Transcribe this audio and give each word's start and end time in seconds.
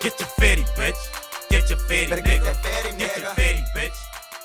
Get 0.00 0.18
your 0.18 0.28
fitty, 0.28 0.62
bitch. 0.62 1.48
Get 1.50 1.68
your 1.68 1.78
fitty, 1.78 2.10
nigga. 2.12 2.24
get 2.24 2.42
that 2.44 2.56
fatty, 2.56 2.96
Get 2.96 3.16
your 3.18 3.26
nigga. 3.26 3.34
fitty, 3.34 3.62
bitch. 3.76 3.98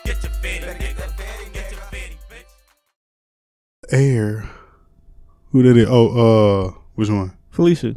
Get 0.05 0.24
your 0.24 0.31
fitty, 0.33 0.65
Better 0.65 0.79
get 0.79 0.97
that 0.97 1.10
nigga. 1.10 1.17
fatty, 1.17 1.51
Get 1.54 1.71
your 1.71 1.79
nigga. 1.81 1.89
fitty, 1.89 2.17
bitch. 2.29 3.94
Air. 3.94 4.49
Who 5.52 5.63
did 5.63 5.78
it? 5.78 5.88
Oh, 5.89 6.07
uh, 6.67 6.71
which 6.96 7.10
one? 7.10 7.38
Felicia. 7.52 7.96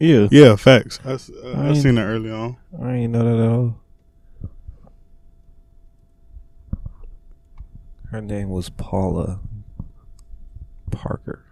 Yeah. 0.00 0.26
Yeah, 0.32 0.56
facts. 0.56 0.98
I, 1.04 1.12
s- 1.12 1.30
uh, 1.30 1.52
I 1.52 1.68
I 1.70 1.74
seen 1.74 1.94
that 1.94 2.02
early 2.02 2.30
on. 2.30 2.56
I 2.82 2.94
ain't 2.94 3.12
know 3.12 3.22
that 3.24 3.42
at 3.44 3.48
all. 3.50 3.78
Her 8.10 8.20
name 8.20 8.50
was 8.50 8.68
Paula 8.68 9.38
Parker. 10.90 11.44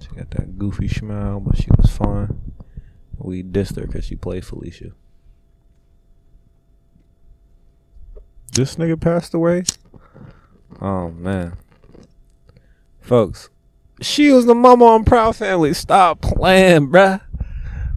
She 0.00 0.14
got 0.14 0.30
that 0.32 0.58
goofy 0.58 0.86
smile, 0.88 1.40
but 1.40 1.56
she 1.56 1.68
was 1.76 1.90
fine. 1.90 2.45
We 3.18 3.42
dissed 3.42 3.76
her 3.76 3.86
because 3.86 4.04
she 4.04 4.16
played 4.16 4.44
Felicia. 4.44 4.90
This 8.52 8.76
nigga 8.76 9.00
passed 9.00 9.34
away? 9.34 9.64
Oh, 10.80 11.10
man. 11.10 11.56
Folks, 13.00 13.50
she 14.00 14.30
was 14.30 14.46
the 14.46 14.54
mama 14.54 14.84
on 14.86 15.04
Proud 15.04 15.36
Family. 15.36 15.74
Stop 15.74 16.20
playing, 16.20 16.88
bruh. 16.90 17.20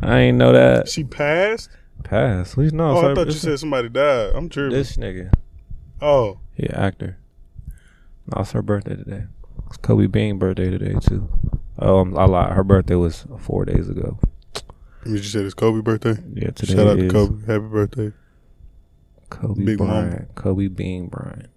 I 0.02 0.20
ain't 0.20 0.38
know 0.38 0.52
that. 0.54 0.88
She 0.88 1.04
passed. 1.04 1.70
Passed. 2.04 2.54
Please 2.54 2.72
no. 2.74 2.92
Oh, 2.98 3.12
I 3.12 3.16
thought 3.16 3.28
you 3.28 3.34
said 3.34 3.60
somebody 3.60 3.90
died. 3.90 4.32
I'm 4.36 4.50
tripping. 4.50 4.78
this 4.78 4.98
nigga. 4.98 5.32
oh, 6.02 6.40
He 6.56 6.64
an 6.66 6.76
actor. 6.76 7.18
No, 8.34 8.42
it's 8.42 8.52
her 8.52 8.62
birthday 8.62 8.96
today. 8.96 9.24
It's 9.68 9.78
Kobe 9.78 10.08
Bean 10.08 10.38
birthday 10.40 10.70
today 10.70 10.96
too. 11.02 11.28
Oh, 11.80 11.98
I'm- 12.00 12.18
I 12.18 12.26
lied. 12.26 12.54
Her 12.54 12.64
birthday 12.64 12.96
was 12.96 13.26
four 13.40 13.66
days 13.66 13.90
ago. 13.90 14.20
You 15.06 15.18
just 15.18 15.32
said 15.32 15.46
it's 15.46 15.54
Kobe 15.54 15.82
birthday. 15.82 16.18
Yeah, 16.34 16.52
today 16.52 16.74
Shout 16.74 16.88
out 16.88 16.98
to 16.98 17.06
is 17.06 17.12
Kobe. 17.12 17.46
Happy 17.46 17.66
birthday. 17.66 18.12
Kobe 19.30 19.64
Big 19.64 19.80
mama. 19.80 20.08
Bryant. 20.10 20.36
Kobe 20.36 20.68
Bean 20.68 21.08
Bryant. 21.08 21.50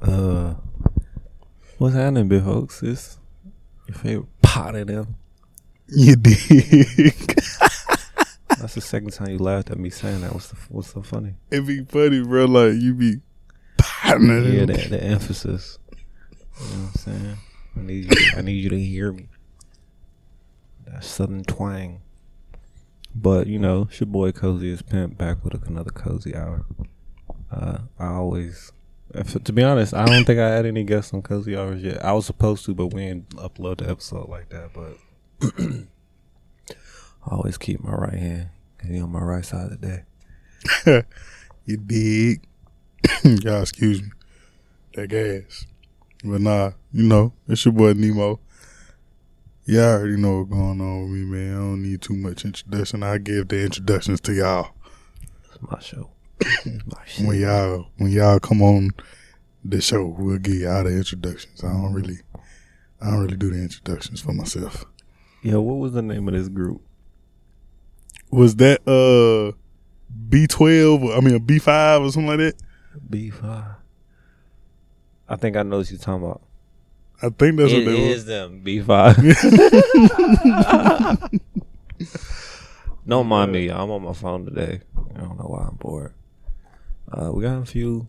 Uh, 0.00 0.54
what's 1.78 1.94
happening, 1.94 2.28
big 2.28 2.42
folks? 2.42 2.82
It's 2.82 3.18
your 3.86 3.96
favorite 3.96 4.28
pot 4.42 4.74
of 4.74 4.86
them. 4.86 5.16
You 5.94 6.16
dig? 6.16 6.38
That's 8.48 8.74
the 8.76 8.80
second 8.80 9.10
time 9.12 9.28
you 9.28 9.38
laughed 9.38 9.70
at 9.70 9.78
me 9.78 9.90
saying 9.90 10.22
that. 10.22 10.32
What's 10.32 10.48
the, 10.48 10.56
what's 10.70 10.90
so 10.94 11.02
funny? 11.02 11.34
it 11.50 11.66
be 11.66 11.84
funny, 11.84 12.22
bro. 12.22 12.46
Like 12.46 12.80
you 12.80 12.94
be 12.94 13.16
partnering. 13.76 14.54
Yeah, 14.54 14.64
the, 14.64 14.88
the 14.88 15.02
emphasis. 15.02 15.78
You 15.90 16.64
know 16.64 16.82
what 16.84 16.86
I'm 16.86 16.94
saying? 16.94 17.36
I 17.76 17.80
need 17.80 18.12
you. 18.12 18.32
I 18.36 18.42
need 18.42 18.62
you 18.62 18.70
to 18.70 18.80
hear 18.80 19.12
me. 19.12 19.28
That 20.86 21.04
southern 21.04 21.44
twang. 21.44 22.02
But 23.14 23.46
you 23.46 23.58
know, 23.58 23.88
it's 23.90 24.00
your 24.00 24.06
boy 24.06 24.32
Cozy 24.32 24.70
is 24.70 24.82
Pimp 24.82 25.18
back 25.18 25.44
with 25.44 25.66
another 25.66 25.90
cozy 25.90 26.34
hour. 26.34 26.64
Uh, 27.50 27.78
I 27.98 28.06
always, 28.06 28.72
if, 29.14 29.42
to 29.42 29.52
be 29.52 29.62
honest, 29.62 29.92
I 29.92 30.06
don't 30.06 30.24
think 30.24 30.40
I 30.40 30.48
had 30.48 30.64
any 30.64 30.84
guests 30.84 31.12
on 31.12 31.22
cozy 31.22 31.56
hours 31.56 31.82
yet. 31.82 32.02
I 32.04 32.12
was 32.12 32.26
supposed 32.26 32.64
to, 32.66 32.74
but 32.74 32.88
we 32.88 33.02
didn't 33.02 33.28
upload 33.30 33.78
the 33.78 33.90
episode 33.90 34.28
like 34.28 34.48
that. 34.48 34.70
But 34.72 34.96
I 37.26 37.34
always 37.34 37.58
keep 37.58 37.82
my 37.84 37.92
right 37.92 38.18
hand 38.18 38.48
he 38.88 39.00
on 39.00 39.10
my 39.10 39.20
right 39.20 39.44
side 39.44 39.70
today. 39.70 41.04
You 41.64 41.76
dig? 41.76 42.42
Y'all 43.24 43.62
excuse 43.62 44.02
me. 44.02 44.08
That 44.94 45.10
gas. 45.10 45.66
But 46.24 46.40
nah, 46.40 46.72
you 46.92 47.02
know, 47.02 47.32
it's 47.48 47.64
your 47.64 47.72
boy 47.72 47.94
Nemo. 47.94 48.38
Y'all 49.64 49.80
already 49.80 50.16
know 50.16 50.38
what's 50.38 50.50
going 50.50 50.80
on 50.80 51.02
with 51.02 51.10
me, 51.10 51.24
man. 51.24 51.54
I 51.54 51.58
don't 51.58 51.82
need 51.82 52.02
too 52.02 52.14
much 52.14 52.44
introduction. 52.44 53.02
I 53.02 53.18
give 53.18 53.48
the 53.48 53.62
introductions 53.64 54.20
to 54.22 54.32
y'all. 54.32 54.70
It's 55.44 55.58
my 55.62 55.78
show. 55.80 56.10
my 56.66 57.04
shit. 57.06 57.26
When 57.26 57.40
y'all 57.40 57.86
when 57.96 58.10
y'all 58.10 58.38
come 58.38 58.62
on 58.62 58.90
the 59.64 59.80
show, 59.80 60.14
we'll 60.18 60.38
give 60.38 60.56
y'all 60.56 60.84
the 60.84 60.90
introductions. 60.90 61.62
I 61.64 61.68
don't 61.72 61.92
really 61.92 62.18
I 63.00 63.10
don't 63.10 63.20
really 63.20 63.36
do 63.36 63.50
the 63.50 63.62
introductions 63.62 64.20
for 64.20 64.32
myself. 64.32 64.84
Yeah, 65.42 65.56
what 65.56 65.74
was 65.74 65.92
the 65.92 66.02
name 66.02 66.28
of 66.28 66.34
this 66.34 66.48
group? 66.48 66.82
Was 68.30 68.56
that 68.56 68.86
uh 68.88 69.56
B 70.28 70.46
twelve 70.46 71.04
I 71.04 71.20
mean 71.20 71.34
a 71.34 71.40
B 71.40 71.58
five 71.58 72.02
or 72.02 72.12
something 72.12 72.28
like 72.28 72.38
that? 72.38 72.54
B 73.10 73.30
five. 73.30 73.74
I 75.32 75.36
think 75.36 75.56
I 75.56 75.62
know 75.62 75.78
what 75.78 75.90
you're 75.90 75.98
talking 75.98 76.24
about. 76.26 76.42
I 77.22 77.30
think 77.30 77.56
that's 77.56 77.72
It 77.72 77.86
what 77.86 77.86
they 77.86 78.10
is 78.10 78.26
them 78.26 78.60
B 78.60 78.80
five. 78.80 79.16
Don't 83.08 83.26
mind 83.26 83.50
me. 83.50 83.70
I'm 83.70 83.90
on 83.90 84.02
my 84.02 84.12
phone 84.12 84.44
today. 84.44 84.80
I 85.16 85.20
don't 85.20 85.38
know 85.38 85.46
why 85.46 85.66
I'm 85.68 85.76
bored. 85.76 86.12
Uh, 87.10 87.30
we 87.32 87.42
got 87.42 87.62
a 87.62 87.64
few, 87.64 88.08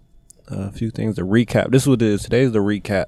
a 0.50 0.72
few 0.74 0.92
things 0.92 1.16
to 1.16 1.22
recap. 1.24 1.72
This 1.72 1.84
is 1.84 1.88
what 1.88 2.02
it 2.02 2.08
is. 2.10 2.24
Today's 2.24 2.52
the 2.52 2.60
recap. 2.60 3.06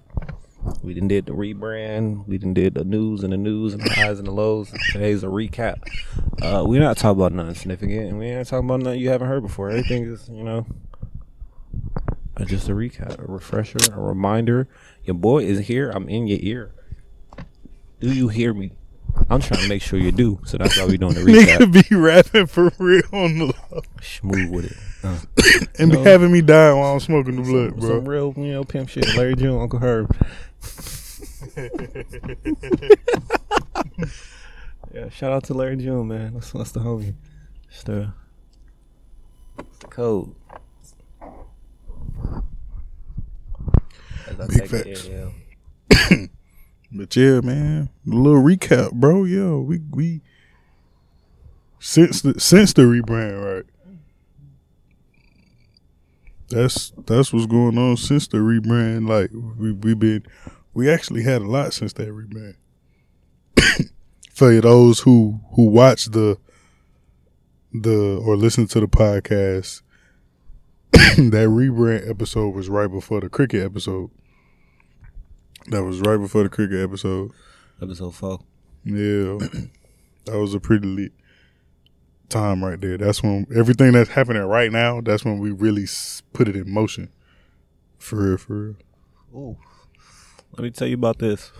We 0.82 0.94
didn't 0.94 1.10
did 1.10 1.26
the 1.26 1.34
rebrand. 1.34 2.26
We 2.26 2.38
didn't 2.38 2.54
did 2.54 2.74
the 2.74 2.86
news 2.86 3.22
and 3.24 3.34
the 3.34 3.38
news 3.38 3.74
and 3.74 3.84
the 3.84 3.90
highs 3.90 4.18
and 4.18 4.28
the 4.28 4.32
lows. 4.32 4.74
Today's 4.94 5.24
a 5.24 5.28
recap. 5.28 5.84
Uh, 6.42 6.64
we're 6.66 6.80
not 6.80 6.96
talking 6.98 7.20
about 7.20 7.34
nothing 7.34 7.56
significant, 7.56 8.10
and 8.10 8.20
we 8.20 8.28
ain't 8.28 8.48
talking 8.48 8.68
about 8.68 8.80
nothing 8.80 9.02
you 9.02 9.10
haven't 9.10 9.28
heard 9.28 9.44
before. 9.44 9.70
Everything 9.70 10.06
is, 10.06 10.30
you 10.30 10.44
know, 10.44 10.60
uh, 10.60 10.95
just 12.44 12.68
a 12.68 12.74
recap, 12.74 13.18
a 13.18 13.32
refresher, 13.32 13.78
a 13.94 14.00
reminder. 14.00 14.68
Your 15.06 15.14
boy 15.16 15.44
is 15.46 15.68
here. 15.68 15.90
I'm 15.92 16.10
in 16.10 16.28
your 16.28 16.40
ear. 16.42 16.72
Do 18.02 18.14
you 18.14 18.28
hear 18.28 18.54
me? 18.54 18.74
I'm 19.30 19.40
trying 19.40 19.62
to 19.62 19.70
make 19.70 19.82
sure 19.82 19.98
you 19.98 20.12
do. 20.12 20.42
So 20.46 20.58
that's 20.58 20.78
why 20.78 20.86
we 20.86 20.98
doing 20.98 21.14
the 21.14 21.22
recap. 21.32 21.58
Nigga 21.60 21.90
be 21.90 21.96
rapping 21.96 22.48
for 22.48 22.70
real 22.78 23.02
on 23.14 23.38
the 23.38 23.54
low. 23.72 23.82
Smooth 24.02 24.52
with 24.52 24.66
it. 24.66 24.78
Uh, 25.04 25.20
and 25.80 25.92
be 25.92 25.98
No. 25.98 26.04
having 26.04 26.32
me 26.34 26.42
dying 26.42 26.78
while 26.78 26.94
I'm 26.94 27.00
smoking 27.00 27.38
the 27.38 27.42
blood, 27.44 27.70
some, 27.72 27.80
bro. 27.80 27.90
some 27.90 28.06
real, 28.10 28.34
you 28.36 28.52
know, 28.52 28.64
pimp 28.66 28.90
shit. 28.90 29.16
Larry 29.16 29.36
June, 29.36 29.58
Uncle 29.62 29.80
Herb. 29.80 30.14
yeah, 34.94 35.10
shout 35.10 35.32
out 35.32 35.44
to 35.46 35.54
Larry 35.54 35.78
June, 35.78 36.08
man. 36.08 36.34
That's, 36.34 36.52
that's 36.52 36.72
the 36.72 36.80
homie. 36.82 37.14
It's 37.70 37.84
the, 37.84 38.12
it's 39.60 39.78
the 39.80 39.88
code. 39.88 40.36
I 44.40 44.48
Big 44.48 44.70
take 44.70 44.70
facts. 44.70 45.10
But 46.96 47.14
yeah, 47.18 47.42
man, 47.42 47.90
a 48.08 48.16
little 48.16 48.42
recap, 48.42 48.94
bro. 48.94 49.26
Yo, 49.26 49.60
we 49.60 49.82
we 49.92 50.22
since 51.78 52.22
the 52.22 52.40
since 52.40 52.72
the 52.72 52.84
rebrand, 52.84 53.44
right? 53.44 53.66
That's 56.50 56.94
that's 57.06 57.34
what's 57.34 57.48
going 57.48 57.78
on 57.78 57.98
since 57.98 58.28
the 58.28 58.38
rebrand. 58.38 59.10
Like 59.10 59.32
we 59.34 59.74
we 59.74 59.94
been 59.94 60.26
we 60.74 60.90
actually 60.90 61.24
had 61.24 61.42
a 61.42 61.46
lot 61.46 61.74
since 61.74 61.92
that 61.94 62.08
rebrand. 62.08 62.56
For 64.32 64.62
those 64.62 65.02
who 65.02 65.42
who 65.56 65.66
watch 65.66 66.06
the 66.06 66.38
the 67.74 68.22
or 68.26 68.38
listen 68.38 68.68
to 68.68 68.80
the 68.80 68.88
podcast, 68.88 69.82
that 70.94 71.50
rebrand 71.50 72.10
episode 72.10 72.56
was 72.56 72.70
right 72.70 72.90
before 72.90 73.20
the 73.20 73.28
cricket 73.28 73.66
episode. 73.66 74.12
That 75.68 75.84
was 75.84 76.00
right 76.02 76.18
before 76.18 76.44
the 76.44 76.50
cricket 76.50 76.80
episode. 76.80 77.32
Episode 77.82 78.16
four. 78.16 78.40
Yeah, 78.84 79.38
that 80.26 80.38
was 80.40 80.54
a 80.54 80.60
pretty 80.60 80.88
lit 80.88 81.12
time 82.30 82.64
right 82.64 82.80
there. 82.80 82.98
That's 82.98 83.24
when 83.24 83.48
everything 83.56 83.94
that's 83.94 84.12
happening 84.12 84.44
right 84.44 84.72
now. 84.72 85.02
That's 85.02 85.26
when 85.26 85.40
we 85.40 85.52
really 85.52 85.88
put 86.34 86.48
it 86.48 86.56
in 86.56 86.72
motion. 86.72 87.10
For 87.98 88.16
real, 88.18 88.38
for 88.38 88.54
real. 88.54 88.76
Ooh. 89.34 89.58
Let 90.52 90.64
me 90.64 90.72
tell 90.72 90.88
you 90.88 90.96
about 90.96 91.20
this. 91.20 91.52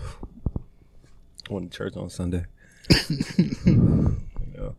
I 1.50 1.52
went 1.52 1.72
to 1.72 1.76
church 1.76 1.96
on 1.96 2.08
Sunday. 2.08 2.44
yeah. 3.10 4.70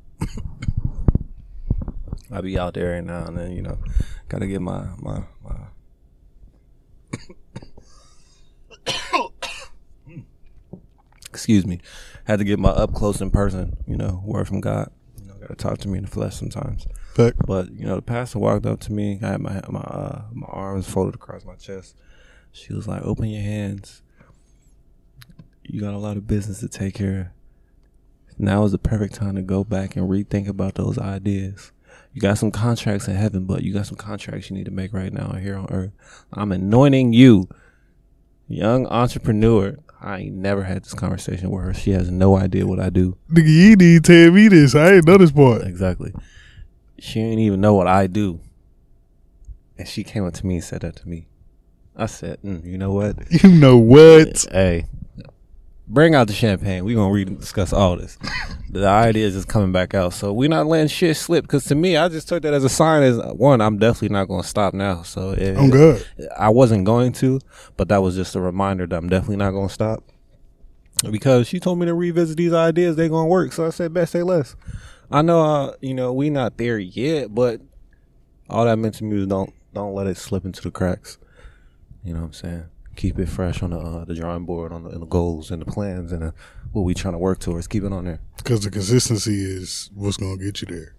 I 2.31 2.41
be 2.41 2.57
out 2.57 2.73
there 2.73 2.95
every 2.95 3.01
now 3.05 3.23
uh, 3.23 3.27
and 3.27 3.37
then, 3.37 3.51
you 3.51 3.61
know. 3.61 3.77
Gotta 4.29 4.47
get 4.47 4.61
my 4.61 4.87
my 4.97 5.23
my 5.43 5.55
Excuse 11.29 11.65
me. 11.65 11.79
Had 12.25 12.39
to 12.39 12.45
get 12.45 12.59
my 12.59 12.69
up 12.69 12.93
close 12.93 13.21
in 13.21 13.31
person, 13.31 13.77
you 13.85 13.97
know, 13.97 14.21
word 14.25 14.47
from 14.47 14.61
God. 14.61 14.91
You 15.19 15.27
know, 15.27 15.35
gotta 15.35 15.55
talk 15.55 15.77
to 15.79 15.87
me 15.87 15.97
in 15.97 16.05
the 16.05 16.09
flesh 16.09 16.35
sometimes. 16.35 16.87
Fact. 17.13 17.37
But 17.45 17.71
you 17.71 17.85
know, 17.85 17.95
the 17.95 18.01
pastor 18.01 18.39
walked 18.39 18.65
up 18.65 18.79
to 18.81 18.93
me. 18.93 19.19
I 19.21 19.27
had 19.27 19.41
my 19.41 19.61
my 19.69 19.79
uh, 19.79 20.25
my 20.33 20.47
arms 20.47 20.89
folded 20.89 21.15
across 21.15 21.45
my 21.45 21.55
chest. 21.55 21.95
She 22.51 22.73
was 22.73 22.87
like, 22.87 23.01
"Open 23.03 23.25
your 23.25 23.43
hands. 23.43 24.01
You 25.63 25.81
got 25.81 25.93
a 25.93 25.97
lot 25.97 26.17
of 26.17 26.27
business 26.27 26.61
to 26.61 26.69
take 26.69 26.95
care 26.95 27.19
of. 27.19 27.27
Now 28.39 28.63
is 28.63 28.71
the 28.71 28.77
perfect 28.77 29.15
time 29.15 29.35
to 29.35 29.41
go 29.41 29.63
back 29.63 29.95
and 29.95 30.07
rethink 30.07 30.47
about 30.47 30.75
those 30.75 30.97
ideas. 30.97 31.71
You 32.13 32.21
got 32.21 32.37
some 32.37 32.51
contracts 32.51 33.07
in 33.07 33.15
heaven, 33.15 33.45
but 33.45 33.63
you 33.63 33.73
got 33.73 33.85
some 33.85 33.97
contracts 33.97 34.49
you 34.49 34.55
need 34.55 34.65
to 34.65 34.71
make 34.71 34.93
right 34.93 35.11
now 35.11 35.33
here 35.33 35.57
on 35.57 35.67
earth. 35.69 35.91
I'm 36.33 36.51
anointing 36.51 37.13
you, 37.13 37.49
young 38.47 38.87
entrepreneur, 38.87 39.77
I 39.99 40.19
ain't 40.19 40.35
never 40.35 40.63
had 40.63 40.83
this 40.83 40.93
conversation 40.93 41.49
with 41.49 41.63
her. 41.63 41.73
She 41.73 41.91
has 41.91 42.11
no 42.11 42.37
idea 42.37 42.67
what 42.67 42.79
I 42.79 42.89
do. 42.89 43.17
Nigga, 43.31 43.47
you 43.47 43.75
need 43.75 44.03
to 44.03 44.25
tell 44.25 44.31
me 44.31 44.47
this. 44.47 44.75
I 44.75 44.95
ain't 44.95 45.07
know 45.07 45.17
this 45.17 45.31
part. 45.31 45.63
Exactly. 45.63 46.13
She 46.99 47.19
ain't 47.19 47.39
even 47.39 47.61
know 47.61 47.73
what 47.73 47.87
I 47.87 48.07
do. 48.07 48.39
And 49.77 49.87
she 49.87 50.03
came 50.03 50.25
up 50.25 50.33
to 50.35 50.45
me 50.45 50.55
and 50.55 50.63
said 50.63 50.81
that 50.81 50.95
to 50.97 51.09
me. 51.09 51.27
I 51.95 52.05
said, 52.05 52.39
mm, 52.43 52.63
you 52.63 52.77
know 52.77 52.91
what? 52.91 53.15
You 53.43 53.49
know 53.49 53.77
what? 53.77 54.45
Hey, 54.51 54.85
bring 55.87 56.15
out 56.15 56.27
the 56.27 56.33
champagne. 56.33 56.85
We're 56.85 56.95
gonna 56.95 57.11
re 57.11 57.25
discuss 57.25 57.73
all 57.73 57.97
this. 57.97 58.17
the 58.69 58.87
idea 58.87 59.25
is 59.25 59.33
just 59.33 59.47
coming 59.47 59.71
back 59.71 59.93
out. 59.93 60.13
So 60.13 60.33
we're 60.33 60.49
not 60.49 60.67
letting 60.67 60.87
shit 60.87 61.15
slip. 61.17 61.43
Because 61.43 61.65
to 61.65 61.75
me, 61.75 61.97
I 61.97 62.09
just 62.09 62.27
took 62.27 62.43
that 62.43 62.53
as 62.53 62.63
a 62.63 62.69
sign. 62.69 63.03
As 63.03 63.17
one, 63.17 63.61
I'm 63.61 63.77
definitely 63.77 64.09
not 64.09 64.27
gonna 64.27 64.43
stop 64.43 64.73
now. 64.73 65.03
So 65.03 65.31
it, 65.31 65.57
I'm 65.57 65.69
good. 65.69 66.05
I 66.37 66.49
wasn't 66.49 66.85
going 66.85 67.13
to, 67.13 67.39
but 67.77 67.89
that 67.89 68.01
was 68.01 68.15
just 68.15 68.35
a 68.35 68.41
reminder 68.41 68.85
that 68.87 68.95
I'm 68.95 69.09
definitely 69.09 69.37
not 69.37 69.51
gonna 69.51 69.69
stop. 69.69 70.03
Because 71.09 71.47
she 71.47 71.59
told 71.59 71.79
me 71.79 71.85
to 71.85 71.93
revisit 71.93 72.37
these 72.37 72.53
ideas, 72.53 72.95
they're 72.95 73.09
gonna 73.09 73.27
work. 73.27 73.53
So 73.53 73.65
I 73.65 73.69
said, 73.69 73.93
best 73.93 74.11
say 74.11 74.23
less. 74.23 74.55
I 75.09 75.21
know, 75.21 75.41
uh, 75.41 75.73
you 75.79 75.93
know, 75.93 76.11
we 76.11 76.29
not 76.29 76.57
there 76.57 76.79
yet, 76.79 77.33
but 77.33 77.61
all 78.49 78.65
that 78.65 78.77
meant 78.77 78.95
to 78.95 79.03
me 79.03 79.17
was 79.17 79.27
don't 79.27 79.53
don't 79.73 79.93
let 79.93 80.07
it 80.07 80.17
slip 80.17 80.43
into 80.43 80.61
the 80.61 80.71
cracks. 80.71 81.17
You 82.03 82.13
know 82.13 82.21
what 82.21 82.27
I'm 82.27 82.33
saying? 82.33 82.65
Keep 82.97 83.19
it 83.19 83.29
fresh 83.29 83.63
on 83.63 83.69
the 83.69 83.79
uh, 83.79 84.05
the 84.05 84.15
drawing 84.15 84.45
board, 84.45 84.73
on 84.73 84.83
the, 84.83 84.89
on 84.89 84.99
the 84.99 85.05
goals 85.05 85.51
and 85.51 85.61
the 85.61 85.71
plans 85.71 86.11
and 86.11 86.23
uh, 86.23 86.31
what 86.71 86.81
we 86.81 86.93
trying 86.93 87.13
to 87.13 87.19
work 87.19 87.39
towards. 87.39 87.67
Keep 87.67 87.83
it 87.83 87.93
on 87.93 88.05
there. 88.05 88.19
Because 88.37 88.63
the 88.63 88.71
consistency 88.71 89.41
is 89.41 89.89
what's 89.93 90.17
going 90.17 90.39
to 90.39 90.43
get 90.43 90.61
you 90.61 90.67
there. 90.67 90.95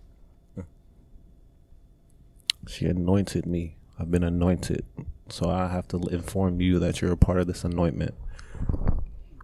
She 2.68 2.84
anointed 2.84 3.46
me. 3.46 3.76
I've 3.98 4.10
been 4.10 4.22
anointed, 4.22 4.84
so 5.28 5.48
I 5.48 5.68
have 5.68 5.88
to 5.88 5.96
inform 6.08 6.60
you 6.60 6.78
that 6.78 7.00
you're 7.00 7.12
a 7.12 7.16
part 7.16 7.40
of 7.40 7.46
this 7.46 7.64
anointment. 7.64 8.14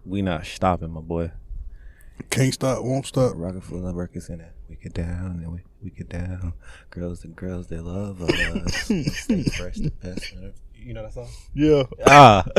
We 0.04 0.22
not 0.22 0.46
stopping, 0.46 0.92
my 0.92 1.00
boy. 1.00 1.32
Can't 2.30 2.52
stop, 2.52 2.84
won't 2.84 3.06
stop. 3.06 3.32
Roc-A-Fella 3.34 3.94
Records 3.94 4.28
in 4.28 4.40
it. 4.40 4.52
We 4.68 4.76
get 4.76 4.92
down 4.92 5.40
and 5.42 5.52
we, 5.52 5.60
we 5.82 5.90
get 5.90 6.08
down. 6.08 6.52
Girls 6.90 7.24
and 7.24 7.34
girls, 7.34 7.66
they 7.68 7.80
love 7.80 8.22
us. 8.22 8.74
Stay 8.84 9.42
fresh, 9.42 9.76
the 9.76 9.90
best. 10.02 10.34
You 10.84 10.92
know 10.92 11.02
that 11.02 11.14
song? 11.14 11.28
Yeah. 11.54 11.84
Ah. 12.06 12.44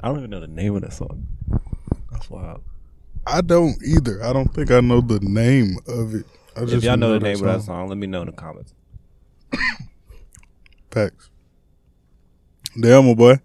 I 0.00 0.08
don't 0.08 0.16
even 0.18 0.30
know 0.30 0.40
the 0.40 0.46
name 0.46 0.74
of 0.74 0.80
that 0.80 0.94
song. 0.94 1.26
That's 2.10 2.30
wild. 2.30 2.62
I 3.26 3.42
don't 3.42 3.76
either. 3.84 4.24
I 4.24 4.32
don't 4.32 4.54
think 4.54 4.70
I 4.70 4.80
know 4.80 5.02
the 5.02 5.20
name 5.20 5.76
of 5.86 6.14
it. 6.14 6.24
I 6.56 6.62
If 6.62 6.82
y'all 6.82 6.96
know 6.96 7.12
the 7.12 7.18
that 7.18 7.24
name 7.24 7.34
of 7.34 7.42
that 7.42 7.60
song, 7.60 7.88
let 7.88 7.98
me 7.98 8.06
know 8.06 8.22
in 8.22 8.28
the 8.28 8.32
comments. 8.32 8.72
Facts. 10.90 11.28
Damn, 12.80 13.06
my 13.06 13.12
boy. 13.12 13.38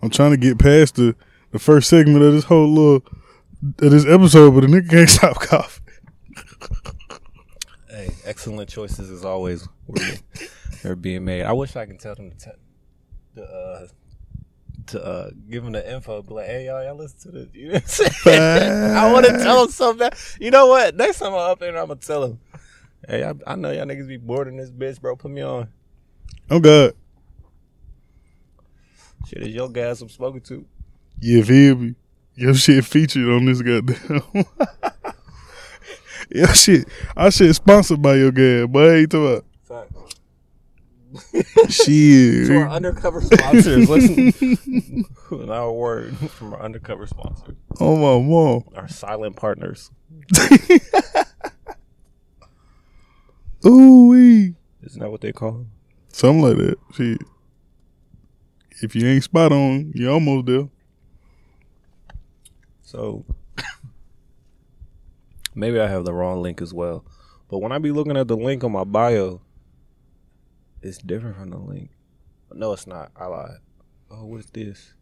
I'm 0.00 0.08
trying 0.08 0.30
to 0.30 0.38
get 0.38 0.58
past 0.58 0.94
the, 0.94 1.14
the 1.52 1.58
first 1.58 1.90
segment 1.90 2.24
of 2.24 2.32
this 2.32 2.44
whole 2.44 2.68
little 2.68 3.04
of 3.80 3.90
this 3.90 4.06
episode, 4.06 4.54
but 4.54 4.62
the 4.62 4.68
nigga 4.68 4.88
can't 4.88 5.10
stop 5.10 5.36
coughing. 5.40 5.84
Hey, 8.04 8.14
excellent 8.26 8.68
choices 8.68 9.10
as 9.10 9.24
always. 9.24 9.66
They're 10.82 10.94
being 10.94 11.24
made. 11.24 11.44
I 11.44 11.52
wish 11.52 11.74
I 11.74 11.86
could 11.86 11.98
tell 11.98 12.14
them 12.14 12.30
to 12.32 12.36
tell, 12.36 12.54
to 13.36 13.42
uh, 13.42 13.86
to 14.88 15.02
uh, 15.02 15.30
give 15.48 15.64
them 15.64 15.72
the 15.72 15.90
info. 15.90 16.20
Be 16.20 16.34
like, 16.34 16.46
hey 16.46 16.66
y'all, 16.66 16.84
y'all 16.84 16.96
listen 16.96 17.32
to 17.32 17.46
this. 17.46 17.48
You 17.54 17.68
know 17.68 17.72
what 17.72 17.82
I'm 17.82 17.88
saying? 17.88 18.96
I 18.96 19.12
want 19.12 19.24
to 19.24 19.32
tell 19.38 19.62
them 19.62 19.70
so 19.70 19.94
bad. 19.94 20.14
You 20.38 20.50
know 20.50 20.66
what? 20.66 20.94
Next 20.96 21.20
time 21.20 21.32
I'm 21.32 21.50
up 21.50 21.60
there, 21.60 21.70
I'm 21.78 21.88
gonna 21.88 21.96
tell 21.96 22.28
them. 22.28 22.40
Hey, 23.08 23.24
I, 23.24 23.32
I 23.46 23.54
know 23.54 23.70
y'all 23.70 23.86
niggas 23.86 24.06
be 24.08 24.18
bored 24.18 24.48
in 24.48 24.58
this 24.58 24.70
bitch, 24.70 25.00
bro. 25.00 25.16
Put 25.16 25.30
me 25.30 25.40
on. 25.40 25.68
I'm 26.50 26.60
good. 26.60 26.94
Shit 29.28 29.44
is 29.44 29.54
your 29.54 29.70
guys 29.70 30.02
I'm 30.02 30.10
smoking 30.10 30.42
to. 30.42 30.66
You 31.20 31.42
feel 31.42 31.76
me? 31.76 31.94
Your 32.34 32.52
shit 32.52 32.84
featured 32.84 33.30
on 33.30 33.46
this 33.46 33.62
goddamn. 33.62 34.44
your 36.30 36.48
shit, 36.54 36.88
our 37.16 37.30
shit 37.30 37.50
is 37.50 37.56
sponsored 37.56 38.00
by 38.02 38.14
your 38.16 38.30
gas, 38.32 38.66
but 38.70 38.90
I 38.90 38.94
ain't 38.96 39.10
talking 39.10 39.26
about 39.34 39.44
shit. 41.70 42.46
To 42.48 42.56
our 42.56 42.68
undercover 42.70 43.20
sponsors, 43.20 43.88
listen. 43.88 45.04
Our 45.48 45.72
word 45.72 46.16
from 46.30 46.54
our 46.54 46.60
undercover 46.62 47.06
sponsors, 47.06 47.54
Oh 47.80 47.96
my 47.96 48.18
mom. 48.26 48.64
our 48.76 48.88
silent 48.88 49.36
partners. 49.36 49.90
Ooh 53.66 54.08
wee. 54.08 54.54
Isn't 54.82 55.00
that 55.00 55.10
what 55.10 55.20
they 55.20 55.32
call 55.32 55.52
them? 55.52 55.70
Something 56.08 56.42
like 56.42 56.56
that. 56.58 56.76
Shit. 56.94 57.18
If 58.82 58.94
you 58.94 59.06
ain't 59.06 59.24
spot 59.24 59.52
on, 59.52 59.92
you 59.94 60.10
almost 60.10 60.46
there. 60.46 60.68
So 62.82 63.24
maybe 65.54 65.80
I 65.80 65.86
have 65.86 66.04
the 66.04 66.12
wrong 66.12 66.42
link 66.42 66.60
as 66.60 66.72
well. 66.72 67.04
But 67.48 67.58
when 67.58 67.72
I 67.72 67.78
be 67.78 67.92
looking 67.92 68.16
at 68.16 68.28
the 68.28 68.36
link 68.36 68.64
on 68.64 68.72
my 68.72 68.84
bio, 68.84 69.40
it's 70.82 70.98
different 70.98 71.36
from 71.36 71.50
the 71.50 71.58
link. 71.58 71.90
No, 72.52 72.72
it's 72.72 72.86
not. 72.86 73.10
I 73.16 73.26
lied. 73.26 73.58
Oh, 74.10 74.26
what 74.26 74.40
is 74.40 74.46
this? 74.46 74.94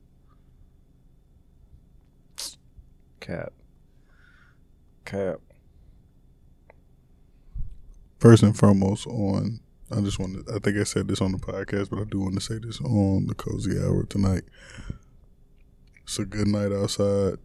Cap. 3.20 3.52
Cap. 5.04 5.36
First 8.18 8.42
and 8.42 8.56
foremost, 8.56 9.06
on 9.06 9.60
I 9.94 10.00
just 10.00 10.18
want 10.18 10.46
to. 10.46 10.54
I 10.54 10.58
think 10.58 10.78
I 10.78 10.84
said 10.84 11.06
this 11.06 11.20
on 11.20 11.32
the 11.32 11.38
podcast, 11.38 11.90
but 11.90 11.98
I 11.98 12.04
do 12.04 12.20
want 12.20 12.34
to 12.34 12.40
say 12.40 12.58
this 12.58 12.80
on 12.80 13.26
the 13.26 13.34
cozy 13.34 13.78
hour 13.78 14.04
tonight. 14.04 14.44
It's 16.04 16.18
a 16.18 16.24
good 16.24 16.48
night 16.48 16.72
outside. 16.72 17.38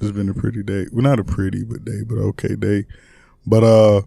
It's 0.00 0.10
been 0.10 0.28
a 0.28 0.34
pretty 0.34 0.62
day. 0.62 0.86
Well, 0.92 1.02
not 1.02 1.20
a 1.20 1.24
pretty, 1.24 1.64
but 1.64 1.84
day, 1.84 2.02
but 2.06 2.18
okay 2.18 2.54
day. 2.54 2.84
But 3.46 3.64
uh, 3.64 4.02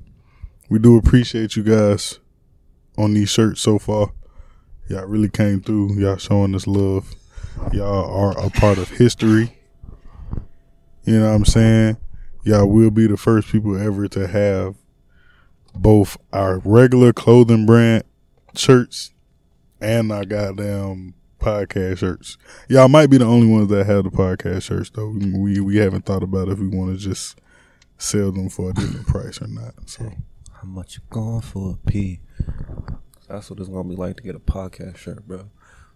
we 0.69 0.79
do 0.79 0.97
appreciate 0.97 1.55
you 1.55 1.63
guys 1.63 2.19
on 2.97 3.13
these 3.13 3.29
shirts 3.29 3.61
so 3.61 3.79
far. 3.79 4.11
Y'all 4.87 5.05
really 5.05 5.29
came 5.29 5.61
through. 5.61 5.99
Y'all 5.99 6.17
showing 6.17 6.53
us 6.53 6.67
love. 6.67 7.15
Y'all 7.71 8.11
are 8.13 8.37
a 8.45 8.49
part 8.49 8.77
of 8.77 8.89
history. 8.89 9.57
You 11.05 11.19
know 11.19 11.29
what 11.29 11.35
I'm 11.35 11.45
saying? 11.45 11.97
Y'all 12.43 12.67
will 12.67 12.91
be 12.91 13.07
the 13.07 13.17
first 13.17 13.49
people 13.49 13.79
ever 13.79 14.07
to 14.09 14.27
have 14.27 14.75
both 15.73 16.17
our 16.33 16.59
regular 16.59 17.13
clothing 17.13 17.65
brand 17.65 18.03
shirts 18.55 19.11
and 19.81 20.11
our 20.11 20.25
goddamn 20.25 21.13
podcast 21.39 21.97
shirts. 21.99 22.37
Y'all 22.67 22.87
might 22.87 23.09
be 23.09 23.17
the 23.17 23.25
only 23.25 23.47
ones 23.47 23.69
that 23.69 23.85
have 23.85 24.03
the 24.03 24.11
podcast 24.11 24.63
shirts 24.63 24.89
though. 24.91 25.09
We 25.09 25.59
we 25.59 25.77
haven't 25.77 26.05
thought 26.05 26.23
about 26.23 26.49
if 26.49 26.59
we 26.59 26.67
want 26.67 26.91
to 26.91 26.97
just 26.97 27.39
sell 27.97 28.31
them 28.31 28.49
for 28.49 28.69
a 28.69 28.73
different 28.73 29.07
price 29.07 29.41
or 29.41 29.47
not. 29.47 29.73
So 29.89 30.11
How 30.51 30.67
much 30.67 30.95
you 30.97 31.01
going 31.09 31.41
for 31.41 31.71
a 31.73 31.89
P? 31.89 32.19
That's 33.27 33.49
what 33.49 33.59
it's 33.59 33.69
gonna 33.69 33.87
be 33.87 33.95
like 33.95 34.17
to 34.17 34.23
get 34.23 34.35
a 34.35 34.39
podcast 34.39 34.97
shirt, 34.97 35.27
bro. 35.27 35.49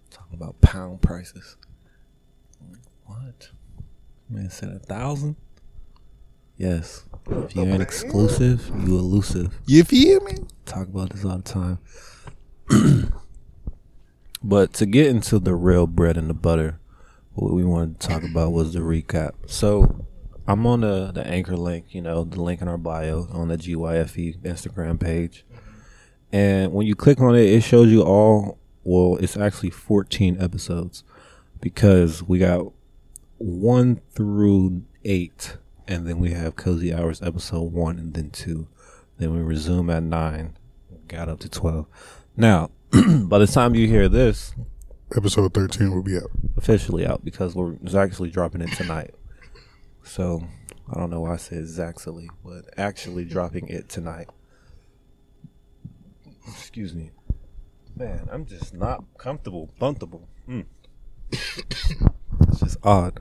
Talking 0.09 0.35
about 0.35 0.61
pound 0.61 1.01
prices. 1.01 1.57
What? 3.05 3.49
Man 4.29 4.49
said 4.49 4.69
a 4.69 4.79
thousand? 4.79 5.35
Yes. 6.57 7.05
If 7.29 7.55
you 7.55 7.63
ain't 7.63 7.81
exclusive, 7.81 8.67
you 8.85 8.97
elusive. 8.97 9.59
you 9.65 9.83
feel 9.83 10.21
me? 10.21 10.35
Talk 10.65 10.87
about 10.87 11.09
this 11.09 11.25
all 11.25 11.37
the 11.37 11.43
time. 11.43 11.79
but 14.43 14.73
to 14.73 14.85
get 14.85 15.07
into 15.07 15.39
the 15.39 15.55
real 15.55 15.87
bread 15.87 16.17
and 16.17 16.29
the 16.29 16.33
butter, 16.33 16.79
what 17.33 17.53
we 17.53 17.63
wanted 17.63 17.99
to 17.99 18.07
talk 18.07 18.23
about 18.23 18.51
was 18.51 18.73
the 18.73 18.79
recap. 18.79 19.33
So 19.47 20.05
I'm 20.47 20.67
on 20.67 20.81
the, 20.81 21.11
the 21.13 21.25
anchor 21.25 21.55
link, 21.55 21.93
you 21.93 22.01
know, 22.01 22.23
the 22.23 22.41
link 22.41 22.61
in 22.61 22.67
our 22.67 22.77
bio 22.77 23.27
on 23.31 23.47
the 23.47 23.57
GYFE 23.57 24.41
Instagram 24.41 24.99
page. 24.99 25.45
And 26.31 26.73
when 26.73 26.85
you 26.85 26.95
click 26.95 27.21
on 27.21 27.35
it, 27.35 27.45
it 27.45 27.61
shows 27.61 27.91
you 27.91 28.01
all, 28.01 28.57
well, 28.83 29.17
it's 29.17 29.37
actually 29.37 29.69
14 29.69 30.41
episodes 30.41 31.03
because 31.61 32.21
we 32.23 32.39
got 32.39 32.73
one 33.37 34.01
through 34.11 34.83
eight, 35.05 35.57
and 35.87 36.07
then 36.07 36.19
we 36.19 36.31
have 36.31 36.55
Cozy 36.55 36.93
Hours 36.93 37.21
episode 37.21 37.71
one 37.71 37.99
and 37.99 38.13
then 38.13 38.29
two. 38.29 38.67
Then 39.17 39.33
we 39.33 39.41
resume 39.41 39.89
at 39.89 40.03
nine, 40.03 40.57
got 41.07 41.29
up 41.29 41.39
to 41.41 41.49
12. 41.49 41.85
Now, 42.35 42.71
by 43.27 43.39
the 43.39 43.47
time 43.47 43.73
you 43.75 43.87
hear 43.87 44.07
this, 44.07 44.53
Episode 45.15 45.53
thirteen 45.53 45.93
will 45.93 46.01
be 46.03 46.15
out. 46.15 46.31
officially 46.57 47.05
out 47.05 47.23
because 47.23 47.55
we're 47.55 47.75
actually 47.95 48.29
dropping 48.31 48.61
it 48.61 48.71
tonight. 48.73 49.13
So 50.03 50.43
I 50.91 50.99
don't 50.99 51.09
know 51.09 51.21
why 51.21 51.33
I 51.33 51.37
said 51.37 51.63
Zaxily, 51.63 52.27
but 52.43 52.65
actually 52.77 53.25
dropping 53.25 53.67
it 53.67 53.89
tonight. 53.89 54.27
Excuse 56.47 56.93
me. 56.95 57.11
Man, 57.95 58.27
I'm 58.31 58.45
just 58.45 58.73
not 58.73 59.03
comfortable, 59.17 59.69
buntable. 59.79 60.23
Mm. 60.49 60.65
it's 61.31 62.59
just 62.59 62.77
odd. 62.83 63.19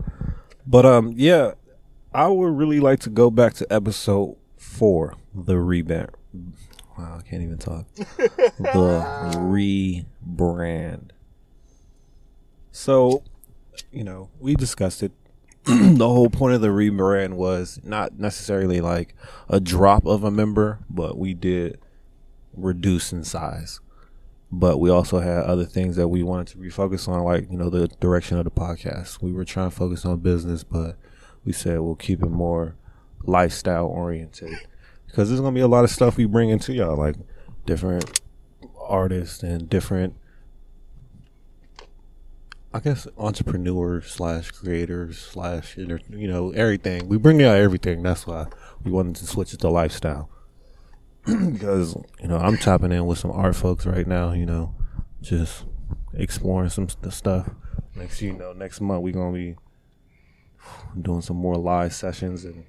But 0.67 0.87
um 0.87 1.13
yeah, 1.15 1.53
I 2.13 2.29
would 2.29 2.57
really 2.57 2.81
like 2.81 3.01
to 3.01 3.11
go 3.11 3.31
back 3.31 3.55
to 3.55 3.71
episode 3.71 4.37
four, 4.57 5.15
the 5.35 5.55
rebrand. 5.55 6.11
Wow, 6.99 7.19
I 7.19 7.29
can't 7.29 7.43
even 7.43 7.59
talk. 7.59 7.87
the 7.95 9.33
rebrand. 9.37 11.11
So, 12.71 13.23
you 13.91 14.05
know, 14.05 14.31
we 14.41 14.55
discussed 14.55 15.03
it. 15.03 15.13
the 15.65 16.09
whole 16.09 16.29
point 16.29 16.55
of 16.55 16.61
the 16.61 16.69
rebrand 16.69 17.35
was 17.35 17.81
not 17.85 18.19
necessarily 18.19 18.81
like 18.81 19.15
a 19.49 19.61
drop 19.61 20.07
of 20.07 20.25
a 20.25 20.31
member, 20.31 20.81
but 20.91 21.17
we 21.17 21.35
did 21.35 21.79
reduce 22.55 23.13
in 23.13 23.25
size. 23.25 23.81
But 24.51 24.79
we 24.79 24.91
also 24.91 25.21
had 25.21 25.45
other 25.45 25.65
things 25.65 25.97
that 25.97 26.09
we 26.09 26.23
wanted 26.23 26.49
to 26.49 26.59
refocus 26.59 27.09
on, 27.09 27.23
like, 27.25 27.51
you 27.51 27.57
know, 27.57 27.71
the 27.71 27.89
direction 27.89 28.37
of 28.39 28.45
the 28.45 28.51
podcast. 28.51 29.23
We 29.23 29.33
were 29.33 29.47
trying 29.47 29.71
to 29.71 29.77
focus 29.77 30.05
on 30.05 30.19
business, 30.19 30.63
but 30.63 30.99
we 31.45 31.53
said 31.53 31.81
we'll 31.81 31.95
keep 31.95 32.23
it 32.23 32.31
more 32.31 32.77
lifestyle 33.25 33.87
oriented. 33.87 34.53
Because 35.13 35.29
there's 35.29 35.43
to 35.43 35.51
be 35.53 35.61
a 35.61 35.69
lot 35.69 35.85
of 35.85 35.91
stuff 35.91 36.17
we 36.17 36.25
bring 36.25 36.49
into 36.49 36.73
y'all, 36.73 36.97
like 36.97 37.17
different 37.67 38.23
artists 38.81 39.43
and 39.43 39.69
different 39.69 40.17
I 42.75 42.81
guess 42.81 43.07
entrepreneurs 43.19 44.07
slash 44.07 44.51
creators 44.51 45.19
slash 45.19 45.77
you 45.77 45.99
know 46.09 46.53
everything. 46.53 47.07
We 47.09 47.19
bring 47.19 47.43
out 47.43 47.59
everything. 47.59 48.03
That's 48.03 48.27
why 48.27 48.47
we 48.83 48.91
wanted 48.91 49.17
to 49.17 49.27
switch 49.27 49.53
it 49.53 49.61
to 49.61 49.69
lifestyle 49.69 50.31
because 51.27 51.95
you 52.19 52.29
know 52.29 52.39
I'm 52.39 52.57
tapping 52.57 52.93
in 52.93 53.05
with 53.05 53.19
some 53.19 53.31
art 53.31 53.57
folks 53.57 53.85
right 53.85 54.07
now. 54.07 54.33
You 54.33 54.47
know, 54.47 54.75
just 55.21 55.67
exploring 56.15 56.71
some 56.71 56.89
st- 56.89 57.13
stuff. 57.13 57.51
Next, 57.95 58.23
you 58.23 58.33
know, 58.33 58.55
next 58.55 58.81
month 58.81 59.03
we're 59.03 59.13
gonna 59.13 59.37
be 59.37 59.57
doing 60.99 61.21
some 61.21 61.37
more 61.37 61.57
live 61.57 61.93
sessions 61.93 62.47
and 62.47 62.65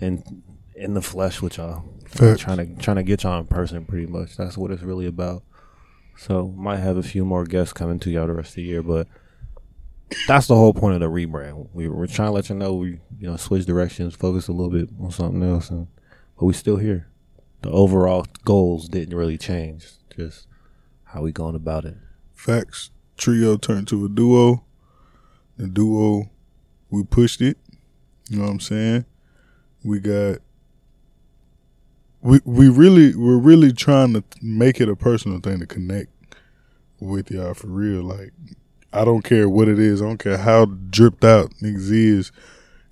and 0.00 0.42
in 0.74 0.94
the 0.94 1.02
flesh 1.02 1.42
with 1.42 1.58
y'all. 1.58 1.84
Facts. 2.06 2.40
Trying 2.40 2.58
to 2.58 2.82
trying 2.82 2.96
to 2.96 3.02
get 3.02 3.22
y'all 3.22 3.40
in 3.40 3.46
person, 3.46 3.84
pretty 3.84 4.06
much. 4.06 4.36
That's 4.36 4.56
what 4.56 4.70
it's 4.70 4.82
really 4.82 5.06
about. 5.06 5.42
So 6.16 6.48
might 6.48 6.78
have 6.78 6.96
a 6.96 7.02
few 7.02 7.24
more 7.24 7.44
guests 7.44 7.72
coming 7.72 7.98
to 8.00 8.10
y'all 8.10 8.26
the 8.26 8.34
rest 8.34 8.50
of 8.50 8.56
the 8.56 8.62
year, 8.62 8.82
but 8.82 9.08
that's 10.26 10.46
the 10.46 10.54
whole 10.54 10.74
point 10.74 10.94
of 10.94 11.00
the 11.00 11.08
rebrand. 11.08 11.68
We 11.72 11.88
we're 11.88 12.06
trying 12.06 12.28
to 12.28 12.32
let 12.32 12.48
you 12.48 12.54
know 12.54 12.74
we 12.74 13.00
you 13.18 13.28
know 13.28 13.36
switch 13.36 13.66
directions, 13.66 14.14
focus 14.14 14.48
a 14.48 14.52
little 14.52 14.70
bit 14.70 14.88
on 15.00 15.10
something 15.10 15.42
else, 15.42 15.70
and 15.70 15.88
but 16.38 16.46
we 16.46 16.52
still 16.52 16.76
here. 16.76 17.08
The 17.62 17.70
overall 17.70 18.26
goals 18.44 18.88
didn't 18.88 19.16
really 19.16 19.38
change, 19.38 19.88
just 20.16 20.46
how 21.04 21.22
we 21.22 21.32
going 21.32 21.54
about 21.54 21.84
it. 21.84 21.96
Facts. 22.34 22.90
Trio 23.16 23.56
turned 23.56 23.86
to 23.88 24.04
a 24.04 24.08
duo. 24.08 24.64
The 25.56 25.68
duo, 25.68 26.30
we 26.90 27.04
pushed 27.04 27.40
it. 27.40 27.58
You 28.28 28.38
know 28.38 28.44
what 28.44 28.50
I'm 28.50 28.60
saying? 28.60 29.04
We 29.84 30.00
got. 30.00 30.38
We 32.22 32.40
we 32.44 32.68
really 32.68 33.14
we're 33.16 33.38
really 33.38 33.72
trying 33.72 34.14
to 34.14 34.24
make 34.40 34.80
it 34.80 34.88
a 34.88 34.96
personal 34.96 35.40
thing 35.40 35.60
to 35.60 35.66
connect 35.66 36.08
with 37.00 37.30
y'all 37.30 37.54
for 37.54 37.66
real. 37.66 38.02
Like 38.02 38.32
I 38.92 39.04
don't 39.04 39.22
care 39.22 39.48
what 39.48 39.68
it 39.68 39.78
is. 39.78 40.00
I 40.00 40.06
don't 40.06 40.18
care 40.18 40.38
how 40.38 40.66
dripped 40.66 41.24
out 41.24 41.50
niggas 41.62 41.90
is. 41.90 42.32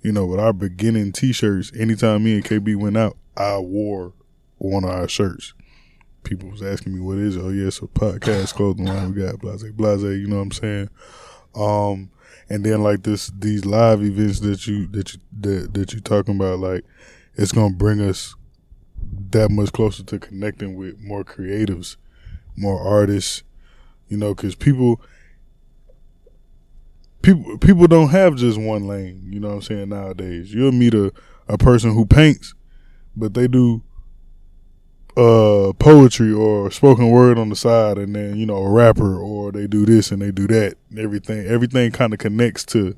You 0.01 0.11
know, 0.11 0.25
with 0.25 0.39
our 0.39 0.51
beginning 0.51 1.11
T-shirts, 1.11 1.71
anytime 1.77 2.23
me 2.23 2.33
and 2.33 2.43
KB 2.43 2.75
went 2.75 2.97
out, 2.97 3.17
I 3.37 3.59
wore 3.59 4.13
one 4.57 4.83
of 4.83 4.89
our 4.89 5.07
shirts. 5.07 5.53
People 6.23 6.49
was 6.49 6.63
asking 6.63 6.95
me 6.95 6.99
what 6.99 7.17
is 7.17 7.35
it? 7.35 7.41
Oh 7.41 7.49
yeah, 7.49 7.67
a 7.67 7.71
podcast 7.71 8.53
clothing 8.53 8.85
line. 8.85 9.13
We 9.13 9.21
got 9.21 9.39
blase 9.39 9.63
blase. 9.63 10.01
You 10.01 10.27
know 10.27 10.37
what 10.37 10.41
I'm 10.41 10.51
saying? 10.51 10.89
Um, 11.55 12.11
and 12.49 12.63
then 12.65 12.83
like 12.83 13.03
this, 13.03 13.31
these 13.37 13.65
live 13.65 14.03
events 14.03 14.39
that 14.41 14.67
you 14.67 14.87
that 14.87 15.13
you 15.13 15.19
that, 15.39 15.73
that 15.73 15.93
you 15.93 16.01
talking 16.01 16.35
about, 16.35 16.59
like 16.59 16.83
it's 17.35 17.51
gonna 17.51 17.73
bring 17.73 18.01
us 18.01 18.35
that 19.31 19.51
much 19.51 19.71
closer 19.71 20.03
to 20.03 20.19
connecting 20.19 20.75
with 20.75 20.99
more 20.99 21.23
creatives, 21.23 21.97
more 22.55 22.79
artists. 22.81 23.43
You 24.07 24.17
know, 24.17 24.35
because 24.35 24.55
people 24.55 25.01
people 27.21 27.57
people 27.59 27.87
don't 27.87 28.09
have 28.09 28.35
just 28.35 28.59
one 28.59 28.87
lane. 28.87 29.29
You 29.31 29.39
know 29.39 29.49
what 29.49 29.55
I'm 29.55 29.61
saying? 29.61 29.89
Nowadays, 29.89 30.53
you'll 30.53 30.71
meet 30.71 30.93
a 30.93 31.13
a 31.47 31.57
person 31.57 31.93
who 31.93 32.05
paints, 32.05 32.53
but 33.15 33.33
they 33.33 33.47
do 33.47 33.83
uh 35.17 35.73
poetry 35.77 36.31
or 36.31 36.71
spoken 36.71 37.09
word 37.09 37.37
on 37.37 37.49
the 37.49 37.55
side 37.55 37.97
and 37.97 38.15
then 38.15 38.37
you 38.37 38.45
know 38.45 38.55
a 38.55 38.69
rapper 38.69 39.19
or 39.19 39.51
they 39.51 39.67
do 39.67 39.85
this 39.85 40.09
and 40.09 40.21
they 40.21 40.31
do 40.31 40.47
that 40.47 40.77
everything 40.97 41.45
everything 41.47 41.91
kind 41.91 42.13
of 42.13 42.19
connects 42.19 42.63
to 42.63 42.95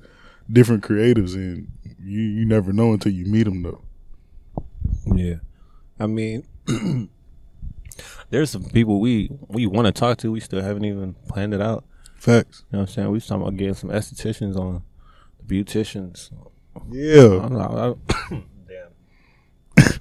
different 0.51 0.83
creatives 0.83 1.33
and 1.33 1.67
you 1.99 2.21
you 2.21 2.45
never 2.45 2.71
know 2.71 2.93
until 2.93 3.11
you 3.11 3.25
meet 3.25 3.45
them 3.45 3.63
though 3.63 3.81
Yeah, 5.15 5.37
I 5.99 6.07
mean, 6.07 6.47
there's 8.29 8.49
some 8.49 8.65
people 8.65 8.99
we 8.99 9.29
we 9.47 9.65
want 9.67 9.85
to 9.87 9.91
talk 9.91 10.17
to. 10.19 10.31
We 10.31 10.39
still 10.39 10.61
haven't 10.61 10.85
even 10.85 11.15
planned 11.27 11.53
it 11.53 11.61
out. 11.61 11.85
facts 12.15 12.63
You 12.71 12.77
know 12.77 12.79
what 12.79 12.89
I'm 12.89 12.93
saying? 12.93 13.07
We 13.09 13.13
was 13.15 13.27
talking 13.27 13.41
about 13.43 13.57
getting 13.57 13.73
some 13.73 13.89
estheticians 13.89 14.57
on, 14.57 14.83
the 15.45 15.63
beauticians. 15.63 16.31
yeah 16.89 17.47
not, 17.47 17.71
I, 17.71 17.93
damn. 18.67 18.89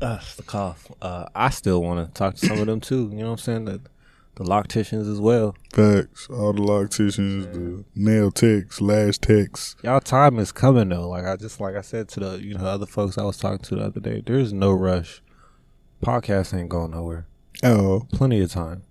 uh, 0.00 0.20
the 0.36 0.42
cough. 0.46 0.90
Uh, 1.02 1.26
I 1.34 1.50
still 1.50 1.82
want 1.82 2.06
to 2.06 2.12
talk 2.14 2.36
to 2.36 2.46
some 2.46 2.58
of 2.58 2.66
them 2.66 2.80
too. 2.80 3.10
You 3.12 3.18
know 3.18 3.26
what 3.26 3.32
I'm 3.32 3.38
saying? 3.38 3.64
The, 3.66 3.80
the 4.40 4.46
locticians 4.46 5.10
as 5.10 5.20
well. 5.20 5.54
facts 5.70 6.26
all 6.30 6.54
the 6.54 6.62
locticians 6.62 7.52
the 7.52 7.84
nail 7.94 8.30
techs 8.30 8.80
lash 8.80 9.18
techs 9.18 9.76
Y'all 9.82 10.00
time 10.00 10.38
is 10.38 10.50
coming 10.50 10.88
though. 10.88 11.10
Like 11.10 11.26
I 11.26 11.36
just 11.36 11.60
like 11.60 11.76
I 11.76 11.82
said 11.82 12.08
to 12.10 12.20
the 12.20 12.42
you 12.42 12.54
know 12.54 12.64
other 12.64 12.86
folks 12.86 13.18
I 13.18 13.24
was 13.24 13.36
talking 13.36 13.58
to 13.58 13.76
the 13.76 13.82
other 13.82 14.00
day. 14.00 14.22
There's 14.24 14.54
no 14.54 14.72
rush. 14.72 15.22
Podcast 16.02 16.58
ain't 16.58 16.70
going 16.70 16.92
nowhere. 16.92 17.26
oh 17.62 18.06
Plenty 18.12 18.40
of 18.40 18.50
time. 18.50 18.84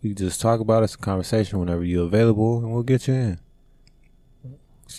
We 0.00 0.14
just 0.14 0.40
talk 0.40 0.60
about 0.60 0.82
it. 0.82 0.84
It's 0.84 0.94
a 0.94 0.98
conversation 0.98 1.58
whenever 1.58 1.82
you're 1.82 2.06
available, 2.06 2.58
and 2.58 2.72
we'll 2.72 2.84
get 2.84 3.08
you 3.08 3.14
in. 3.14 3.40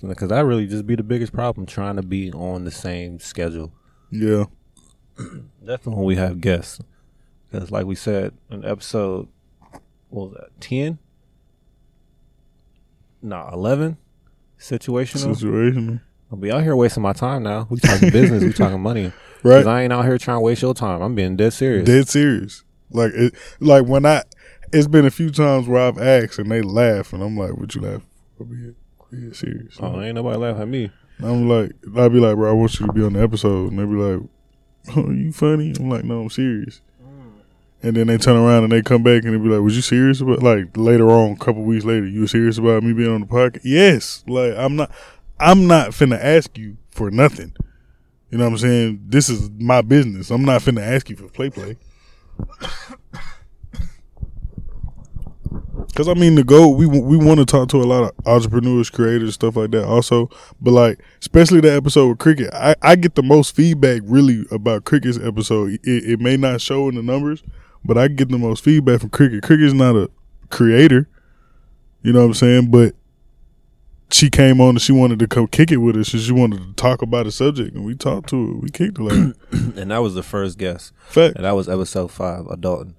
Because 0.01 0.27
that 0.29 0.43
really 0.43 0.67
just 0.67 0.85
be 0.85 0.95
the 0.95 1.03
biggest 1.03 1.31
problem 1.31 1.65
trying 1.65 1.95
to 1.95 2.03
be 2.03 2.33
on 2.33 2.65
the 2.65 2.71
same 2.71 3.19
schedule. 3.19 3.71
yeah 4.11 4.45
Definitely 5.65 5.95
when 5.95 6.05
we 6.05 6.15
have 6.17 6.41
guests. 6.41 6.81
Because, 7.49 7.69
like 7.71 7.85
we 7.85 7.95
said 7.95 8.33
in 8.49 8.65
episode, 8.65 9.27
what 10.13 10.29
was 10.29 10.37
that, 10.39 10.61
10? 10.61 10.99
No, 13.21 13.49
11? 13.51 13.97
Situational. 14.59 15.35
situational 15.35 16.01
I'll 16.31 16.37
be 16.37 16.51
out 16.51 16.63
here 16.63 16.75
wasting 16.75 17.03
my 17.03 17.13
time 17.13 17.43
now. 17.43 17.67
We 17.69 17.77
talking 17.79 18.09
business, 18.09 18.43
we 18.43 18.53
talking 18.53 18.81
money. 18.81 19.11
Because 19.43 19.65
right 19.65 19.79
I 19.79 19.81
ain't 19.83 19.91
out 19.91 20.05
here 20.05 20.17
trying 20.17 20.37
to 20.37 20.39
waste 20.39 20.61
your 20.61 20.73
time. 20.73 21.01
I'm 21.01 21.15
being 21.15 21.35
dead 21.35 21.51
serious. 21.51 21.85
dead 21.85 22.07
serious 22.07 22.63
like 22.93 23.11
it 23.13 23.33
like 23.59 23.85
when 23.85 24.05
i 24.05 24.21
it's 24.71 24.87
been 24.87 25.05
a 25.05 25.11
few 25.11 25.29
times 25.29 25.67
where 25.67 25.81
i've 25.81 25.97
asked 25.97 26.39
and 26.39 26.49
they 26.49 26.61
laugh 26.61 27.11
and 27.11 27.21
i'm 27.21 27.35
like 27.35 27.57
what 27.57 27.73
you 27.75 27.81
laugh 27.81 28.01
for 28.37 28.45
be 28.45 28.69
it, 28.69 28.75
be 29.11 29.33
serious 29.33 29.77
Oh, 29.79 30.01
ain't 30.01 30.15
nobody 30.15 30.37
laugh 30.37 30.59
at 30.59 30.67
me. 30.67 30.89
I'm 31.21 31.47
like, 31.47 31.71
I'd 31.95 32.11
be 32.11 32.19
like, 32.19 32.35
bro, 32.35 32.49
I 32.49 32.53
want 32.53 32.79
you 32.79 32.87
to 32.87 32.93
be 32.93 33.03
on 33.03 33.13
the 33.13 33.21
episode, 33.21 33.71
and 33.71 33.77
they 33.77 33.85
be 33.85 33.93
like, 33.93 34.27
oh, 34.97 35.11
you 35.11 35.31
funny? 35.31 35.73
I'm 35.79 35.87
like, 35.87 36.03
no, 36.03 36.21
I'm 36.21 36.29
serious. 36.31 36.81
And 37.83 37.97
then 37.97 38.07
they 38.07 38.17
turn 38.17 38.37
around 38.37 38.63
and 38.63 38.71
they 38.71 38.81
come 38.81 39.03
back 39.03 39.23
and 39.25 39.33
they 39.33 39.37
be 39.37 39.49
like, 39.49 39.61
was 39.61 39.75
you 39.75 39.81
serious 39.81 40.21
about 40.21 40.41
like 40.41 40.75
later 40.77 41.11
on, 41.11 41.33
a 41.33 41.35
couple 41.35 41.63
weeks 41.63 41.83
later, 41.83 42.07
you 42.07 42.21
were 42.21 42.27
serious 42.27 42.57
about 42.57 42.81
me 42.81 42.93
being 42.93 43.11
on 43.11 43.21
the 43.21 43.27
podcast? 43.27 43.61
Yes, 43.65 44.23
like 44.25 44.53
I'm 44.55 44.77
not, 44.77 44.89
I'm 45.37 45.67
not 45.67 45.89
finna 45.89 46.17
ask 46.17 46.57
you 46.57 46.77
for 46.91 47.11
nothing. 47.11 47.53
You 48.31 48.37
know 48.37 48.45
what 48.45 48.53
I'm 48.53 48.57
saying? 48.57 49.03
This 49.05 49.29
is 49.29 49.49
my 49.59 49.81
business. 49.81 50.31
I'm 50.31 50.45
not 50.45 50.61
finna 50.61 50.81
ask 50.81 51.09
you 51.09 51.17
for 51.17 51.27
play 51.27 51.49
play. 51.49 51.77
Cause 55.95 56.07
I 56.07 56.15
mean 56.15 56.33
the 56.33 56.43
goal 56.43 56.73
we 56.73 56.87
we 56.87 57.17
want 57.17 57.39
to 57.39 57.45
talk 57.45 57.67
to 57.69 57.77
a 57.77 57.83
lot 57.83 58.03
of 58.03 58.27
entrepreneurs, 58.27 58.89
creators, 58.89 59.35
stuff 59.35 59.55
like 59.55 59.69
that 59.71 59.85
also. 59.85 60.29
But 60.59 60.71
like 60.71 60.99
especially 61.19 61.59
the 61.59 61.71
episode 61.71 62.07
with 62.07 62.17
Cricket, 62.17 62.51
I, 62.53 62.75
I 62.81 62.95
get 62.95 63.13
the 63.13 63.21
most 63.21 63.55
feedback 63.55 64.01
really 64.05 64.45
about 64.49 64.85
Cricket's 64.85 65.19
episode. 65.19 65.73
It, 65.83 66.13
it 66.13 66.19
may 66.19 66.37
not 66.37 66.61
show 66.61 66.89
in 66.89 66.95
the 66.95 67.03
numbers, 67.03 67.43
but 67.85 67.97
I 67.97 68.07
get 68.07 68.29
the 68.29 68.37
most 68.37 68.63
feedback 68.63 69.01
from 69.01 69.09
Cricket. 69.09 69.43
Cricket's 69.43 69.73
not 69.73 69.95
a 69.95 70.09
creator, 70.49 71.07
you 72.01 72.13
know 72.13 72.19
what 72.19 72.25
I'm 72.27 72.33
saying? 72.33 72.71
But 72.71 72.95
she 74.11 74.29
came 74.29 74.61
on 74.61 74.69
and 74.69 74.81
she 74.81 74.91
wanted 74.91 75.17
to 75.19 75.27
come 75.27 75.47
kick 75.47 75.71
it 75.71 75.77
with 75.77 75.95
us. 75.97 76.13
and 76.13 76.21
She 76.21 76.31
wanted 76.31 76.59
to 76.59 76.73
talk 76.73 77.01
about 77.01 77.25
the 77.25 77.31
subject, 77.31 77.75
and 77.75 77.83
we 77.85 77.95
talked 77.95 78.29
to 78.29 78.47
her. 78.47 78.53
We 78.59 78.69
kicked 78.69 78.99
it 78.99 79.03
like 79.03 79.35
And 79.77 79.89
that 79.91 79.99
was 79.99 80.13
the 80.13 80.23
first 80.23 80.57
guest. 80.57 80.93
fact. 81.07 81.35
And 81.37 81.45
that 81.45 81.55
was 81.55 81.67
episode 81.67 82.11
five, 82.11 82.45
Adulting. 82.45 82.95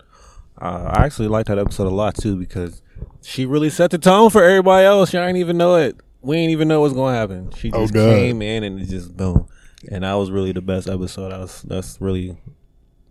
Uh, 0.61 0.93
I 0.95 1.05
actually 1.05 1.29
liked 1.29 1.49
that 1.49 1.59
episode 1.59 1.87
a 1.87 1.91
lot 1.91 2.15
too 2.17 2.37
because 2.37 2.81
she 3.23 3.45
really 3.47 3.71
set 3.71 3.91
the 3.91 3.99
tone 3.99 4.31
for 4.31 4.43
everybody 4.43 4.87
else. 4.87 5.13
Y'all 5.13 5.25
ain't 5.25 5.37
even 5.39 5.57
know 5.57 5.77
it. 5.77 5.97
We 6.21 6.37
ain't 6.39 6.53
even 6.53 6.69
know 6.69 6.81
what's 6.81 6.95
gonna 6.95 7.17
happen. 7.17 7.51
She 7.53 7.71
Oh, 7.73 7.83
just 7.83 7.93
God. 7.95 8.15
came 8.15 8.41
in 8.41 8.63
and 8.65 8.81
it 8.81 8.87
just 8.89 9.17
boom. 9.17 9.47
And 9.91 10.05
that 10.05 10.15
was 10.15 10.31
really 10.31 10.53
the 10.53 10.63
best 10.63 10.89
episode. 10.89 11.31
That 11.33 11.41
was 11.41 11.63
that's 11.63 12.01
really 12.01 12.37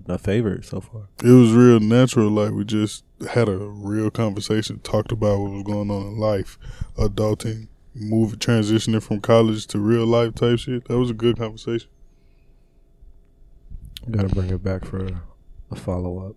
my 0.08 0.18
favorite 0.18 0.66
so 0.66 0.82
far. 0.82 1.08
It 1.24 1.32
was 1.32 1.54
real 1.54 1.80
natural. 1.80 2.30
Like 2.30 2.52
we 2.52 2.66
just 2.66 3.04
had 3.30 3.48
a 3.48 3.58
real 3.58 4.10
conversation, 4.10 4.80
talked 4.80 5.12
about 5.12 5.40
what 5.40 5.52
was 5.52 5.64
going 5.64 5.90
on 5.90 6.08
in 6.08 6.18
life, 6.18 6.58
adulting, 6.98 7.68
moving, 7.96 8.40
transitioning 8.40 9.02
from 9.02 9.22
college 9.22 9.68
to 9.68 9.80
real 9.80 10.06
life 10.06 10.36
type 10.36 10.60
shit. 10.60 10.86
That 10.88 10.98
was 10.98 11.10
a 11.10 11.14
good 11.14 11.38
conversation. 11.38 11.90
Got 14.12 14.28
to 14.30 14.36
bring 14.36 14.50
it 14.50 14.64
back 14.64 14.84
for 14.84 15.08
a 15.72 15.76
follow 15.76 16.30
up. 16.30 16.36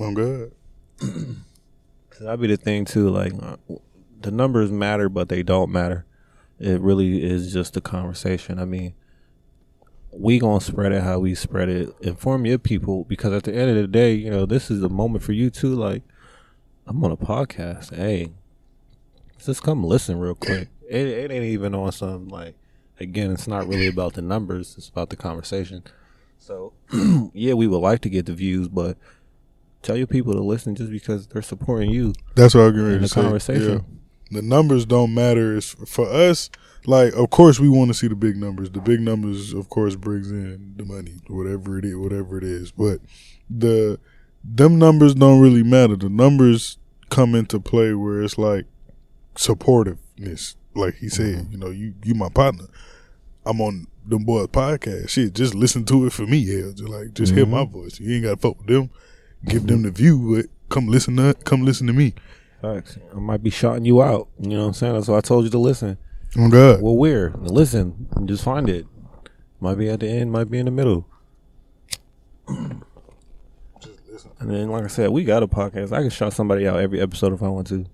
I'm 0.00 0.14
good. 0.14 0.52
Cause 1.00 2.20
that'd 2.20 2.40
be 2.40 2.46
the 2.46 2.56
thing 2.56 2.84
too. 2.84 3.10
Like 3.10 3.32
uh, 3.42 3.56
the 4.20 4.30
numbers 4.30 4.70
matter, 4.70 5.08
but 5.08 5.28
they 5.28 5.42
don't 5.42 5.72
matter. 5.72 6.06
It 6.58 6.80
really 6.80 7.24
is 7.24 7.52
just 7.52 7.76
a 7.76 7.80
conversation. 7.80 8.60
I 8.60 8.64
mean, 8.64 8.94
we 10.12 10.38
gonna 10.38 10.60
spread 10.60 10.92
it 10.92 11.02
how 11.02 11.18
we 11.18 11.34
spread 11.34 11.68
it. 11.68 11.94
Inform 12.00 12.46
your 12.46 12.58
people 12.58 13.04
because 13.04 13.32
at 13.32 13.44
the 13.44 13.54
end 13.54 13.70
of 13.70 13.76
the 13.76 13.86
day, 13.88 14.14
you 14.14 14.30
know, 14.30 14.46
this 14.46 14.70
is 14.70 14.82
a 14.82 14.88
moment 14.88 15.24
for 15.24 15.32
you 15.32 15.50
too. 15.50 15.74
Like, 15.74 16.02
I'm 16.86 17.02
on 17.04 17.10
a 17.10 17.16
podcast. 17.16 17.94
Hey, 17.94 18.32
just 19.44 19.62
come 19.62 19.82
listen 19.84 20.18
real 20.18 20.34
quick. 20.34 20.68
It, 20.88 21.06
it 21.06 21.30
ain't 21.30 21.44
even 21.44 21.74
on 21.74 21.92
some 21.92 22.28
like. 22.28 22.54
Again, 23.00 23.32
it's 23.32 23.48
not 23.48 23.66
really 23.66 23.88
about 23.88 24.12
the 24.12 24.22
numbers. 24.22 24.74
It's 24.78 24.88
about 24.88 25.10
the 25.10 25.16
conversation. 25.16 25.82
So, 26.38 26.72
yeah, 27.32 27.54
we 27.54 27.66
would 27.66 27.78
like 27.78 28.00
to 28.02 28.08
get 28.08 28.26
the 28.26 28.32
views, 28.34 28.68
but 28.68 28.96
tell 29.80 29.96
your 29.96 30.06
people 30.06 30.34
to 30.34 30.40
listen 30.40 30.74
just 30.76 30.90
because 30.90 31.26
they're 31.26 31.42
supporting 31.42 31.90
you 31.90 32.12
That's 32.36 32.54
what 32.54 32.60
I'm 32.62 32.70
getting 32.72 32.84
ready 32.84 32.96
in 32.96 33.02
the 33.02 33.08
say. 33.08 33.22
conversation. 33.22 33.72
Yeah. 33.72 33.98
The 34.32 34.42
numbers 34.42 34.86
don't 34.86 35.14
matter. 35.14 35.56
It's 35.56 35.74
for 35.86 36.06
us. 36.08 36.50
Like, 36.84 37.14
of 37.14 37.30
course, 37.30 37.60
we 37.60 37.68
want 37.68 37.88
to 37.88 37.94
see 37.94 38.08
the 38.08 38.16
big 38.16 38.36
numbers. 38.36 38.70
The 38.70 38.80
big 38.80 39.00
numbers, 39.00 39.52
of 39.52 39.68
course, 39.68 39.94
brings 39.94 40.30
in 40.30 40.74
the 40.76 40.84
money, 40.84 41.20
whatever 41.28 41.78
it 41.78 41.84
is, 41.84 41.96
whatever 41.96 42.38
it 42.38 42.44
is. 42.44 42.72
But 42.72 43.00
the 43.48 44.00
them 44.44 44.78
numbers 44.78 45.14
don't 45.14 45.40
really 45.40 45.62
matter. 45.62 45.96
The 45.96 46.08
numbers 46.08 46.78
come 47.08 47.34
into 47.34 47.60
play 47.60 47.94
where 47.94 48.22
it's 48.22 48.38
like 48.38 48.66
supportiveness. 49.36 50.56
Like 50.74 50.96
he 50.96 51.08
said, 51.08 51.36
mm-hmm. 51.36 51.52
you 51.52 51.58
know, 51.58 51.70
you 51.70 51.94
you 52.04 52.14
my 52.14 52.28
partner. 52.28 52.64
I'm 53.44 53.60
on 53.60 53.86
them 54.06 54.24
boys 54.24 54.48
podcast. 54.48 55.10
Shit, 55.10 55.34
just 55.34 55.54
listen 55.54 55.84
to 55.86 56.06
it 56.06 56.12
for 56.12 56.26
me. 56.26 56.38
Yeah, 56.38 56.70
just 56.74 56.88
like 56.88 57.14
just 57.14 57.34
hear 57.34 57.46
my 57.46 57.64
mm-hmm. 57.64 57.72
voice. 57.72 58.00
You 58.00 58.14
ain't 58.14 58.24
got 58.24 58.30
to 58.30 58.36
fuck 58.36 58.58
with 58.58 58.68
them. 58.68 58.90
Give 59.44 59.66
them 59.66 59.82
the 59.82 59.90
view, 59.90 60.36
but 60.36 60.46
come 60.68 60.88
listen 60.88 61.16
to 61.16 61.34
come 61.44 61.64
listen 61.64 61.86
to 61.86 61.92
me. 61.92 62.14
Facts. 62.62 62.96
I 63.12 63.18
might 63.18 63.42
be 63.42 63.50
shouting 63.50 63.84
you 63.84 64.00
out. 64.02 64.28
You 64.38 64.50
know 64.50 64.60
what 64.60 64.66
I'm 64.68 64.72
saying? 64.74 64.94
That's 64.94 65.08
why 65.08 65.18
I 65.18 65.20
told 65.20 65.44
you 65.44 65.50
to 65.50 65.58
listen. 65.58 65.98
Oh 66.38 66.48
God. 66.48 66.80
Well, 66.80 66.96
where? 66.96 67.30
Listen. 67.30 68.06
and 68.12 68.28
Just 68.28 68.44
find 68.44 68.70
it. 68.70 68.86
Might 69.60 69.74
be 69.74 69.88
at 69.88 69.98
the 70.00 70.08
end. 70.08 70.30
Might 70.30 70.48
be 70.48 70.58
in 70.58 70.66
the 70.66 70.70
middle. 70.70 71.06
Just 73.80 74.00
listen. 74.08 74.30
And 74.38 74.48
then, 74.48 74.70
like 74.70 74.84
I 74.84 74.86
said, 74.86 75.10
we 75.10 75.24
got 75.24 75.42
a 75.42 75.48
podcast. 75.48 75.92
I 75.92 76.02
can 76.02 76.10
shout 76.10 76.32
somebody 76.32 76.66
out 76.68 76.78
every 76.78 77.00
episode 77.00 77.32
if 77.32 77.42
I 77.42 77.48
want 77.48 77.66
to. 77.68 77.84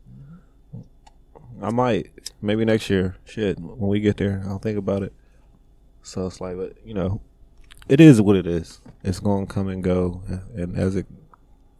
I 1.62 1.70
might. 1.70 2.10
Maybe 2.42 2.66
next 2.66 2.90
year. 2.90 3.16
Shit. 3.25 3.58
When 3.58 3.88
we 3.88 4.00
get 4.00 4.18
there, 4.18 4.42
I'll 4.46 4.58
think 4.58 4.78
about 4.78 5.02
it. 5.02 5.14
So 6.02 6.26
it's 6.26 6.42
like, 6.42 6.56
but 6.56 6.75
you 6.84 6.92
know, 6.92 7.22
it 7.88 8.02
is 8.02 8.20
what 8.20 8.37
it 8.37 8.46
is. 8.46 8.80
It's 9.02 9.18
going 9.18 9.46
to 9.46 9.52
come 9.52 9.68
and 9.68 9.82
go. 9.82 10.22
And 10.54 10.76
as 10.76 10.94
it, 10.94 11.06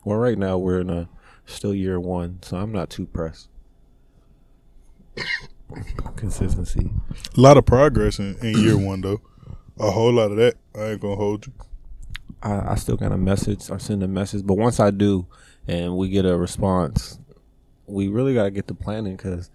well, 0.05 0.17
right 0.17 0.39
now 0.39 0.57
we're 0.57 0.81
in 0.81 0.89
a 0.91 1.09
still 1.49 1.75
year 1.75 1.99
one, 1.99 2.39
so 2.43 2.57
I'm 2.57 2.73
not 2.73 2.91
too 2.91 3.07
pressed. 3.07 3.49
Consistency. 6.17 6.91
A 7.37 7.41
lot 7.41 7.57
of 7.57 7.67
progress 7.67 8.19
in, 8.19 8.37
in 8.43 8.59
year 8.59 8.79
one 8.87 9.01
though. 9.01 9.21
A 9.79 9.91
whole 9.91 10.13
lot 10.13 10.31
of 10.31 10.37
that. 10.37 10.55
I 10.75 10.91
ain't 10.91 11.01
gonna 11.01 11.17
hold 11.17 11.47
you. 11.47 11.53
I, 12.43 12.73
I 12.73 12.75
still 12.77 12.97
got 12.97 13.13
a 13.13 13.19
message 13.19 13.71
or 13.71 13.79
send 13.79 14.03
a 14.03 14.09
message, 14.09 14.47
but 14.47 14.55
once 14.55 14.79
I 14.81 14.91
do 14.91 15.27
and 15.67 15.97
we 15.97 16.09
get 16.09 16.25
a 16.25 16.37
response, 16.37 17.19
we 17.87 18.09
really 18.09 18.35
got 18.35 18.45
to 18.45 18.51
get 18.51 18.67
the 18.67 18.75
planning 18.75 19.17
because 19.17 19.51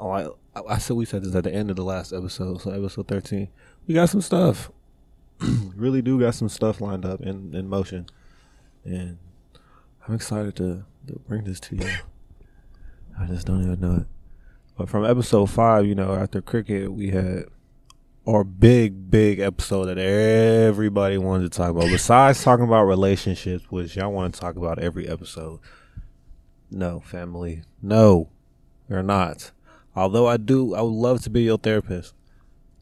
I, 0.00 0.26
I, 0.54 0.60
I 0.68 0.78
said 0.78 0.96
we 0.96 1.04
said 1.04 1.24
this 1.24 1.34
at 1.34 1.44
the 1.44 1.52
end 1.52 1.70
of 1.70 1.76
the 1.76 1.84
last 1.84 2.12
episode, 2.12 2.60
so 2.60 2.70
episode 2.70 3.08
13. 3.08 3.48
We 3.86 3.94
got 3.94 4.08
some 4.08 4.20
stuff. 4.20 4.70
really 5.76 6.02
do 6.02 6.18
got 6.20 6.34
some 6.34 6.48
stuff 6.48 6.80
lined 6.80 7.04
up 7.04 7.20
in, 7.20 7.54
in 7.54 7.68
motion. 7.68 8.06
And 8.84 9.18
I'm 10.06 10.14
excited 10.14 10.56
to, 10.56 10.84
to 11.08 11.18
bring 11.26 11.44
this 11.44 11.60
to 11.60 11.76
you. 11.76 11.88
I 13.18 13.26
just 13.26 13.46
don't 13.46 13.62
even 13.62 13.80
know 13.80 13.96
it. 13.96 14.06
But 14.76 14.88
from 14.88 15.04
episode 15.04 15.50
five, 15.50 15.86
you 15.86 15.94
know, 15.94 16.14
after 16.14 16.40
cricket, 16.40 16.92
we 16.92 17.10
had 17.10 17.44
our 18.26 18.44
big, 18.44 19.10
big 19.10 19.40
episode 19.40 19.86
that 19.86 19.98
everybody 19.98 21.18
wanted 21.18 21.50
to 21.50 21.56
talk 21.56 21.70
about. 21.70 21.88
Besides 21.90 22.42
talking 22.42 22.64
about 22.64 22.84
relationships, 22.84 23.64
which 23.70 23.96
y'all 23.96 24.12
want 24.12 24.34
to 24.34 24.40
talk 24.40 24.56
about 24.56 24.78
every 24.78 25.08
episode. 25.08 25.60
No, 26.70 27.00
family. 27.00 27.62
No, 27.82 28.30
you're 28.88 29.02
not. 29.02 29.50
Although 29.94 30.26
I 30.26 30.36
do, 30.38 30.74
I 30.74 30.80
would 30.80 30.88
love 30.88 31.22
to 31.22 31.30
be 31.30 31.42
your 31.42 31.58
therapist. 31.58 32.14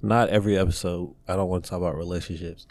Not 0.01 0.29
every 0.29 0.57
episode. 0.57 1.15
I 1.27 1.37
don't 1.37 1.49
want 1.49 1.65
to 1.65 1.71
talk 1.71 1.79
about 1.79 1.97
relationships. 1.97 2.67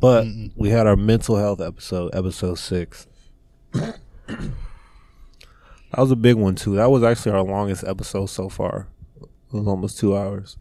But 0.00 0.26
we 0.56 0.70
had 0.70 0.86
our 0.86 0.96
mental 0.96 1.36
health 1.36 1.60
episode, 1.60 2.14
episode 2.14 2.58
six. 2.58 3.06
That 5.90 6.00
was 6.02 6.10
a 6.10 6.16
big 6.16 6.36
one 6.36 6.54
too. 6.54 6.76
That 6.76 6.90
was 6.90 7.02
actually 7.02 7.32
our 7.32 7.42
longest 7.42 7.84
episode 7.84 8.26
so 8.26 8.48
far. 8.48 8.88
It 9.20 9.28
was 9.52 9.66
almost 9.66 9.98
two 9.98 10.16
hours. 10.16 10.56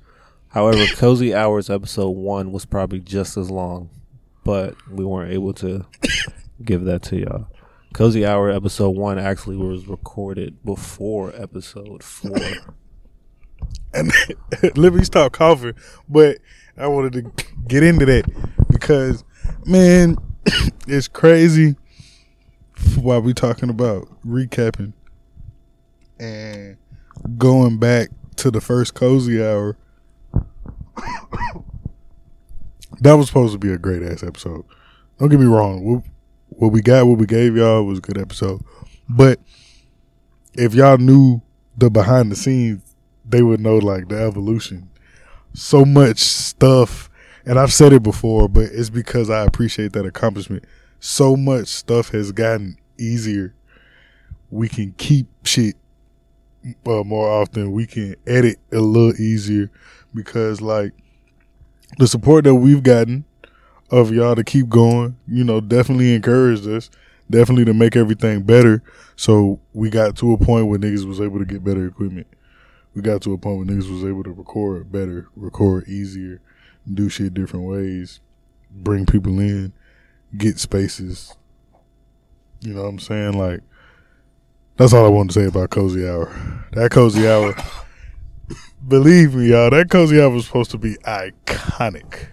However, 0.50 0.86
Cozy 0.96 1.36
Hours 1.36 1.70
episode 1.70 2.12
one 2.12 2.52
was 2.52 2.66
probably 2.66 3.00
just 3.00 3.38
as 3.38 3.52
long, 3.52 3.90
but 4.44 4.76
we 4.90 5.04
weren't 5.04 5.34
able 5.34 5.54
to 5.56 5.86
give 6.64 6.86
that 6.86 7.04
to 7.04 7.18
y'all. 7.18 7.48
Cozy 7.94 8.26
Hour 8.26 8.50
episode 8.50 8.92
one 8.92 9.20
actually 9.20 9.58
was 9.58 9.88
recorded 9.88 10.64
before 10.64 11.34
episode 11.36 12.04
four. 12.04 12.38
And 13.94 14.12
let 14.76 14.94
me 14.94 15.04
stop 15.04 15.32
coughing. 15.32 15.74
But 16.08 16.38
I 16.78 16.88
wanted 16.88 17.14
to 17.14 17.46
get 17.68 17.84
into 17.84 18.06
that 18.06 18.26
because, 18.70 19.24
man, 19.66 20.18
it's 20.88 21.08
crazy. 21.08 21.76
While 22.96 23.22
we 23.22 23.34
talking 23.34 23.70
about 23.70 24.08
recapping 24.24 24.94
and 26.20 26.78
going 27.38 27.78
back 27.78 28.10
to 28.38 28.52
the 28.52 28.62
first 28.62 28.94
cozy 28.94 29.44
hour, 29.44 29.78
that 33.02 33.14
was 33.14 33.28
supposed 33.28 33.54
to 33.54 33.60
be 33.60 33.72
a 33.72 33.78
great 33.78 34.04
ass 34.04 34.24
episode. 34.24 34.66
Don't 35.20 35.30
get 35.30 35.40
me 35.40 35.46
wrong. 35.46 35.84
What, 35.84 36.04
what 36.50 36.72
we 36.72 36.82
got, 36.82 37.08
what 37.08 37.18
we 37.18 37.26
gave 37.26 37.56
y'all 37.56 37.84
was 37.84 38.00
a 38.00 38.02
good 38.02 38.18
episode. 38.18 38.62
But 39.10 39.40
if 40.54 40.74
y'all 40.74 40.98
knew 40.98 41.42
the 41.78 41.90
behind 41.90 42.32
the 42.32 42.36
scenes, 42.36 42.96
they 43.26 43.42
would 43.42 43.60
know 43.60 43.78
like 43.78 44.10
the 44.10 44.20
evolution. 44.20 44.90
So 45.54 45.86
much 45.86 46.20
stuff, 46.20 47.10
and 47.46 47.60
I've 47.60 47.74
said 47.74 47.94
it 47.94 48.04
before, 48.04 48.48
but 48.48 48.66
it's 48.72 48.90
because 48.90 49.30
I 49.30 49.44
appreciate 49.46 49.94
that 49.94 50.06
accomplishment. 50.06 50.66
So 51.00 51.36
much 51.36 51.68
stuff 51.68 52.10
has 52.10 52.32
gotten 52.32 52.78
easier. 52.98 53.54
We 54.50 54.70
can 54.70 54.94
keep 54.98 55.28
shit 55.44 55.76
uh, 56.86 57.04
more 57.04 57.30
often. 57.30 57.72
We 57.72 57.86
can 57.86 58.16
edit 58.26 58.58
a 58.72 58.80
little 58.80 59.20
easier 59.20 59.72
because 60.14 60.62
like 60.62 60.94
the 61.98 62.08
support 62.08 62.44
that 62.46 62.56
we've 62.56 62.84
gotten 62.84 63.26
of 63.90 64.12
y'all 64.12 64.36
to 64.36 64.44
keep 64.44 64.70
going, 64.70 65.18
you 65.28 65.44
know, 65.44 65.62
definitely 65.62 66.14
encouraged 66.14 66.68
us, 66.68 66.90
definitely 67.30 67.66
to 67.66 67.74
make 67.74 67.96
everything 67.96 68.44
better. 68.44 68.84
So 69.16 69.60
we 69.74 69.90
got 69.90 70.16
to 70.18 70.34
a 70.34 70.38
point 70.38 70.68
where 70.68 70.80
niggas 70.80 71.06
was 71.06 71.22
able 71.22 71.40
to 71.40 71.46
get 71.46 71.64
better 71.64 71.86
equipment. 71.88 72.28
We 72.94 73.02
got 73.02 73.22
to 73.24 73.34
a 73.34 73.38
point 73.38 73.58
where 73.58 73.66
niggas 73.68 73.92
was 73.92 74.04
able 74.04 74.24
to 74.24 74.32
record 74.32 74.92
better, 74.92 75.30
record 75.36 75.88
easier, 75.88 76.42
do 76.92 77.10
shit 77.10 77.34
different 77.34 77.66
ways, 77.66 78.20
bring 78.72 79.06
people 79.06 79.40
in, 79.40 79.72
get 80.36 80.60
spaces. 80.60 81.36
You 82.62 82.74
know 82.74 82.84
what 82.84 82.90
I'm 82.90 83.00
saying? 83.00 83.34
Like 83.34 83.62
that's 84.78 84.94
all 84.94 85.06
I 85.06 85.10
wanted 85.10 85.34
to 85.34 85.40
say 85.42 85.46
about 85.48 85.70
Cozy 85.70 86.08
Hour. 86.08 86.32
That 86.74 86.92
Cozy 86.92 87.28
Hour, 87.28 87.56
believe 88.88 89.36
me, 89.36 89.50
y'all, 89.50 89.70
that 89.72 89.90
Cozy 89.90 90.22
Hour 90.22 90.30
was 90.30 90.46
supposed 90.46 90.72
to 90.72 90.78
be 90.78 90.96
iconic. 90.98 92.28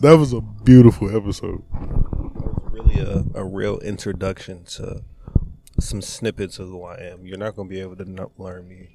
That 0.00 0.16
was 0.18 0.32
a 0.32 0.40
beautiful 0.40 1.14
episode. 1.14 1.62
It 1.72 1.80
was 1.80 2.72
really 2.72 3.00
a, 3.00 3.24
a 3.40 3.44
real 3.44 3.78
introduction 3.80 4.64
to 4.64 5.02
some 5.80 6.02
snippets 6.02 6.58
of 6.58 6.68
who 6.68 6.84
I 6.84 6.96
am. 6.98 7.26
You're 7.26 7.38
not 7.38 7.56
going 7.56 7.68
to 7.68 7.74
be 7.74 7.80
able 7.80 7.96
to 7.96 8.04
not 8.04 8.30
learn 8.38 8.68
me 8.68 8.88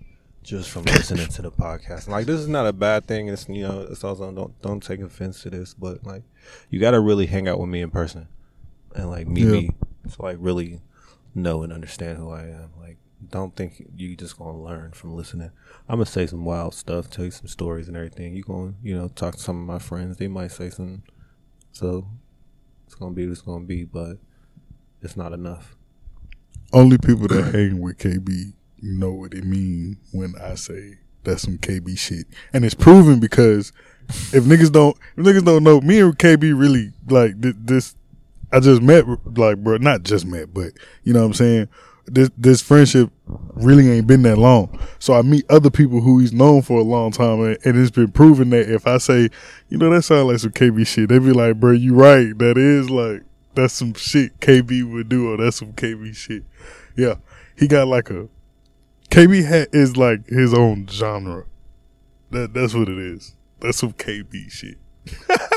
just 0.44 0.70
from 0.70 0.84
listening 0.84 1.28
to 1.28 1.42
the 1.42 1.52
podcast. 1.52 2.08
Like 2.10 2.26
this 2.26 2.40
is 2.40 2.48
not 2.50 2.68
a 2.68 2.74
bad 2.74 3.06
thing. 3.06 3.30
It's 3.30 3.48
you 3.48 3.64
know, 3.64 3.88
it's 3.90 4.04
also 4.04 4.32
don't 4.32 4.62
don't 4.62 4.82
take 4.84 5.00
offense 5.00 5.42
to 5.44 5.50
this, 5.50 5.74
but 5.74 6.04
like 6.06 6.24
you 6.70 6.80
got 6.82 6.92
to 6.92 7.00
really 7.00 7.26
hang 7.26 7.48
out 7.48 7.60
with 7.60 7.70
me 7.70 7.82
in 7.82 7.90
person 7.92 8.28
and 8.96 9.10
like 9.10 9.26
meet 9.28 9.46
Yeah. 9.46 9.52
me 9.52 9.70
to 10.12 10.22
like 10.22 10.38
really 10.40 10.82
know 11.36 11.64
and 11.64 11.74
understand 11.74 12.18
who 12.18 12.30
I 12.32 12.44
am. 12.44 12.70
Like 12.80 12.98
don't 13.30 13.56
think 13.56 13.84
you 13.96 14.16
just 14.16 14.38
gonna 14.38 14.62
learn 14.62 14.92
from 14.92 15.16
listening. 15.16 15.52
I'm 15.88 15.98
gonna 15.98 16.06
say 16.06 16.28
some 16.28 16.46
wild 16.46 16.74
stuff, 16.74 17.10
tell 17.10 17.26
you 17.26 17.32
some 17.32 17.48
stories 17.48 17.88
and 17.88 17.96
everything. 17.98 18.36
You 18.36 18.44
gonna 18.44 18.74
you 18.82 18.96
know 18.98 19.08
talk 19.10 19.36
to 19.36 19.42
some 19.42 19.60
of 19.60 19.66
my 19.66 19.80
friends. 19.80 20.18
They 20.18 20.28
might 20.28 20.52
say 20.52 20.70
some. 20.70 21.04
So 21.72 22.08
it's 22.86 22.96
gonna 22.96 23.14
be 23.14 23.26
what 23.26 23.32
it's 23.34 23.42
gonna 23.42 23.66
be, 23.66 23.84
but 23.84 24.18
it's 25.02 25.18
not 25.18 25.34
enough. 25.34 25.76
Only 26.72 26.98
people 26.98 27.28
that 27.28 27.54
hang 27.54 27.82
with 27.82 27.98
KB 27.98 28.54
know 28.82 29.12
what 29.12 29.34
it 29.34 29.44
mean 29.46 29.98
when 30.12 30.34
I 30.42 30.56
say 30.56 30.98
that's 31.24 31.44
some 31.44 31.58
KB 31.58 31.98
shit, 31.98 32.26
and 32.52 32.66
it's 32.66 32.76
proven 32.76 33.20
because 33.20 33.72
if 34.34 34.44
niggas 34.44 34.72
don't, 34.72 34.98
if 35.16 35.26
niggas 35.26 35.46
don't 35.46 35.64
know, 35.64 35.80
me 35.82 36.00
and 36.00 36.18
KB 36.18 36.58
really 36.58 36.92
like 37.10 37.42
thi- 37.42 37.54
this. 37.58 37.96
I 38.54 38.60
just 38.60 38.82
met 38.84 39.06
like 39.38 39.58
bro, 39.58 39.78
not 39.78 40.04
just 40.04 40.26
met, 40.26 40.54
but 40.54 40.74
you 41.04 41.12
know 41.12 41.22
what 41.22 41.28
I'm 41.28 41.34
saying. 41.34 41.70
this 42.06 42.30
this 42.38 42.62
friendship 42.62 43.10
really 43.56 43.90
ain't 43.90 44.06
been 44.06 44.22
that 44.24 44.38
long. 44.38 44.80
So 45.00 45.14
I 45.14 45.24
meet 45.24 45.46
other 45.50 45.72
people 45.72 46.02
who 46.02 46.20
he's 46.20 46.32
known 46.32 46.62
for 46.62 46.80
a 46.80 46.84
long 46.84 47.12
time, 47.12 47.42
and, 47.42 47.58
and 47.66 47.78
it's 47.78 47.90
been 47.90 48.12
proven 48.12 48.52
that 48.52 48.70
if 48.70 48.86
I 48.86 49.00
say, 49.00 49.30
you 49.70 49.78
know, 49.78 49.90
that 49.90 50.04
sounds 50.04 50.28
like 50.28 50.40
some 50.40 50.52
KB 50.52 50.86
shit, 50.86 51.10
they 51.10 51.18
be 51.18 51.32
like, 51.32 51.60
bro, 51.60 51.72
you 51.72 51.96
right. 51.96 52.38
That 52.38 52.58
is 52.58 52.92
like 52.92 53.24
that's 53.56 53.74
some 53.74 53.96
shit 53.96 54.40
KB 54.40 54.84
would 54.92 55.10
do, 55.10 55.34
or 55.34 55.38
that's 55.38 55.58
some 55.58 55.74
KB 55.74 56.16
shit. 56.16 56.44
Yeah, 56.96 57.16
he 57.58 57.68
got 57.68 57.88
like 57.88 58.12
a 58.12 58.28
KB 59.10 59.46
hat 59.46 59.70
is 59.74 59.98
like 59.98 60.28
his 60.28 60.54
own 60.54 60.88
genre. 60.88 61.46
That 62.30 62.54
that's 62.54 62.76
what 62.76 62.88
it 62.88 63.00
is. 63.00 63.36
That's 63.62 63.80
some 63.80 63.94
KB 63.94 64.52
shit. 64.52 64.78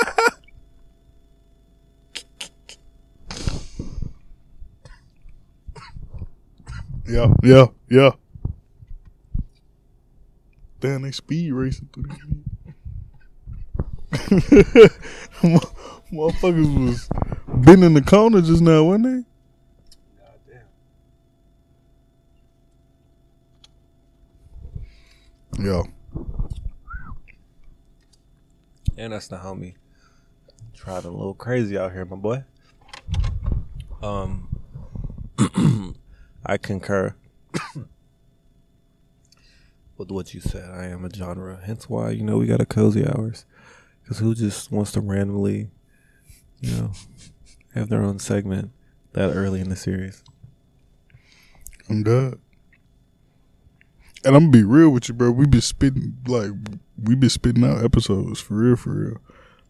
Yeah, 7.09 7.33
yeah, 7.42 7.66
yeah. 7.88 8.11
Damn, 10.81 11.03
they 11.03 11.12
speed 11.12 11.53
racing 11.53 11.88
through 11.92 12.05
this. 12.05 12.19
Motherfuckers 16.12 16.87
was 16.87 17.09
bending 17.49 17.95
the 17.95 18.03
corner 18.03 18.40
just 18.40 18.62
now, 18.62 18.85
wasn't 18.85 19.27
they? 25.59 25.64
Yeah. 25.64 25.83
And 28.99 29.12
that's 29.12 29.29
the 29.29 29.37
homie. 29.37 29.75
Driving 30.75 31.12
a 31.12 31.16
little 31.16 31.35
crazy 31.35 31.79
out 31.79 31.92
here, 31.92 32.05
my 32.05 32.16
boy. 32.16 32.45
Um, 34.03 34.49
I 36.47 36.57
concur 36.59 37.15
with 39.97 40.11
what 40.11 40.35
you 40.35 40.41
said. 40.41 40.71
I 40.71 40.87
am 40.87 41.05
a 41.05 41.13
genre. 41.13 41.61
Hence 41.65 41.89
why, 41.89 42.11
you 42.11 42.23
know, 42.23 42.37
we 42.39 42.47
got 42.47 42.61
a 42.61 42.67
cozy 42.67 43.07
hours. 43.07 43.45
Because 44.03 44.19
who 44.19 44.35
just 44.35 44.71
wants 44.71 44.93
to 44.93 45.01
randomly, 45.01 45.71
you 46.61 46.71
know, 46.77 46.93
have 47.75 47.89
their 47.89 48.03
own 48.03 48.19
segment 48.19 48.71
that 49.15 49.31
early 49.35 49.61
in 49.61 49.69
the 49.69 49.77
series? 49.77 50.23
I'm 51.89 52.03
done. 52.03 52.39
And 54.25 54.35
I'm 54.35 54.45
gonna 54.45 54.51
be 54.53 54.65
real 54.65 54.91
with 54.91 55.09
you, 55.09 55.15
bro. 55.15 55.31
We 55.31 55.47
been 55.47 55.61
spitting 55.61 56.17
like 56.27 56.51
we 57.01 57.15
been 57.15 57.31
spitting 57.31 57.65
out 57.65 57.85
episodes 57.85 58.41
for 58.41 58.55
real, 58.55 58.77
for 58.77 58.91
real. 58.95 59.17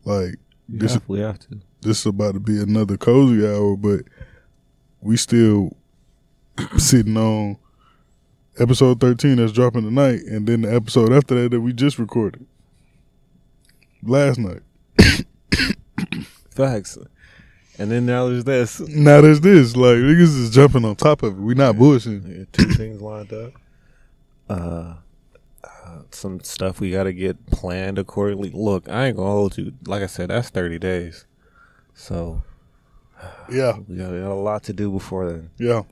Like 0.05 0.37
You 0.69 0.79
This- 0.79 0.95
have, 0.95 1.09
we 1.09 1.21
have 1.21 1.39
to. 1.41 1.61
this 1.83 2.01
is 2.01 2.07
about 2.07 2.35
to 2.35 2.41
be 2.41 2.61
another 2.61 2.97
cozy 2.97 3.47
hour, 3.47 3.77
but 3.77 4.03
we 5.01 5.17
still 5.17 5.77
sitting 6.79 7.16
on 7.16 7.59
episode 8.59 9.01
thirteen 9.01 9.37
that's 9.37 9.53
dropping 9.53 9.83
tonight, 9.83 10.21
and 10.23 10.47
then 10.47 10.62
the 10.62 10.75
episode 10.75 11.12
after 11.12 11.35
that 11.42 11.51
that 11.51 11.61
we 11.61 11.73
just 11.73 11.99
recorded 11.99 12.47
last 14.03 14.38
night. 14.38 14.62
Facts. 16.51 16.99
And 17.79 17.90
then 17.90 18.07
now 18.07 18.29
there's 18.29 18.45
this. 18.45 18.81
Now 18.81 19.21
there's 19.21 19.42
this, 19.42 19.77
like 19.77 19.97
niggas 19.97 20.40
is 20.40 20.51
jumping 20.51 20.85
on 20.85 20.97
top 20.97 21.23
of 21.23 21.35
it. 21.37 21.40
We 21.40 21.55
not 21.55 21.75
bullshitting. 21.77 22.38
Yeah, 22.38 22.45
two 22.53 22.71
things 22.73 23.03
lined 23.03 23.33
up. 23.33 23.53
Uh, 24.49 24.95
uh, 25.62 26.03
some 26.11 26.40
stuff 26.40 26.81
we 26.81 26.90
got 26.90 27.03
to 27.05 27.12
get 27.12 27.45
planned 27.51 27.99
accordingly. 27.99 28.51
Look, 28.51 28.88
I 28.88 29.09
ain't 29.09 29.16
gonna 29.19 29.29
hold 29.31 29.59
you. 29.59 29.75
Like 29.87 30.03
I 30.03 30.07
said, 30.07 30.31
that's 30.31 30.49
thirty 30.49 30.79
days, 30.79 31.27
so 31.92 32.42
Yeah, 33.51 33.77
we 33.87 33.97
got, 33.97 34.12
we 34.12 34.21
got 34.21 34.31
a 34.31 34.35
lot 34.35 34.62
to 34.64 34.73
do 34.73 34.90
before 34.90 35.31
then. 35.31 35.51
yeah. 35.59 35.83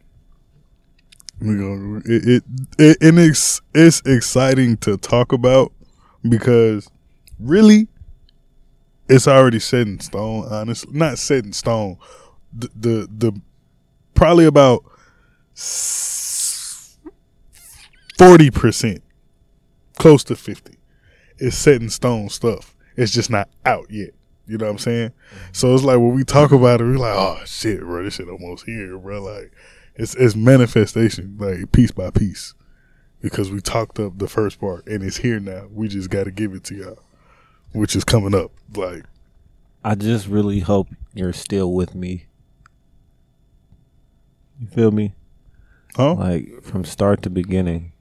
It 1.41 2.07
it, 2.07 2.45
it 2.79 3.03
and 3.03 3.19
it's 3.19 3.61
it's 3.75 4.01
exciting 4.07 4.77
to 4.79 4.97
talk 4.97 5.33
about 5.33 5.73
because 6.29 6.89
really 7.39 7.89
it's 9.09 9.29
already 9.29 9.59
set 9.59 9.87
in 9.87 10.01
stone. 10.01 10.47
Honestly, 10.51 10.97
not 10.97 11.19
set 11.19 11.45
in 11.45 11.53
stone. 11.53 11.99
The 12.53 12.71
the, 12.75 13.09
the 13.11 13.41
probably 14.15 14.47
about 14.47 14.85
forty 18.17 18.51
percent, 18.51 19.03
close 19.99 20.25
to 20.25 20.37
fifty, 20.37 20.79
is 21.39 21.57
set 21.57 21.83
in 21.83 21.91
stone 21.91 22.29
stuff. 22.29 22.75
It's 22.97 23.13
just 23.13 23.31
not 23.31 23.49
out 23.67 23.91
yet. 23.91 24.11
You 24.47 24.59
know 24.59 24.67
what 24.67 24.73
I'm 24.73 24.79
saying? 24.79 25.13
So 25.53 25.75
it's 25.75 25.85
like 25.85 25.99
when 25.99 26.15
we 26.15 26.23
talk 26.23 26.53
about 26.53 26.81
it, 26.81 26.85
we're 26.85 26.99
like, 26.99 27.17
oh 27.17 27.41
shit, 27.47 27.81
bro, 27.81 28.05
this 28.05 28.15
shit 28.15 28.29
almost 28.29 28.67
here, 28.67 28.97
bro. 28.99 29.23
Like 29.23 29.53
it's 29.97 30.15
it's 30.15 30.35
manifestation, 30.37 31.37
like 31.39 31.73
piece 31.73 31.91
by 31.93 32.11
piece, 32.11 32.55
because 33.21 33.51
we 33.51 33.61
talked 33.61 33.99
up 34.01 34.19
the 34.19 34.29
first 34.29 34.61
part 34.61 34.87
and 34.87 35.03
it's 35.03 35.19
here 35.19 35.41
now. 35.41 35.67
We 35.71 35.89
just 35.89 36.11
got 36.11 36.25
to 36.25 36.31
give 36.31 36.53
it 36.55 36.65
to 36.65 36.75
y'all, 36.75 36.99
which 37.73 37.95
is 37.97 38.05
coming 38.05 38.35
up. 38.35 38.51
Like 38.75 39.05
I 39.85 39.95
just 39.95 40.27
really 40.27 40.61
hope 40.61 40.89
you're 41.15 41.33
still 41.33 41.73
with 41.73 41.95
me. 41.95 42.27
You 44.61 44.67
feel 44.69 44.91
me? 44.91 45.15
huh? 45.97 46.15
Like 46.15 46.63
from 46.63 46.85
start 46.85 47.23
to 47.23 47.31
beginning. 47.31 47.93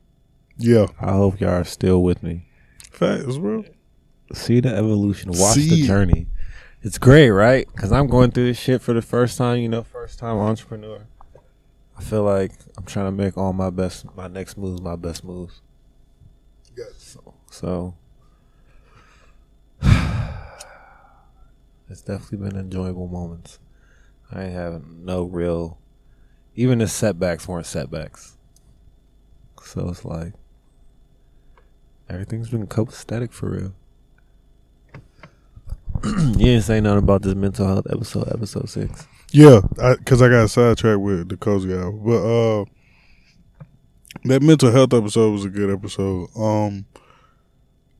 Yeah, 0.58 0.88
I 0.99 1.13
hope 1.13 1.39
y'all 1.39 1.49
are 1.49 1.63
still 1.63 2.03
with 2.03 2.21
me. 2.23 2.47
facts, 2.91 3.38
bro. 3.38 3.65
See 4.34 4.60
the 4.60 4.69
evolution. 4.73 5.32
Watch 5.32 5.56
See 5.56 5.69
the 5.69 5.88
journey. 5.88 6.27
It's 6.82 6.97
great, 6.97 7.29
right? 7.29 7.67
Because 7.73 7.91
I'm 7.91 8.08
going 8.08 8.32
through 8.32 8.45
this 8.47 8.60
shit 8.60 8.82
for 8.82 8.93
the 8.93 9.01
first 9.01 9.38
time. 9.38 9.60
You 9.60 9.69
know, 9.69 9.84
first 9.84 10.19
time 10.19 10.38
entrepreneur. 10.38 11.06
I 12.03 12.05
feel 12.05 12.23
like 12.23 12.51
I'm 12.77 12.83
trying 12.83 13.05
to 13.05 13.13
make 13.13 13.37
all 13.37 13.53
my 13.53 13.69
best, 13.69 14.13
my 14.13 14.27
next 14.27 14.57
moves, 14.57 14.81
my 14.81 14.97
best 14.97 15.23
moves. 15.23 15.61
So, 16.97 17.33
so 17.49 17.95
it's 21.89 22.01
definitely 22.01 22.49
been 22.49 22.59
enjoyable 22.59 23.07
moments. 23.07 23.59
I 24.29 24.43
ain't 24.43 24.53
having 24.53 25.05
no 25.05 25.23
real, 25.23 25.77
even 26.55 26.79
the 26.79 26.89
setbacks 26.89 27.47
weren't 27.47 27.67
setbacks. 27.67 28.35
So 29.63 29.87
it's 29.87 30.03
like 30.03 30.33
everything's 32.09 32.49
been 32.49 32.67
copacetic 32.67 33.31
for 33.31 33.49
real. 33.49 33.73
you 36.03 36.45
didn't 36.47 36.63
say 36.63 36.81
nothing 36.81 36.99
about 36.99 37.21
this 37.21 37.33
mental 37.33 37.65
health 37.65 37.87
episode, 37.89 38.27
episode 38.27 38.67
six. 38.67 39.07
Yeah, 39.34 39.62
because 39.98 40.22
I, 40.22 40.30
got 40.30 40.52
sidetracked 40.52 41.00
with 41.00 41.28
the 41.30 41.38
cozy 41.38 41.74
hour, 41.74 41.91
but 41.91 42.22
uh, 42.24 42.65
that 44.26 44.43
mental 44.43 44.72
health 44.72 44.93
episode 44.93 45.32
was 45.32 45.43
a 45.43 45.50
good 45.50 45.72
episode. 45.72 46.30
Um, 46.38 46.86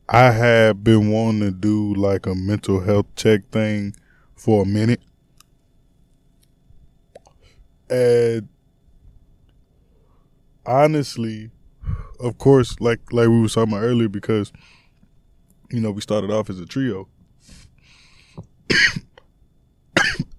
I 0.08 0.30
had 0.30 0.84
been 0.84 1.10
wanting 1.10 1.40
to 1.42 1.52
do 1.52 1.96
like 1.96 2.28
a 2.28 2.36
mental 2.36 2.82
health 2.82 3.08
check 3.16 3.50
thing 3.50 3.96
for 4.36 4.62
a 4.62 4.66
minute, 4.66 5.02
and 7.90 8.48
honestly, 10.68 11.50
of 12.20 12.38
course, 12.38 12.80
like 12.80 13.00
like 13.12 13.28
we 13.28 13.42
were 13.42 13.48
talking 13.48 13.74
about 13.74 13.84
earlier, 13.84 14.08
because 14.08 14.54
you 15.72 15.82
know 15.82 15.90
we 15.90 16.02
started 16.02 16.30
off 16.30 16.52
as 16.52 16.60
a 16.60 16.66
trio. 16.68 17.08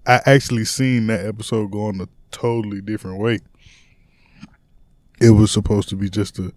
I 0.07 0.21
actually 0.25 0.65
seen 0.65 1.07
that 1.07 1.25
episode 1.25 1.71
go 1.71 1.89
in 1.89 1.99
a 1.99 2.07
totally 2.31 2.81
different 2.81 3.19
way. 3.19 3.39
It 5.19 5.31
was 5.31 5.51
supposed 5.51 5.89
to 5.89 5.95
be 5.95 6.09
just 6.09 6.37
a, 6.37 6.53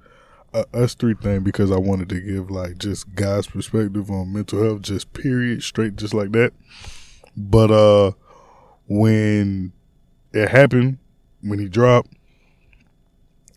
a 0.52 0.66
us 0.74 0.94
three 0.94 1.14
thing 1.14 1.44
because 1.44 1.70
I 1.70 1.78
wanted 1.78 2.10
to 2.10 2.20
give 2.20 2.50
like 2.50 2.76
just 2.78 3.14
guys' 3.14 3.46
perspective 3.46 4.10
on 4.10 4.32
mental 4.32 4.62
health, 4.62 4.82
just 4.82 5.12
period, 5.14 5.62
straight, 5.62 5.96
just 5.96 6.12
like 6.12 6.32
that. 6.32 6.52
But 7.36 7.70
uh, 7.70 8.12
when 8.86 9.72
it 10.32 10.50
happened, 10.50 10.98
when 11.40 11.58
he 11.58 11.68
dropped, 11.68 12.12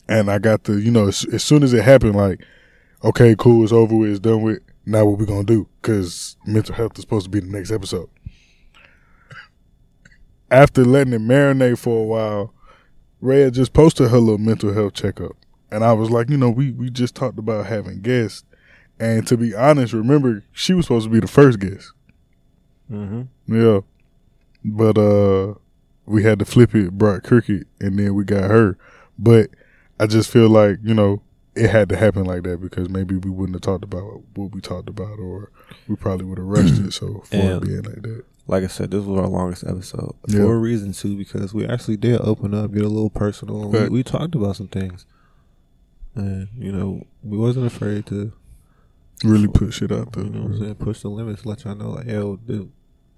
and 0.08 0.30
I 0.30 0.40
got 0.40 0.64
the, 0.66 0.74
you 0.74 0.92
know, 0.92 1.08
as, 1.08 1.26
as 1.34 1.44
soon 1.44 1.64
as 1.64 1.74
it 1.74 1.84
happened, 1.84 2.16
like, 2.16 2.42
okay, 3.04 3.36
cool, 3.38 3.64
it's 3.64 3.74
over 3.74 3.96
with, 3.96 4.12
it's 4.12 4.20
done 4.20 4.42
with. 4.42 4.60
Now 4.86 5.06
what 5.06 5.20
we 5.20 5.26
gonna 5.26 5.44
do? 5.44 5.68
Because 5.82 6.38
mental 6.46 6.76
health 6.76 6.98
is 6.98 7.02
supposed 7.02 7.26
to 7.26 7.30
be 7.30 7.40
the 7.40 7.48
next 7.48 7.72
episode 7.72 8.10
after 10.52 10.86
letting 10.86 11.14
it 11.14 11.22
marinate 11.22 11.80
for 11.80 12.02
a 12.02 12.06
while, 12.06 12.54
Rhea 13.22 13.50
just 13.52 13.74
posted 13.74 14.10
her 14.12 14.18
little 14.20 14.38
mental 14.38 14.74
health 14.74 14.94
checkup. 14.94 15.36
And 15.72 15.84
I 15.84 15.94
was 15.94 16.10
like, 16.12 16.30
you 16.30 16.38
know, 16.38 16.50
we, 16.50 16.72
we 16.72 16.90
just 16.90 17.16
talked 17.16 17.40
about 17.40 17.66
having 17.68 18.02
guests. 18.02 18.44
And 19.00 19.26
to 19.28 19.38
be 19.38 19.56
honest, 19.56 19.94
remember, 19.94 20.44
she 20.52 20.74
was 20.74 20.86
supposed 20.86 21.06
to 21.06 21.10
be 21.12 21.20
the 21.22 21.28
first 21.28 21.60
guest. 21.60 21.92
Mm-hmm. 22.92 23.56
Yeah. 23.56 23.80
But 24.64 24.98
uh 24.98 25.56
we 26.06 26.24
had 26.24 26.40
to 26.40 26.46
flip 26.46 26.76
it, 26.76 26.92
brought 26.98 27.24
Cricket, 27.24 27.68
and 27.80 27.98
then 27.98 28.14
we 28.16 28.26
got 28.26 28.50
her. 28.50 28.78
But 29.18 29.52
I 30.00 30.08
just 30.08 30.30
feel 30.30 30.50
like, 30.50 30.80
you 30.84 30.94
know, 30.94 31.22
it 31.56 31.70
had 31.70 31.88
to 31.90 31.96
happen 31.96 32.26
like 32.26 32.44
that 32.44 32.60
because 32.60 32.90
maybe 32.90 33.16
we 33.16 33.30
wouldn't 33.30 33.56
have 33.56 33.62
talked 33.62 33.84
about 33.84 34.22
what 34.36 34.52
we 34.52 34.62
talked 34.62 34.90
about 34.90 35.20
or 35.20 35.52
we 35.88 35.96
probably 35.96 36.26
would 36.26 36.38
have 36.38 36.48
rushed 36.48 36.80
it. 36.80 36.92
So 36.92 37.22
for 37.26 37.36
And- 37.36 37.64
it 37.64 37.68
being 37.68 37.82
like 37.84 38.02
that. 38.04 38.24
Like 38.52 38.64
I 38.64 38.68
said, 38.68 38.92
this 38.92 39.04
was 39.04 39.18
our 39.20 39.28
longest 39.28 39.64
episode 39.66 40.14
Yeah. 40.28 40.42
for 40.42 40.54
a 40.56 40.60
reason 40.60 40.92
too, 40.94 41.16
because 41.18 41.54
we 41.54 41.66
actually 41.66 41.98
did 41.98 42.20
open 42.22 42.54
up, 42.54 42.72
get 42.74 42.84
a 42.84 42.88
little 42.90 43.10
personal. 43.10 43.70
We, 43.70 43.88
we 43.90 44.04
talked 44.04 44.36
about 44.36 44.58
some 44.58 44.68
things, 44.68 45.06
and 46.16 46.50
you 46.58 46.72
know, 46.72 47.06
we 47.24 47.38
wasn't 47.38 47.66
afraid 47.66 48.06
to, 48.08 48.34
Really 49.24 49.48
put 49.48 49.72
shit 49.72 49.92
out 49.92 50.14
there. 50.14 50.24
you 50.24 50.32
know, 50.32 50.42
what 50.42 50.52
I'm 50.54 50.60
saying, 50.60 50.76
push 50.76 51.02
the 51.02 51.10
limits, 51.10 51.46
let 51.46 51.64
y'all 51.64 51.76
know, 51.76 51.92
like, 51.92 52.08
yo, 52.08 52.40
this, 52.46 52.64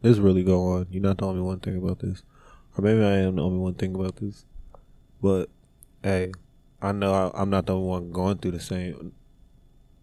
this 0.02 0.18
really 0.18 0.44
go 0.44 0.74
on. 0.74 0.88
You're 0.92 1.02
not 1.02 1.18
the 1.18 1.26
only 1.26 1.42
one 1.42 1.60
thing 1.62 1.78
about 1.78 2.00
this, 2.00 2.24
or 2.78 2.84
maybe 2.84 3.02
I 3.04 3.20
am 3.20 3.38
the 3.38 3.42
only 3.44 3.60
one 3.60 3.74
thing 3.76 3.96
about 3.96 4.18
this, 4.18 4.44
but 5.22 5.50
hey, 6.04 6.32
I 6.82 6.92
know 6.92 7.14
I, 7.34 7.42
I'm 7.42 7.50
not 7.50 7.66
the 7.68 7.76
only 7.76 7.88
one 7.88 8.12
going 8.12 8.38
through 8.38 8.52
the 8.52 8.60
same. 8.60 9.14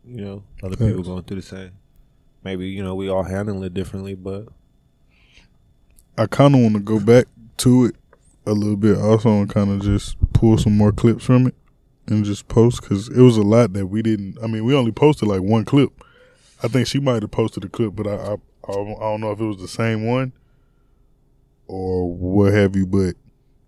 You 0.07 0.25
know, 0.25 0.43
other 0.63 0.77
people 0.77 1.03
going 1.03 1.23
through 1.25 1.37
the 1.43 1.47
same. 1.47 1.73
Maybe 2.43 2.69
you 2.69 2.83
know 2.83 2.95
we 2.95 3.11
all 3.11 3.23
handle 3.23 3.63
it 3.65 3.75
differently, 3.75 4.15
but 4.15 4.47
I 6.19 6.27
kind 6.27 6.55
of 6.55 6.61
want 6.61 6.75
to 6.75 6.81
go 6.81 7.01
back 7.01 7.27
to 7.59 7.87
it 7.87 7.95
a 8.47 8.53
little 8.53 8.77
bit. 8.77 8.99
Also 8.99 9.31
want 9.31 9.53
kind 9.53 9.71
of 9.71 9.83
just 9.83 10.17
pull 10.33 10.59
some 10.59 10.77
more 10.77 10.93
clips 10.93 11.25
from 11.25 11.47
it 11.47 11.55
and 12.07 12.25
just 12.25 12.49
post 12.49 12.83
because 12.83 13.09
it 13.09 13.21
was 13.21 13.37
a 13.37 13.43
lot 13.43 13.73
that 13.73 13.87
we 13.87 14.03
didn't. 14.03 14.39
I 14.43 14.47
mean, 14.47 14.65
we 14.65 14.75
only 14.75 14.93
posted 14.93 15.29
like 15.29 15.43
one 15.43 15.65
clip. 15.65 16.05
I 16.63 16.69
think 16.69 16.87
she 16.87 17.01
might 17.01 17.23
have 17.23 17.31
posted 17.31 17.65
a 17.65 17.69
clip, 17.69 17.95
but 17.95 18.07
I, 18.07 18.15
I 18.15 18.37
I 18.69 18.73
don't 18.73 19.21
know 19.21 19.33
if 19.33 19.41
it 19.41 19.45
was 19.45 19.59
the 19.59 19.69
same 19.69 20.07
one 20.07 20.33
or 21.67 22.13
what 22.13 22.53
have 22.53 22.77
you. 22.77 22.87
But 22.87 23.17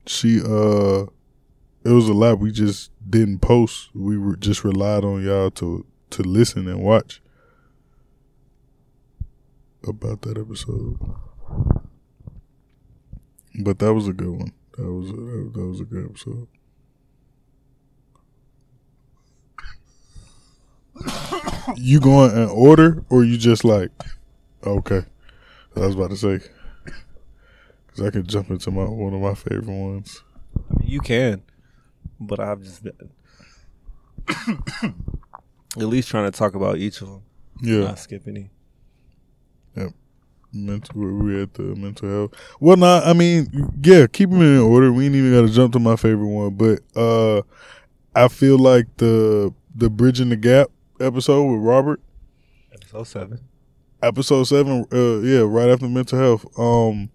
she 0.06 0.40
uh, 0.40 1.06
it 1.84 1.90
was 1.90 2.08
a 2.08 2.14
lot 2.14 2.38
we 2.38 2.52
just 2.52 2.90
didn't 3.08 3.40
post. 3.40 3.90
We 3.94 4.18
were 4.18 4.36
just 4.36 4.64
relied 4.64 5.04
on 5.04 5.24
y'all 5.24 5.50
to 5.52 5.86
to 6.10 6.22
listen 6.22 6.68
and 6.68 6.82
watch 6.82 7.22
about 9.86 10.22
that 10.22 10.38
episode. 10.38 10.98
But 13.60 13.78
that 13.80 13.92
was 13.92 14.08
a 14.08 14.12
good 14.12 14.30
one. 14.30 14.52
That 14.76 14.90
was 14.90 15.10
a, 15.10 15.14
that 15.58 15.66
was 15.66 15.80
a 15.80 15.84
good 15.84 16.06
episode. 16.10 16.48
you 21.76 22.00
going 22.00 22.36
in 22.36 22.48
order, 22.48 23.04
or 23.10 23.24
you 23.24 23.36
just 23.36 23.64
like, 23.64 23.90
okay? 24.64 25.04
I 25.76 25.80
was 25.80 25.94
about 25.94 26.10
to 26.10 26.16
say, 26.16 26.40
because 27.86 28.06
I 28.06 28.10
could 28.10 28.28
jump 28.28 28.50
into 28.50 28.70
my 28.70 28.84
one 28.84 29.14
of 29.14 29.20
my 29.20 29.34
favorite 29.34 29.68
ones. 29.68 30.22
I 30.56 30.74
mean, 30.78 30.88
you 30.90 31.00
can, 31.00 31.42
but 32.20 32.40
I've 32.40 32.62
just 32.62 32.82
been 32.82 33.10
at 35.76 35.82
least 35.82 36.08
trying 36.08 36.30
to 36.30 36.36
talk 36.36 36.54
about 36.54 36.78
each 36.78 37.00
of 37.02 37.08
them, 37.08 37.22
Yeah, 37.60 37.84
not 37.84 37.98
skip 37.98 38.26
any. 38.26 38.50
Mental. 40.52 41.00
We 41.00 41.42
at 41.42 41.54
the 41.54 41.62
mental 41.76 42.08
health. 42.08 42.34
Well, 42.60 42.76
not. 42.76 43.06
I 43.06 43.12
mean, 43.12 43.48
yeah, 43.82 44.06
keep 44.06 44.30
them 44.30 44.42
in 44.42 44.58
order. 44.58 44.92
We 44.92 45.06
ain't 45.06 45.14
even 45.14 45.32
got 45.32 45.46
to 45.48 45.52
jump 45.54 45.72
to 45.74 45.78
my 45.78 45.96
favorite 45.96 46.26
one, 46.28 46.54
but 46.54 46.80
uh, 46.96 47.42
I 48.14 48.28
feel 48.28 48.58
like 48.58 48.86
the 48.98 49.52
the 49.74 49.88
bridging 49.90 50.28
the 50.28 50.36
gap 50.36 50.68
episode 51.00 51.44
with 51.50 51.60
Robert. 51.60 52.00
Episode 52.72 53.04
seven. 53.04 53.40
episode 54.02 54.44
seven 54.44 54.84
uh 54.92 55.20
yeah 55.20 55.40
right 55.40 55.68
after 55.70 55.88
mental 55.88 56.18
health 56.18 56.44
um 56.58 57.08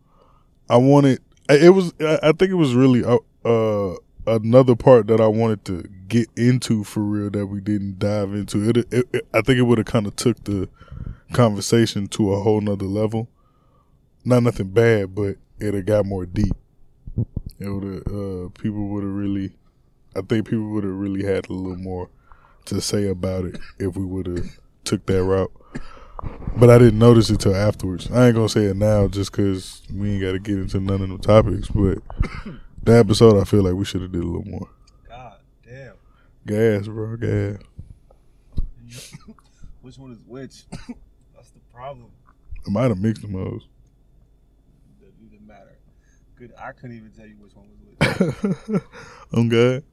i 0.70 0.78
wanted 0.78 1.20
it 1.50 1.70
was 1.70 1.94
i 2.00 2.18
I 2.24 2.32
think 2.32 2.50
it 2.52 2.56
was 2.56 2.74
really 2.76 3.04
uh, 3.04 3.18
uh 3.46 3.96
another 4.26 4.76
part 4.76 5.08
that 5.08 5.20
i 5.22 5.28
wanted 5.28 5.66
to 5.66 5.84
get 6.08 6.28
into 6.38 6.84
for 6.84 7.02
real 7.02 7.30
that 7.32 7.46
we 7.48 7.60
didn't 7.62 8.00
dive 8.00 8.34
into 8.34 8.70
it, 8.70 8.78
it, 8.78 9.06
it 9.14 9.28
i 9.34 9.42
think 9.42 9.60
it 9.60 9.64
would 9.64 9.78
have 9.78 9.86
kind 9.88 10.08
of 10.08 10.16
took 10.16 10.42
the 10.46 10.70
conversation 11.34 12.08
to 12.08 12.34
a 12.34 12.42
whole 12.42 12.62
nother 12.62 12.86
level 12.86 13.30
not 14.24 14.44
nothing 14.44 14.70
bad 14.70 15.14
but 15.14 15.36
it 15.60 15.74
have 15.74 15.86
got 15.86 16.06
more 16.06 16.26
deep 16.26 16.54
it 17.60 17.70
would 17.70 17.84
have 17.84 18.08
uh 18.08 18.50
people 18.60 18.88
would 18.88 19.04
have 19.04 19.14
really 19.14 19.52
i 20.16 20.22
think 20.22 20.48
people 20.48 20.70
would 20.70 20.84
have 20.84 20.94
really 20.94 21.24
had 21.24 21.50
a 21.50 21.54
little 21.54 21.78
more 21.78 22.10
to 22.66 22.80
say 22.82 23.08
about 23.08 23.46
it 23.46 23.60
if 23.80 23.96
we 23.96 24.06
would 24.06 24.28
have 24.28 24.60
took 24.84 25.06
that 25.06 25.24
route 25.24 25.52
but 26.56 26.70
I 26.70 26.78
didn't 26.78 27.00
notice 27.00 27.30
it 27.30 27.40
till 27.40 27.56
afterwards. 27.56 28.10
I 28.12 28.28
ain't 28.28 28.36
gonna 28.36 28.50
say 28.50 28.66
it 28.66 28.78
now 28.78 29.08
just 29.08 29.32
because 29.32 29.84
we 29.94 30.14
ain't 30.14 30.22
got 30.22 30.32
to 30.32 30.40
get 30.40 30.58
into 30.58 30.80
none 30.80 31.02
of 31.02 31.10
the 31.10 31.18
topics. 31.20 31.68
But 31.68 32.00
the 32.84 32.98
episode, 32.98 33.40
I 33.40 33.44
feel 33.44 33.64
like 33.64 33.76
we 33.76 33.86
should 33.86 34.02
have 34.02 34.12
did 34.12 34.24
a 34.24 34.28
little 34.28 34.50
more. 34.50 34.70
God 35.08 35.40
damn. 35.64 35.94
Gas, 36.46 36.88
bro, 36.88 37.16
gas. 37.18 37.62
Which 39.82 39.98
one 39.98 40.12
is 40.12 40.20
which? 40.26 40.64
Problem. 41.78 42.10
I 42.66 42.72
might 42.72 42.90
have 42.90 42.98
mixed 42.98 43.22
them 43.22 43.34
those. 43.34 43.68
That 45.00 45.30
didn't 45.30 45.46
matter. 45.46 45.78
Good. 46.36 46.52
I 46.60 46.72
couldn't 46.72 46.98
even 46.98 47.12
tell 47.12 47.28
you 47.28 47.36
which 47.40 47.54
one 47.54 47.68
was 47.70 47.78
which. 48.74 48.82
I'm 49.32 49.48
good. 49.48 49.84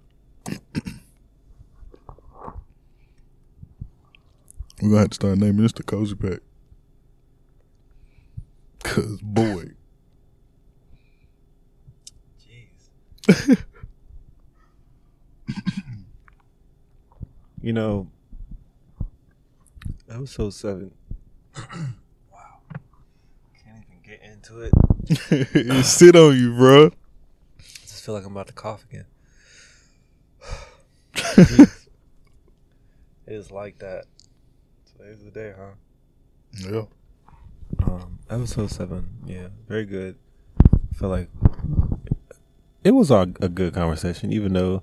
We're 4.80 4.88
gonna 4.88 5.00
have 5.00 5.10
to 5.10 5.14
start 5.14 5.36
naming 5.36 5.60
this 5.60 5.72
the 5.72 5.82
cozy 5.82 6.14
pack. 6.14 6.38
Cause 8.82 9.20
boy, 9.20 9.72
Jeez. 13.28 13.62
you 17.60 17.74
know, 17.74 18.08
episode 20.08 20.54
seven. 20.54 20.90
Wow. 22.32 22.60
Can't 23.64 23.84
even 23.86 24.00
get 24.02 24.20
into 24.22 24.60
it. 24.62 24.72
it 25.54 25.84
sit 25.84 26.16
on 26.16 26.36
you, 26.36 26.54
bro. 26.54 26.86
I 26.86 27.62
just 27.82 28.04
feel 28.04 28.14
like 28.14 28.24
I'm 28.24 28.32
about 28.32 28.48
to 28.48 28.52
cough 28.52 28.84
again. 28.90 29.06
It 33.26 33.32
is 33.32 33.50
like 33.50 33.78
that. 33.78 34.04
Today's 34.92 35.24
the 35.24 35.30
day, 35.30 35.54
huh? 35.56 35.72
Yeah. 36.58 36.82
Um, 37.82 38.18
episode 38.28 38.70
seven, 38.70 39.08
yeah, 39.24 39.48
very 39.66 39.86
good. 39.86 40.16
I 40.62 40.94
feel 40.94 41.08
like 41.08 41.30
it 42.84 42.90
was 42.90 43.10
a, 43.10 43.20
a 43.40 43.48
good 43.48 43.72
conversation, 43.72 44.30
even 44.30 44.52
though 44.52 44.82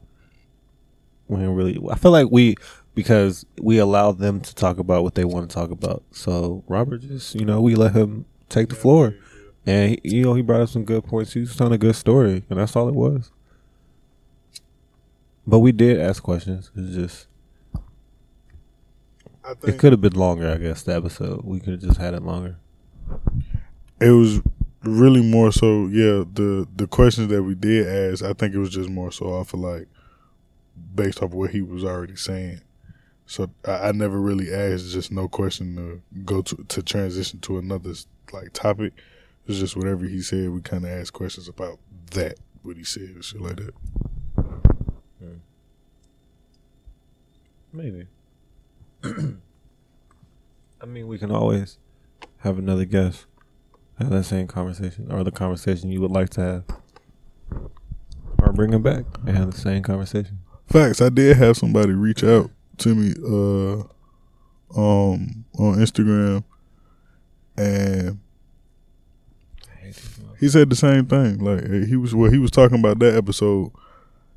we 1.28 1.38
didn't 1.38 1.56
really. 1.56 1.80
I 1.90 1.96
feel 1.96 2.12
like 2.12 2.32
we 2.32 2.56
because 2.94 3.46
we 3.62 3.78
allowed 3.78 4.20
them 4.20 4.42
to 4.42 4.54
talk 4.56 4.78
about 4.80 5.04
what 5.04 5.16
they 5.16 5.26
want 5.26 5.50
to 5.50 5.54
talk 5.54 5.72
about. 5.72 6.04
So 6.12 6.64
Robert 6.68 7.02
just, 7.02 7.36
you 7.36 7.46
know, 7.46 7.62
we 7.62 7.76
let 7.76 7.94
him 7.94 8.26
take 8.50 8.70
the 8.70 8.76
floor, 8.76 9.16
and 9.66 9.92
he, 9.92 10.18
you 10.18 10.24
know, 10.24 10.34
he 10.34 10.42
brought 10.42 10.62
up 10.62 10.70
some 10.70 10.84
good 10.86 11.04
points. 11.06 11.34
He 11.34 11.40
was 11.42 11.56
telling 11.56 11.74
a 11.74 11.78
good 11.78 11.96
story, 11.96 12.44
and 12.50 12.60
that's 12.60 12.76
all 12.76 12.88
it 12.90 12.96
was. 12.96 13.32
But 15.48 15.60
we 15.60 15.72
did 15.72 16.00
ask 16.00 16.22
questions. 16.22 16.72
It's 16.76 16.96
just 16.96 17.28
I 19.44 19.54
it 19.64 19.80
could 19.80 19.92
have 19.92 20.02
been 20.02 20.14
longer. 20.14 20.50
I 20.52 20.58
guess 20.58 20.84
the 20.84 20.96
episode 20.96 21.44
we 21.44 21.60
could 21.60 21.74
have 21.74 21.82
just 21.82 21.98
had 22.00 22.14
it 22.14 22.22
longer. 22.24 22.58
it 24.00 24.12
was 24.12 24.42
really 24.84 25.22
more 25.22 25.52
so 25.52 25.86
yeah 25.88 26.24
the 26.34 26.68
the 26.76 26.88
questions 26.88 27.28
that 27.30 27.44
we 27.44 27.54
did 27.54 27.86
ask 27.88 28.24
i 28.24 28.34
think 28.34 28.56
it 28.56 28.58
was 28.58 28.72
just 28.72 28.90
more 28.90 29.12
so 29.12 29.28
off 29.28 29.54
of 29.54 29.60
like 29.60 29.88
based 30.96 31.22
off 31.22 31.32
what 31.32 31.52
he 31.52 31.62
was 31.62 31.84
already 31.84 32.16
saying 32.16 32.60
so 33.32 33.50
i, 33.66 33.90
I 33.90 33.92
never 33.92 34.20
really 34.20 34.54
asked 34.54 34.92
just 34.92 35.12
no 35.12 35.28
question 35.28 35.76
to 35.76 36.02
go 36.24 36.42
to 36.42 36.56
to 36.68 36.84
transition 36.84 37.40
to 37.42 37.58
another 37.58 37.94
like 38.34 38.54
topic 38.54 38.94
It's 39.48 39.60
just 39.60 39.76
whatever 39.76 40.06
he 40.06 40.22
said 40.22 40.50
we 40.50 40.62
kind 40.62 40.86
of 40.86 40.92
asked 40.92 41.14
questions 41.14 41.48
about 41.48 41.80
that 42.12 42.38
what 42.62 42.78
he 42.78 42.84
said 42.84 43.04
and 43.04 43.24
shit 43.24 43.42
like 43.42 43.58
that 43.58 43.74
Maybe. 47.74 48.08
I 49.04 50.86
mean, 50.86 51.08
we 51.08 51.18
can 51.18 51.32
always 51.32 51.78
have 52.40 52.58
another 52.58 52.86
guest 52.86 53.26
have 53.98 54.10
that 54.10 54.24
same 54.24 54.48
conversation 54.48 55.12
or 55.12 55.24
the 55.24 55.32
conversation 55.32 55.92
you 55.92 56.02
would 56.02 56.12
like 56.12 56.30
to 56.32 56.42
have, 56.42 56.64
or 58.42 58.52
bring 58.52 58.74
him 58.74 58.82
back 58.82 59.06
and 59.26 59.38
have 59.38 59.52
the 59.52 59.58
same 59.58 59.84
conversation. 59.84 60.40
Facts. 60.66 61.02
I 61.02 61.10
did 61.10 61.38
have 61.38 61.56
somebody 61.56 61.94
reach 61.94 62.24
out 62.24 62.52
to 62.82 62.96
me 62.96 63.14
uh 63.24 63.84
um 64.80 65.46
on 65.58 65.76
Instagram 65.78 66.44
and 67.58 68.20
he 70.42 70.50
said 70.50 70.70
the 70.70 70.76
same 70.76 71.06
thing. 71.06 71.38
Like 71.40 71.88
he 71.88 71.96
was 71.96 72.16
well, 72.16 72.32
he 72.32 72.40
was 72.40 72.52
talking 72.52 72.80
about 72.80 73.00
that 73.00 73.16
episode, 73.16 73.72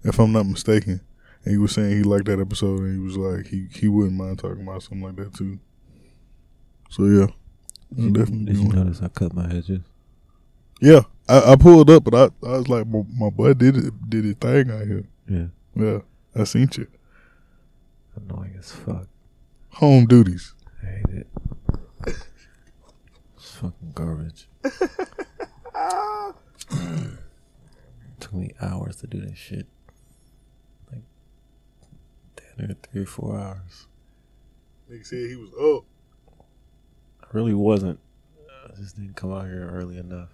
if 0.05 0.19
I'm 0.19 0.33
not 0.33 0.47
mistaken. 0.47 1.01
And 1.45 1.53
he 1.53 1.59
was 1.59 1.73
saying 1.73 1.91
he 1.97 2.03
liked 2.03 2.27
that 2.27 2.41
episode 2.41 2.81
and 2.81 2.93
he 2.93 2.99
was 3.03 3.17
like 3.17 3.47
he 3.47 3.67
he 3.73 3.89
wouldn't 3.89 4.15
mind 4.15 4.39
talking 4.39 4.63
about 4.63 4.83
something 4.83 5.03
like 5.03 5.17
that 5.17 5.35
too. 5.35 5.59
So 6.91 7.05
yeah. 7.07 7.27
I'll 7.99 8.11
definitely 8.11 8.53
Did 8.53 8.57
you 8.59 8.69
notice 8.69 9.01
I 9.03 9.09
cut 9.09 9.35
my 9.35 9.47
edges? 9.47 9.81
Yeah. 10.81 11.03
I, 11.29 11.53
I 11.53 11.57
pulled 11.57 11.89
up 11.89 12.05
but 12.05 12.15
I, 12.15 12.25
I 12.47 12.59
was 12.59 12.69
like 12.69 12.87
my, 12.87 13.03
my 13.19 13.31
boy 13.31 13.55
did 13.55 13.77
it 13.77 14.11
did 14.11 14.25
his 14.25 14.35
thing 14.35 14.71
out 14.71 14.87
here. 14.87 15.05
Yeah, 15.27 15.47
Yeah. 15.75 15.99
I 16.37 16.45
seen 16.45 16.69
you. 16.77 16.87
Annoying 18.17 18.57
as 18.59 18.73
fuck. 18.73 19.09
Home 19.75 20.07
duties. 20.07 20.55
I 20.83 20.87
hate 20.87 21.05
it. 21.11 21.27
It's 23.37 23.55
fucking 23.57 23.93
garbage. 23.95 24.49
Took 28.21 28.33
me 28.33 28.53
hours 28.61 28.97
to 28.97 29.07
do 29.07 29.21
that 29.21 29.37
shit. 29.37 29.67
Like, 30.91 31.03
damn 32.37 32.67
near 32.67 32.77
three 32.91 33.03
or 33.03 33.07
four 33.07 33.39
hours. 33.39 33.87
Nigga 34.91 35.07
said 35.07 35.29
he 35.29 35.37
was 35.37 35.51
up. 35.55 35.85
I 37.23 37.27
really 37.33 37.55
wasn't. 37.55 37.99
I 38.67 38.77
just 38.77 38.97
didn't 38.97 39.17
come 39.17 39.33
out 39.33 39.47
here 39.47 39.69
early 39.73 39.99
enough. 39.99 40.31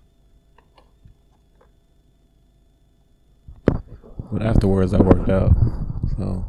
But 4.32 4.42
afterwards, 4.42 4.94
I 4.94 5.00
worked 5.00 5.28
out. 5.28 5.52
So, 6.16 6.46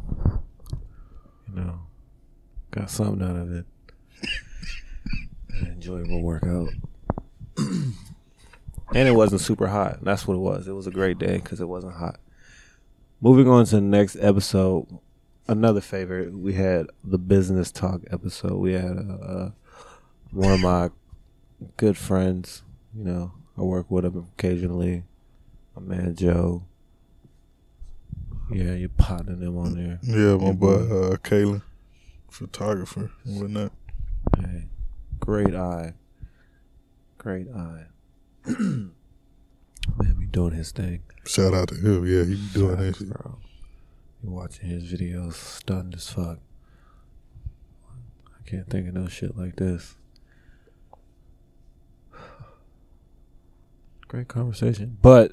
you 1.54 1.62
know, 1.62 1.80
got 2.70 2.90
something 2.90 3.22
out 3.22 3.36
of 3.36 3.52
it. 3.52 3.66
An 5.50 5.66
enjoyable 5.68 6.22
workout. 6.22 6.68
and 7.58 7.94
it 8.94 9.14
wasn't 9.14 9.40
super 9.40 9.66
hot. 9.68 10.02
That's 10.02 10.26
what 10.26 10.34
it 10.34 10.40
was. 10.40 10.68
It 10.68 10.72
was 10.72 10.86
a 10.86 10.90
great 10.90 11.18
day 11.18 11.36
because 11.36 11.60
it 11.60 11.68
wasn't 11.68 11.94
hot. 11.94 12.18
Moving 13.20 13.48
on 13.48 13.64
to 13.66 13.76
the 13.76 13.80
next 13.80 14.16
episode, 14.20 14.86
another 15.46 15.80
favorite. 15.80 16.36
We 16.36 16.54
had 16.54 16.86
the 17.04 17.18
business 17.18 17.70
talk 17.70 18.00
episode. 18.10 18.54
We 18.54 18.72
had 18.72 18.96
uh, 18.96 19.24
uh, 19.24 19.50
one 20.30 20.52
of 20.52 20.60
my 20.60 20.90
good 21.76 21.96
friends. 21.96 22.62
You 22.96 23.04
know, 23.04 23.32
I 23.56 23.62
work 23.62 23.90
with 23.90 24.04
him 24.04 24.26
occasionally. 24.36 25.04
My 25.76 25.82
man 25.82 26.14
Joe. 26.16 26.64
Yeah, 28.52 28.74
you're 28.74 28.88
potting 28.90 29.40
them 29.40 29.56
on 29.58 29.74
there. 29.74 29.98
Yeah, 30.02 30.36
my 30.36 30.52
boy 30.52 30.74
uh, 30.74 31.16
Kalen, 31.16 31.62
photographer 32.30 33.10
and 33.24 33.40
whatnot. 33.40 33.72
Hey, 34.38 34.68
great 35.20 35.54
eye. 35.54 35.94
Great 37.18 37.48
eye. 37.54 37.86
Man, 38.46 38.92
be 40.18 40.26
doing 40.26 40.52
his 40.54 40.70
thing. 40.72 41.02
Shout 41.26 41.54
out 41.54 41.68
to 41.68 41.74
him. 41.76 42.04
Yeah, 42.06 42.24
he 42.24 42.34
be 42.34 42.48
doing 42.52 42.76
Facts, 42.76 42.98
shit. 42.98 43.08
bro. 43.10 43.38
You 44.22 44.30
watching 44.30 44.68
his 44.68 44.84
videos, 44.92 45.34
stunned 45.34 45.94
as 45.94 46.08
fuck. 46.08 46.38
I 48.28 48.48
can't 48.48 48.68
think 48.68 48.88
of 48.88 48.94
no 48.94 49.08
shit 49.08 49.36
like 49.36 49.56
this. 49.56 49.96
Great 54.08 54.28
conversation, 54.28 54.98
but 55.00 55.32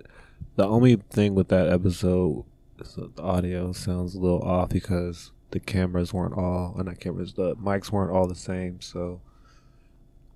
the 0.56 0.66
only 0.66 0.96
thing 0.96 1.36
with 1.36 1.50
that 1.50 1.68
episode 1.68 2.46
that 2.84 3.16
the 3.16 3.22
audio 3.22 3.72
sounds 3.72 4.16
a 4.16 4.20
little 4.20 4.42
off 4.42 4.70
because 4.70 5.32
the 5.52 5.60
cameras 5.60 6.14
weren't 6.14 6.38
all, 6.38 6.76
and 6.78 6.86
not 6.86 7.00
cameras, 7.00 7.34
the 7.34 7.56
mics 7.56 7.92
weren't 7.92 8.12
all 8.12 8.28
the 8.28 8.36
same, 8.36 8.82
so 8.82 9.22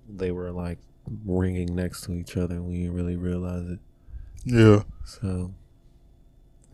they 0.08 0.30
were 0.30 0.50
like 0.50 0.78
ringing 1.24 1.74
next 1.74 2.02
to 2.02 2.12
each 2.12 2.36
other, 2.36 2.56
and 2.56 2.66
we 2.66 2.78
didn't 2.78 2.94
really 2.94 3.16
realize 3.16 3.68
it. 3.68 3.78
Yeah, 4.44 4.82
So 5.04 5.54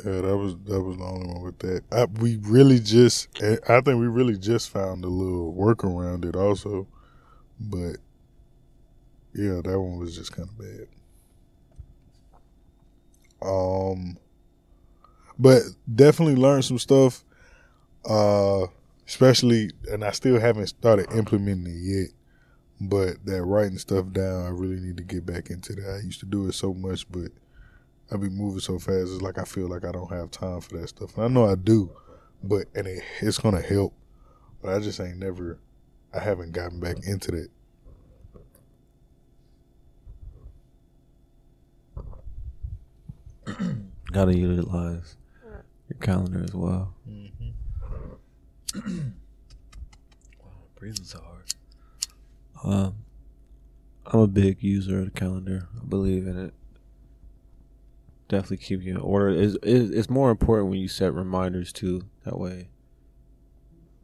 yeah, 0.04 0.22
that 0.22 0.36
was 0.36 0.56
that 0.64 0.80
was 0.80 0.96
the 0.96 1.04
only 1.04 1.26
one 1.28 1.42
with 1.42 1.58
that. 1.60 1.82
I, 1.92 2.06
we 2.06 2.36
really 2.36 2.80
just, 2.80 3.28
I 3.42 3.80
think 3.80 3.86
we 3.86 4.06
really 4.06 4.38
just 4.38 4.70
found 4.70 5.04
a 5.04 5.08
little 5.08 5.52
work 5.52 5.84
around 5.84 6.24
it 6.24 6.36
also, 6.36 6.88
but 7.58 7.96
yeah, 9.34 9.60
that 9.62 9.78
one 9.80 9.98
was 9.98 10.16
just 10.16 10.32
kind 10.32 10.48
of 10.48 10.58
bad. 10.58 10.86
Um, 13.42 14.16
but 15.40 15.62
definitely 15.92 16.36
learned 16.36 16.64
some 16.64 16.78
stuff. 16.78 17.24
Uh, 18.04 18.66
especially, 19.08 19.70
and 19.90 20.04
I 20.04 20.12
still 20.12 20.38
haven't 20.38 20.68
started 20.68 21.10
implementing 21.12 21.66
it 21.66 21.78
yet. 21.80 22.08
But 22.82 23.26
that 23.26 23.42
writing 23.42 23.78
stuff 23.78 24.06
down, 24.12 24.46
I 24.46 24.50
really 24.50 24.80
need 24.80 24.96
to 24.98 25.02
get 25.02 25.26
back 25.26 25.50
into 25.50 25.74
that. 25.74 26.00
I 26.00 26.04
used 26.04 26.20
to 26.20 26.26
do 26.26 26.46
it 26.46 26.54
so 26.54 26.72
much, 26.72 27.10
but 27.10 27.30
I 28.12 28.16
be 28.16 28.28
moving 28.28 28.60
so 28.60 28.78
fast. 28.78 29.12
It's 29.12 29.22
like 29.22 29.38
I 29.38 29.44
feel 29.44 29.68
like 29.68 29.84
I 29.84 29.92
don't 29.92 30.10
have 30.10 30.30
time 30.30 30.60
for 30.60 30.78
that 30.78 30.88
stuff. 30.88 31.16
And 31.16 31.24
I 31.24 31.28
know 31.28 31.44
I 31.44 31.56
do, 31.56 31.90
but 32.42 32.66
and 32.74 32.86
it, 32.86 33.02
it's 33.20 33.38
gonna 33.38 33.60
help. 33.60 33.92
But 34.62 34.74
I 34.74 34.80
just 34.80 35.00
ain't 35.00 35.18
never. 35.18 35.58
I 36.14 36.20
haven't 36.20 36.52
gotten 36.52 36.80
back 36.80 36.96
into 37.06 37.32
that. 37.32 37.48
gotta 44.12 44.36
utilize 44.36 45.16
your 45.90 45.98
calendar 45.98 46.42
as 46.42 46.54
well. 46.54 46.94
Wow, 50.40 50.50
Breathing 50.76 51.04
so 51.04 51.20
hard. 51.20 51.54
Um, 52.62 52.94
I'm 54.06 54.20
a 54.20 54.26
big 54.28 54.62
user 54.62 55.00
of 55.00 55.06
the 55.06 55.10
calendar. 55.10 55.68
I 55.76 55.84
believe 55.84 56.26
in 56.26 56.38
it. 56.38 56.54
Definitely 58.28 58.58
keep 58.58 58.82
you 58.82 58.92
in 58.92 59.00
order. 59.00 59.28
It's, 59.30 59.56
it's 59.62 59.90
it's 59.90 60.08
more 60.08 60.30
important 60.30 60.70
when 60.70 60.78
you 60.78 60.86
set 60.86 61.12
reminders 61.12 61.72
too. 61.72 62.02
That 62.24 62.38
way, 62.38 62.68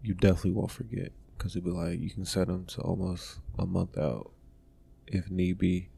you 0.02 0.14
definitely 0.14 0.50
won't 0.52 0.72
forget. 0.72 1.12
Because 1.38 1.54
it'll 1.54 1.70
be 1.70 1.76
like 1.76 2.00
you 2.00 2.10
can 2.10 2.24
set 2.24 2.48
them 2.48 2.64
to 2.66 2.80
almost 2.80 3.38
a 3.56 3.66
month 3.66 3.96
out, 3.96 4.32
if 5.06 5.30
need 5.30 5.58
be. 5.58 5.90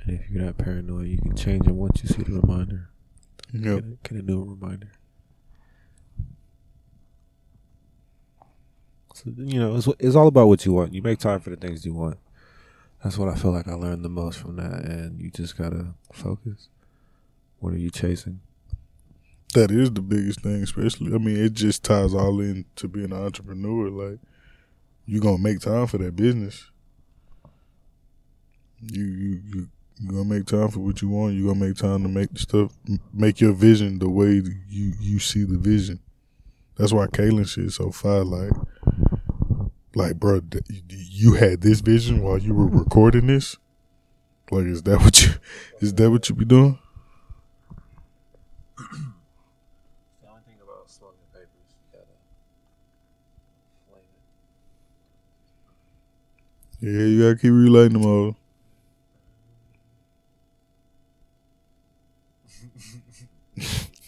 And 0.00 0.18
if 0.18 0.30
you're 0.30 0.42
not 0.42 0.56
paranoid, 0.56 1.08
you 1.08 1.18
can 1.18 1.36
change 1.36 1.66
them 1.66 1.76
once 1.76 2.02
you 2.02 2.08
see 2.08 2.22
the 2.22 2.40
reminder. 2.40 2.90
Yep. 3.54 3.62
Get, 3.62 3.84
a, 3.84 4.14
get 4.14 4.24
a 4.24 4.26
new 4.26 4.44
reminder. 4.44 4.90
So 9.14 9.30
you 9.36 9.60
know, 9.60 9.76
it's 9.76 9.88
it's 10.00 10.16
all 10.16 10.26
about 10.26 10.48
what 10.48 10.66
you 10.66 10.72
want. 10.72 10.92
You 10.92 11.02
make 11.02 11.20
time 11.20 11.38
for 11.40 11.50
the 11.50 11.56
things 11.56 11.86
you 11.86 11.94
want. 11.94 12.18
That's 13.02 13.16
what 13.16 13.28
I 13.28 13.36
feel 13.36 13.52
like 13.52 13.68
I 13.68 13.74
learned 13.74 14.04
the 14.04 14.08
most 14.08 14.38
from 14.38 14.56
that. 14.56 14.84
And 14.84 15.20
you 15.20 15.30
just 15.30 15.56
gotta 15.56 15.94
focus. 16.12 16.68
What 17.60 17.72
are 17.72 17.78
you 17.78 17.90
chasing? 17.90 18.40
That 19.54 19.70
is 19.70 19.92
the 19.92 20.02
biggest 20.02 20.40
thing, 20.40 20.62
especially. 20.64 21.14
I 21.14 21.18
mean, 21.18 21.36
it 21.36 21.52
just 21.52 21.84
ties 21.84 22.12
all 22.12 22.40
in 22.40 22.64
to 22.74 22.88
being 22.88 23.12
an 23.12 23.24
entrepreneur. 23.24 23.88
Like, 23.88 24.18
you 25.06 25.20
gonna 25.20 25.38
make 25.38 25.60
time 25.60 25.86
for 25.86 25.98
that 25.98 26.16
business. 26.16 26.70
You 28.80 29.04
you 29.04 29.40
you 29.46 29.68
you 29.98 30.08
gonna 30.08 30.24
make 30.24 30.46
time 30.46 30.68
for 30.70 30.80
what 30.80 31.00
you 31.02 31.08
want. 31.08 31.34
You're 31.34 31.52
gonna 31.52 31.66
make 31.66 31.76
time 31.76 32.02
to 32.02 32.08
make 32.08 32.32
the 32.32 32.40
stuff, 32.40 32.72
make 33.12 33.40
your 33.40 33.52
vision 33.52 33.98
the 33.98 34.08
way 34.08 34.42
you 34.68 34.92
you 35.00 35.18
see 35.18 35.44
the 35.44 35.58
vision. 35.58 36.00
That's 36.76 36.92
why 36.92 37.06
Kalen 37.06 37.48
shit 37.48 37.64
is 37.66 37.76
so 37.76 37.90
fire. 37.90 38.24
Like, 38.24 38.50
like, 39.94 40.18
bro, 40.18 40.40
you 40.68 41.34
had 41.34 41.60
this 41.60 41.80
vision 41.80 42.22
while 42.22 42.38
you 42.38 42.54
were 42.54 42.66
recording 42.66 43.28
this. 43.28 43.56
Like, 44.50 44.64
is 44.66 44.82
that 44.82 45.00
what 45.00 45.22
you 45.22 45.32
is 45.80 45.94
that 45.94 46.10
what 46.10 46.28
you 46.28 46.34
be 46.34 46.44
doing? 46.44 46.78
The 50.22 50.28
only 50.28 50.42
thing 50.44 50.56
about 50.62 50.90
smoking 50.90 51.18
papers, 51.32 51.48
you 51.70 51.76
gotta 51.92 52.06
flame 53.88 54.02
it. 56.92 56.98
Yeah, 57.00 57.06
you 57.06 57.22
gotta 57.22 57.36
keep 57.40 57.52
relighting 57.52 57.92
them 57.94 58.06
all. 58.06 58.36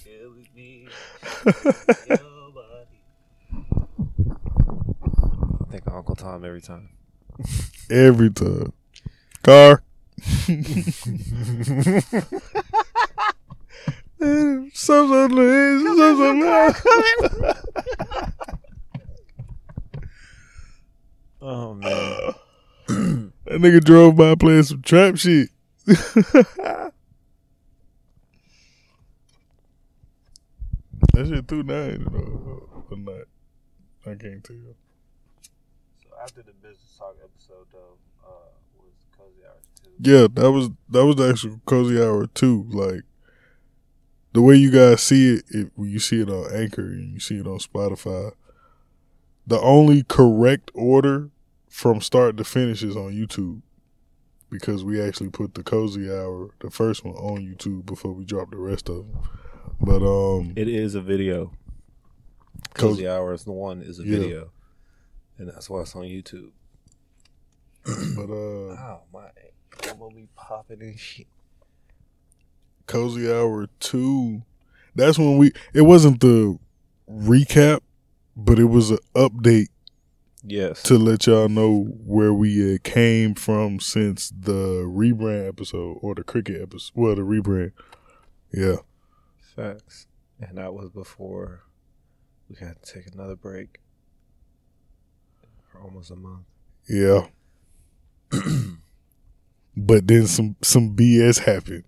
Killing 0.05 0.49
me, 0.55 0.83
your 0.83 0.91
body. 0.91 1.23
I 1.23 1.26
think 5.71 5.87
of 5.87 5.95
Uncle 5.95 6.15
Tom 6.17 6.45
every 6.45 6.61
time. 6.61 6.91
Every 7.91 8.31
time. 8.31 8.73
Car. 9.43 9.83
Some 14.19 14.71
sort 14.73 15.31
of 15.31 15.31
some 15.31 15.97
sort 15.97 16.37
of 16.69 17.57
Oh 21.41 21.75
man. 21.75 22.33
That 23.45 23.61
nigga 23.61 23.85
drove 23.85 24.17
by 24.17 24.35
playing 24.35 24.65
some 24.65 24.83
trap 24.83 25.17
shit. 25.17 25.51
that 31.13 31.27
shit 31.29 31.49
two 31.49 31.63
nine 31.63 32.05
know, 32.05 32.69
or 32.91 32.97
not. 32.97 33.27
I 34.05 34.15
can't 34.15 34.43
tell. 34.45 34.57
So 36.03 36.09
after 36.23 36.43
the 36.43 36.53
business 36.53 36.97
talk 36.99 37.17
episode 37.23 37.67
though, 37.73 37.99
uh, 38.25 38.51
was 38.79 38.93
cozy 39.17 39.45
hour 39.45 39.61
too. 39.83 39.91
Yeah, 39.99 40.27
that 40.35 40.53
was 40.53 40.71
that 40.91 41.05
was 41.07 41.17
the 41.17 41.29
actual 41.31 41.61
cozy 41.67 42.01
hour 42.01 42.27
two. 42.27 42.67
Like 42.71 43.03
the 44.33 44.43
way 44.43 44.57
you 44.57 44.71
guys 44.71 45.03
see 45.03 45.37
it, 45.37 45.45
it 45.51 45.73
when 45.75 45.91
you 45.91 45.99
see 45.99 46.21
it 46.21 46.29
on 46.29 46.55
Anchor 46.55 46.83
and 46.83 47.15
you 47.15 47.21
see 47.21 47.39
it 47.39 47.47
on 47.47 47.59
Spotify, 47.59 48.33
the 49.47 49.61
only 49.61 50.03
correct 50.03 50.71
order 50.75 51.31
from 51.69 52.01
start 52.01 52.37
to 52.37 52.45
finish 52.45 52.83
is 52.83 52.97
on 52.97 53.13
YouTube. 53.13 53.63
Because 54.49 54.85
we 54.85 55.01
actually 55.01 55.31
put 55.31 55.55
the 55.55 55.65
cozy 55.65 56.09
hour, 56.09 56.51
the 56.61 56.71
first 56.71 57.05
one, 57.05 57.15
on 57.17 57.41
YouTube 57.41 57.85
before 57.85 58.13
we 58.13 58.25
drop 58.25 58.51
the 58.51 58.57
rest 58.57 58.89
of 58.89 58.99
them. 58.99 59.19
But 59.81 60.03
um, 60.03 60.53
It 60.57 60.69
is 60.69 60.95
a 60.95 61.01
video. 61.01 61.53
Cozy- 62.75 63.09
hours, 63.09 63.45
the 63.45 63.53
one 63.53 63.83
is 63.83 63.99
a 64.01 64.05
Yeah. 64.05 64.19
video, 64.19 64.51
and 65.39 65.49
that's 65.49 65.71
why 65.71 65.81
it's 65.83 65.95
on 65.97 66.05
YouTube. 66.05 66.51
but 67.85 68.31
uh, 68.31 68.75
Oh 68.75 69.01
my, 69.13 69.29
I'm 69.91 69.99
gonna 69.99 70.15
be 70.15 70.29
popping 70.35 70.83
and 70.83 70.99
shit. 70.99 71.27
cozy 72.87 73.31
hour 73.31 73.69
two. 73.81 74.43
That's 74.95 75.19
when 75.19 75.37
we. 75.39 75.53
It 75.75 75.83
wasn't 75.83 76.21
the 76.21 76.59
recap, 77.11 77.81
but 78.37 78.59
it 78.59 78.65
was 78.65 78.91
an 78.91 78.99
update 79.15 79.69
Yes. 80.43 80.83
to 80.85 80.99
let 80.99 81.27
y'all 81.27 81.49
know 81.49 81.85
where 82.05 82.33
we 82.33 82.75
uh, 82.75 82.79
came 82.83 83.35
from 83.35 83.79
since 83.81 84.31
the 84.31 84.83
rebrand 84.87 85.49
episode 85.49 85.99
or 86.01 86.15
the 86.15 86.25
cricket 86.25 86.61
episode. 86.63 86.93
Well, 86.95 87.15
the 87.15 87.23
rebrand. 87.23 87.73
Yeah. 88.53 88.77
Facts. 89.57 90.07
And 90.39 90.59
that 90.59 90.75
was 90.75 90.91
before 90.91 91.63
we 92.49 92.57
had 92.57 92.81
to 92.83 92.95
take 92.95 93.13
another 93.13 93.37
break 93.37 93.81
for 95.73 95.81
almost 95.81 96.11
a 96.11 96.17
month. 96.17 96.45
Yeah. 96.89 97.29
but 99.77 100.07
then 100.07 100.27
some 100.27 100.57
some 100.63 100.95
BS 100.95 101.41
happened. 101.41 101.85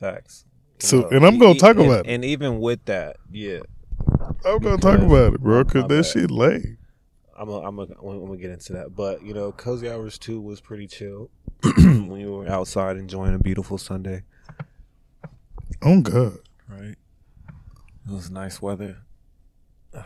Facts. 0.00 0.46
So, 0.78 1.06
and 1.10 1.26
I'm 1.26 1.38
gonna 1.38 1.58
talk 1.58 1.76
and, 1.76 1.84
about 1.84 2.06
it. 2.06 2.10
And 2.10 2.24
even 2.24 2.60
with 2.60 2.86
that, 2.86 3.18
yeah, 3.30 3.58
I'm 4.46 4.58
gonna 4.60 4.78
talk 4.78 5.00
about 5.00 5.34
it, 5.34 5.40
bro, 5.40 5.64
because 5.64 5.82
that 5.82 5.88
bad. 5.88 6.06
shit 6.06 6.30
lay. 6.30 6.78
I'm 7.38 7.50
a, 7.50 7.58
I'm 7.60 7.78
a, 7.78 7.82
I'm 7.82 8.24
gonna 8.24 8.38
get 8.38 8.50
into 8.50 8.72
that. 8.72 8.96
But 8.96 9.22
you 9.22 9.34
know, 9.34 9.52
cozy 9.52 9.90
hours 9.90 10.18
two 10.18 10.40
was 10.40 10.62
pretty 10.62 10.86
chill. 10.86 11.30
when 11.76 12.16
you 12.16 12.32
were 12.32 12.48
outside 12.48 12.96
enjoying 12.96 13.34
a 13.34 13.38
beautiful 13.38 13.76
Sunday, 13.76 14.22
Oh 15.82 16.00
God. 16.02 16.38
Right? 16.70 16.96
It 18.08 18.12
was 18.12 18.30
nice 18.30 18.60
weather. 18.62 18.98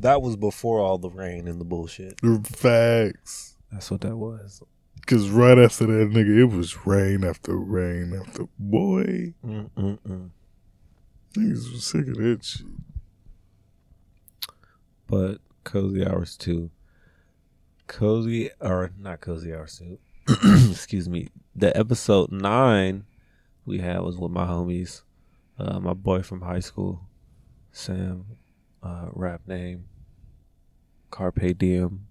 That 0.00 0.20
was 0.20 0.34
before 0.36 0.80
all 0.80 0.98
the 0.98 1.10
rain 1.10 1.46
and 1.46 1.60
the 1.60 1.64
bullshit. 1.64 2.18
Facts. 2.44 3.56
That's 3.70 3.90
what 3.90 4.00
that 4.00 4.16
was. 4.16 4.62
Cause 5.06 5.28
right 5.30 5.58
after 5.58 5.86
that, 5.86 6.10
nigga, 6.10 6.40
it 6.40 6.56
was 6.56 6.86
rain 6.86 7.24
after 7.24 7.56
rain 7.56 8.14
after 8.14 8.46
boy. 8.58 9.34
Mm-mm-mm. 9.44 10.30
Niggas 11.36 11.72
was 11.72 11.84
sick 11.84 12.08
of 12.08 12.16
that 12.16 12.44
shit. 12.44 12.66
But 15.06 15.38
cozy 15.64 16.06
hours 16.06 16.36
two, 16.36 16.70
cozy 17.86 18.50
or 18.60 18.90
not 18.98 19.20
cozy 19.20 19.52
hours 19.52 19.78
two. 19.78 19.98
excuse 20.70 21.08
me. 21.08 21.28
The 21.54 21.76
episode 21.76 22.30
nine 22.30 23.04
we 23.64 23.78
had 23.78 24.00
was 24.00 24.16
with 24.16 24.30
my 24.30 24.46
homies, 24.46 25.02
uh, 25.62 25.80
my 25.80 25.94
boy 25.94 26.22
from 26.22 26.40
high 26.42 26.60
school, 26.60 27.02
Sam, 27.70 28.24
uh, 28.82 29.06
rap 29.12 29.42
name, 29.46 29.84
Carpe 31.10 31.56
Diem. 31.56 32.06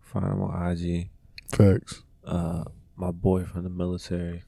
Find 0.00 0.24
him 0.26 0.42
on 0.42 0.72
IG. 0.72 1.10
Facts. 1.52 2.02
Uh, 2.24 2.64
my 2.96 3.10
boy 3.10 3.44
from 3.44 3.62
the 3.64 3.70
military, 3.70 4.42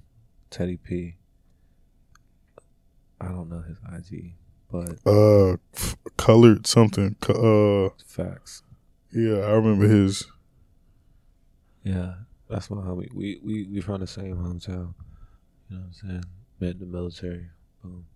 Teddy 0.51 0.77
P. 0.79 1.17
I 3.21 3.27
don't 3.29 3.51
know 3.51 3.61
his 3.63 3.77
IG, 4.11 4.35
but 4.71 4.99
Uh, 5.07 5.57
f- 5.75 5.97
colored 6.17 6.67
something. 6.67 7.17
Uh, 7.29 7.91
facts. 8.07 8.63
yeah, 9.13 9.39
I 9.41 9.51
remember 9.53 9.87
his. 9.87 10.25
Yeah, 11.85 12.15
that's 12.49 12.71
my 12.71 12.79
homie. 12.79 13.13
We 13.13 13.39
we 13.45 13.67
we 13.67 13.81
from 13.83 14.01
the 14.01 14.07
same 14.07 14.37
hometown. 14.37 14.95
You 15.69 15.77
know 15.77 15.83
what 15.83 15.87
I'm 15.87 15.93
saying? 15.93 16.25
Met 16.61 16.71
in 16.73 16.79
the 16.81 16.87
military. 16.87 17.49
Boom. 17.83 18.07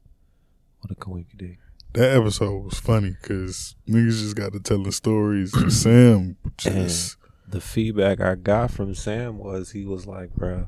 What 0.84 0.98
a 0.98 1.00
coinky 1.00 1.38
dick. 1.38 1.58
That 1.94 2.14
episode 2.14 2.62
was 2.62 2.78
funny 2.78 3.16
because 3.18 3.74
niggas 3.88 4.20
just 4.20 4.36
got 4.36 4.52
to 4.52 4.60
telling 4.60 4.90
stories. 4.90 5.54
And 5.56 5.72
Sam 5.72 6.36
just 6.58 7.16
The 7.48 7.62
feedback 7.62 8.20
I 8.20 8.34
got 8.34 8.70
from 8.70 8.94
Sam 8.94 9.38
was 9.38 9.70
he 9.70 9.86
was 9.86 10.06
like, 10.06 10.34
"Bro, 10.34 10.66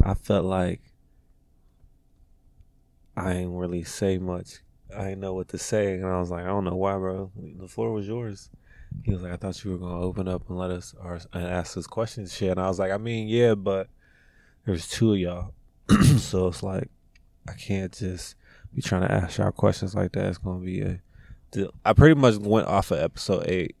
I 0.00 0.14
felt 0.14 0.44
like 0.44 0.80
I 3.16 3.32
ain't 3.32 3.50
really 3.50 3.82
say 3.82 4.18
much. 4.18 4.60
I 4.96 5.10
ain't 5.10 5.20
know 5.20 5.34
what 5.34 5.48
to 5.48 5.58
say." 5.58 5.94
And 5.94 6.06
I 6.06 6.20
was 6.20 6.30
like, 6.30 6.44
"I 6.44 6.48
don't 6.48 6.64
know 6.64 6.76
why, 6.76 6.92
bro. 6.96 7.32
The 7.36 7.66
floor 7.66 7.92
was 7.92 8.06
yours." 8.06 8.48
He 9.02 9.12
was 9.12 9.22
like, 9.22 9.32
"I 9.32 9.36
thought 9.36 9.64
you 9.64 9.72
were 9.72 9.78
gonna 9.78 10.00
open 10.00 10.28
up 10.28 10.48
and 10.48 10.56
let 10.56 10.70
us 10.70 10.94
or 11.02 11.18
and 11.32 11.44
ask 11.44 11.76
us 11.76 11.88
questions, 11.88 12.32
shit." 12.32 12.52
And 12.52 12.60
I 12.60 12.68
was 12.68 12.78
like, 12.78 12.92
"I 12.92 12.98
mean, 12.98 13.26
yeah, 13.26 13.56
but 13.56 13.88
there's 14.66 14.86
two 14.88 15.14
of 15.14 15.18
y'all, 15.18 15.54
so 16.18 16.46
it's 16.46 16.62
like 16.62 16.90
I 17.48 17.54
can't 17.54 17.92
just 17.92 18.36
be 18.74 18.82
trying 18.82 19.02
to 19.02 19.12
ask 19.12 19.38
y'all 19.38 19.50
questions 19.50 19.94
like 19.94 20.12
that. 20.12 20.26
It's 20.26 20.38
gonna 20.38 20.64
be 20.64 20.80
a. 20.80 21.00
I 21.84 21.92
pretty 21.92 22.18
much 22.18 22.36
went 22.36 22.66
off 22.66 22.90
of 22.90 22.98
episode 22.98 23.46
eight 23.46 23.76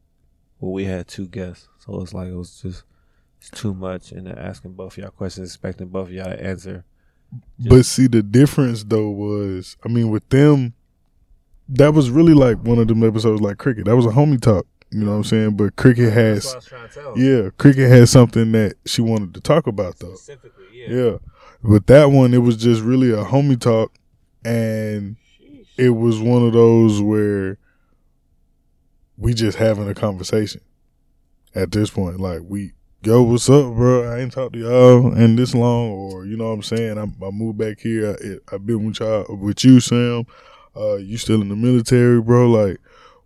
where 0.58 0.72
we 0.72 0.84
had 0.84 1.08
two 1.08 1.26
guests, 1.26 1.68
so 1.78 2.00
it's 2.02 2.12
like 2.12 2.28
it 2.28 2.34
was 2.34 2.60
just 2.60 2.84
it's 3.38 3.50
too 3.50 3.74
much, 3.74 4.12
and 4.12 4.26
then 4.26 4.38
asking 4.38 4.72
both 4.72 4.92
of 4.92 4.98
y'all 4.98 5.10
questions, 5.10 5.48
expecting 5.48 5.88
both 5.88 6.08
of 6.08 6.12
y'all 6.12 6.26
to 6.26 6.42
answer. 6.42 6.84
But 7.58 7.86
see, 7.86 8.06
the 8.08 8.22
difference 8.22 8.84
though 8.84 9.10
was, 9.10 9.76
I 9.84 9.88
mean, 9.88 10.10
with 10.10 10.28
them, 10.28 10.74
that 11.68 11.94
was 11.94 12.10
really 12.10 12.34
like 12.34 12.58
one 12.58 12.78
of 12.78 12.88
them 12.88 13.02
episodes 13.02 13.40
like 13.40 13.58
Cricket. 13.58 13.86
That 13.86 13.96
was 13.96 14.06
a 14.06 14.10
homie 14.10 14.40
talk. 14.40 14.66
You 14.90 15.04
know 15.04 15.12
what 15.12 15.16
I'm 15.16 15.24
saying? 15.24 15.56
But 15.56 15.76
Cricket 15.76 16.12
has, 16.12 16.54
was 16.54 16.66
trying 16.66 16.88
to 16.88 16.94
tell. 16.94 17.18
yeah, 17.18 17.48
Cricket 17.56 17.88
has 17.88 18.10
something 18.10 18.52
that 18.52 18.74
she 18.84 19.00
wanted 19.00 19.32
to 19.34 19.40
talk 19.40 19.66
about 19.66 19.98
though. 19.98 20.14
Specifically, 20.14 20.66
Yeah. 20.86 21.16
But 21.64 21.86
that 21.86 22.10
one, 22.10 22.34
it 22.34 22.38
was 22.38 22.56
just 22.56 22.82
really 22.82 23.10
a 23.12 23.24
homie 23.24 23.58
talk. 23.58 23.92
And 24.44 25.16
it 25.76 25.90
was 25.90 26.20
one 26.20 26.44
of 26.44 26.52
those 26.52 27.00
where 27.00 27.58
we 29.16 29.34
just 29.34 29.58
having 29.58 29.88
a 29.88 29.94
conversation 29.94 30.60
at 31.54 31.70
this 31.70 31.90
point. 31.90 32.18
Like, 32.18 32.40
we, 32.44 32.72
yo, 33.02 33.22
what's 33.22 33.48
up, 33.48 33.74
bro? 33.74 34.10
I 34.10 34.20
ain't 34.20 34.32
talked 34.32 34.54
to 34.54 34.58
y'all 34.58 35.14
in 35.14 35.36
this 35.36 35.54
long. 35.54 35.90
Or, 35.90 36.26
you 36.26 36.36
know 36.36 36.48
what 36.48 36.54
I'm 36.54 36.62
saying? 36.62 36.98
I, 36.98 37.02
I 37.02 37.30
moved 37.30 37.58
back 37.58 37.80
here. 37.80 38.16
I, 38.20 38.54
I've 38.54 38.66
been 38.66 38.86
with 38.86 39.00
y'all, 39.00 39.26
with 39.36 39.64
you, 39.64 39.80
Sam. 39.80 40.26
Uh, 40.76 40.96
you 40.96 41.18
still 41.18 41.42
in 41.42 41.48
the 41.48 41.56
military, 41.56 42.20
bro? 42.20 42.50
Like, 42.50 42.78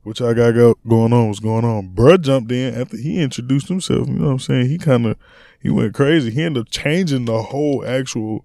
what 0.03 0.21
y'all 0.21 0.35
got 0.35 0.53
go, 0.53 0.77
going 0.87 1.13
on? 1.13 1.29
What's 1.29 1.41
going 1.41 1.65
on? 1.65 1.89
Bruh 1.95 2.21
jumped 2.21 2.53
in 2.53 2.75
after 2.75 2.97
he 2.97 3.21
introduced 3.21 3.69
himself. 3.69 4.07
You 4.07 4.15
know 4.15 4.27
what 4.27 4.33
I'm 4.33 4.39
saying? 4.39 4.69
He 4.69 4.79
kind 4.79 5.07
of, 5.07 5.17
he 5.61 5.71
went 5.71 5.95
crazy. 5.95 6.31
He 6.31 6.43
ended 6.43 6.63
up 6.63 6.71
changing 6.71 7.25
the 7.25 7.43
whole 7.43 7.85
actual 7.87 8.45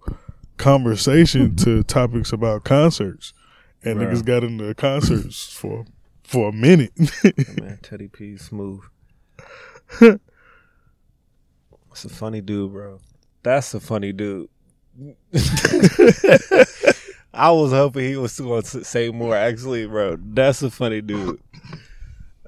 conversation 0.62 1.56
to 1.58 1.84
topics 1.84 2.32
about 2.32 2.64
concerts, 2.64 3.34
and 3.84 4.00
Bruh. 4.00 4.12
niggas 4.12 4.24
got 4.26 4.44
into 4.44 4.74
concerts 4.76 5.52
for 5.54 5.86
for 6.24 6.50
a 6.50 6.54
minute. 6.54 6.94
man, 7.60 7.80
Teddy 7.84 8.08
P 8.08 8.38
smooth. 8.38 8.82
That's 10.00 10.20
a 12.06 12.10
funny 12.10 12.40
dude, 12.40 12.72
bro. 12.72 13.00
That's 13.44 13.74
a 13.74 13.80
funny 13.82 14.14
dude. 14.14 14.48
I 17.34 17.50
was 17.52 17.72
hoping 17.72 18.06
he 18.06 18.16
was 18.16 18.40
going 18.40 18.62
to 18.62 18.84
say 18.84 19.10
more. 19.10 19.36
Actually, 19.36 19.88
bro, 19.88 20.18
that's 20.22 20.62
a 20.62 20.70
funny 20.70 21.02
dude. 21.02 21.42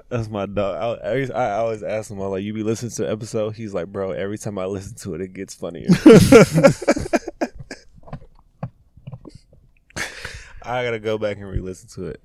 That's 0.09 0.29
my 0.29 0.45
dog. 0.45 0.99
I, 1.03 1.23
I 1.33 1.51
always 1.55 1.81
ask 1.81 2.11
him, 2.11 2.19
I'm 2.19 2.29
like, 2.29 2.43
"You 2.43 2.53
be 2.53 2.61
listening 2.63 2.91
to 2.91 3.01
the 3.03 3.11
episode?" 3.11 3.55
He's 3.55 3.73
like, 3.73 3.87
"Bro, 3.87 4.11
every 4.11 4.37
time 4.37 4.59
I 4.59 4.65
listen 4.65 4.95
to 4.97 5.15
it, 5.15 5.21
it 5.21 5.33
gets 5.33 5.55
funnier." 5.55 5.87
I 10.65 10.83
gotta 10.83 10.99
go 10.99 11.17
back 11.17 11.37
and 11.37 11.47
re-listen 11.47 11.89
to 11.89 12.07
it. 12.07 12.21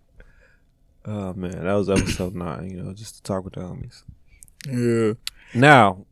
Oh 1.05 1.33
man, 1.35 1.65
that 1.65 1.73
was 1.73 1.89
episode 1.89 2.35
nine. 2.37 2.71
You 2.71 2.83
know, 2.83 2.93
just 2.93 3.17
to 3.17 3.23
talk 3.23 3.45
with 3.45 3.55
the 3.55 3.61
homies. 3.61 4.03
yeah, 4.67 5.15
Now, 5.59 6.05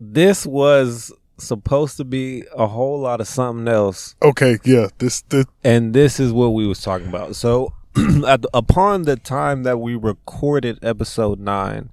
this 0.00 0.46
was 0.46 1.12
supposed 1.38 1.96
to 1.96 2.04
be 2.04 2.44
a 2.54 2.66
whole 2.66 3.00
lot 3.00 3.20
of 3.20 3.26
something 3.28 3.66
else, 3.66 4.14
okay, 4.22 4.58
yeah. 4.64 4.88
This 4.98 5.22
the 5.22 5.46
and 5.64 5.94
this 5.94 6.20
is 6.20 6.32
what 6.32 6.50
we 6.50 6.66
was 6.66 6.82
talking 6.82 7.08
about. 7.08 7.36
So, 7.36 7.72
at 8.26 8.44
upon 8.52 9.02
the 9.02 9.16
time 9.16 9.62
that 9.62 9.78
we 9.78 9.94
recorded 9.96 10.78
episode 10.82 11.40
nine, 11.40 11.90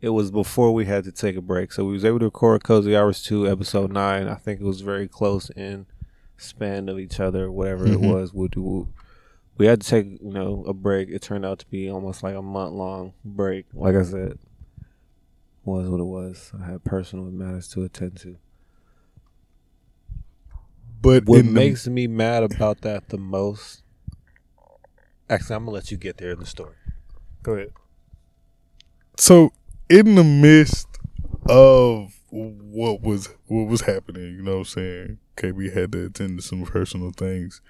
it 0.00 0.10
was 0.10 0.30
before 0.30 0.72
we 0.72 0.84
had 0.84 1.04
to 1.04 1.12
take 1.12 1.36
a 1.36 1.40
break. 1.40 1.72
So 1.72 1.84
we 1.84 1.92
was 1.92 2.04
able 2.04 2.18
to 2.20 2.26
record 2.26 2.64
Cozy 2.64 2.96
Hours 2.96 3.22
two, 3.22 3.48
episode 3.48 3.90
nine. 3.90 4.28
I 4.28 4.34
think 4.34 4.60
it 4.60 4.64
was 4.64 4.82
very 4.82 5.08
close 5.08 5.50
in 5.50 5.86
span 6.36 6.88
of 6.88 6.98
each 6.98 7.18
other, 7.20 7.50
whatever 7.50 7.86
it 7.86 7.98
Mhm. 7.98 8.12
was. 8.12 8.32
We 9.58 9.66
had 9.66 9.80
to 9.80 9.88
take 9.88 10.06
you 10.22 10.32
know 10.32 10.64
a 10.66 10.74
break. 10.74 11.08
It 11.08 11.22
turned 11.22 11.44
out 11.46 11.58
to 11.60 11.66
be 11.70 11.88
almost 11.90 12.22
like 12.22 12.34
a 12.34 12.42
month 12.42 12.74
long 12.74 13.14
break. 13.24 13.66
Like 13.72 13.94
I 13.94 14.02
said, 14.02 14.38
was 15.64 15.88
what 15.88 16.00
it 16.00 16.04
was. 16.04 16.52
I 16.60 16.66
had 16.66 16.84
personal 16.84 17.24
matters 17.26 17.68
to 17.68 17.82
attend 17.82 18.16
to. 18.18 18.36
but 21.02 21.24
What 21.26 21.38
in 21.40 21.46
the- 21.46 21.52
makes 21.52 21.86
me 21.86 22.06
mad 22.08 22.42
about 22.42 22.80
that 22.82 23.08
the 23.10 23.18
most? 23.18 23.82
Actually, 25.30 25.56
I'm 25.56 25.64
gonna 25.64 25.74
let 25.74 25.90
you 25.90 25.96
get 25.96 26.16
there 26.18 26.32
in 26.32 26.40
the 26.40 26.46
story. 26.46 26.74
Go 27.42 27.54
ahead. 27.54 27.72
so 29.18 29.50
in 29.88 30.14
the 30.14 30.24
midst 30.24 30.88
of 31.48 32.12
what 32.30 33.00
was 33.02 33.28
what 33.46 33.64
was 33.68 33.82
happening, 33.82 34.34
you 34.36 34.42
know 34.42 34.52
what 34.58 34.58
I'm 34.58 34.64
saying? 34.64 35.18
KB 35.36 35.72
had 35.72 35.92
to 35.92 36.06
attend 36.06 36.38
to 36.38 36.42
some 36.44 36.64
personal 36.64 37.10
things. 37.10 37.60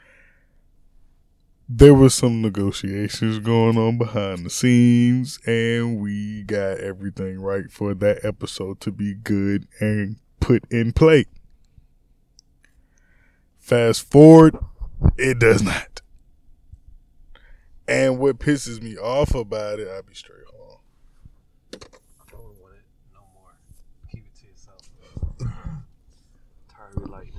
there 1.69 1.95
was 1.95 2.15
some 2.15 2.41
negotiations 2.43 3.41
going 3.41 3.77
on 3.77 3.99
behind 3.99 4.47
the 4.47 4.51
scenes, 4.51 5.41
and 5.47 5.99
we 6.01 6.45
got 6.45 6.79
everything 6.79 7.41
right 7.41 7.71
for 7.73 7.93
that 7.95 8.25
episode 8.25 8.81
to 8.81 8.93
be 8.93 9.15
good 9.15 9.67
and 9.81 10.17
put 10.39 10.63
in 10.71 10.93
play. 10.93 11.25
Fast 13.59 14.09
forward, 14.09 14.57
it 15.19 15.41
does 15.41 15.61
not. 15.63 16.03
And 17.89 18.19
what 18.19 18.39
pisses 18.39 18.81
me 18.81 18.97
off 18.97 19.35
about 19.35 19.81
it, 19.81 19.89
I'll 19.89 20.03
be 20.03 20.15
straight. 20.15 20.45
On. 20.61 20.79
Don't 22.31 22.43
want 22.61 22.75
it 22.75 22.85
no 23.13 23.21
more. 23.35 23.57
Keep 24.11 24.27
it 24.27 24.35
to 24.41 24.47
yourself. 24.47 24.79
Tired 26.69 26.97
of 26.97 27.11
like 27.11 27.33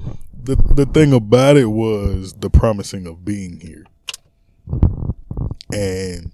The 0.47 0.55
the 0.75 0.85
thing 0.85 1.11
about 1.11 1.57
it 1.57 1.65
was 1.65 2.31
the 2.33 2.49
promising 2.49 3.05
of 3.05 3.25
being 3.25 3.59
here. 3.59 3.83
And 5.73 6.31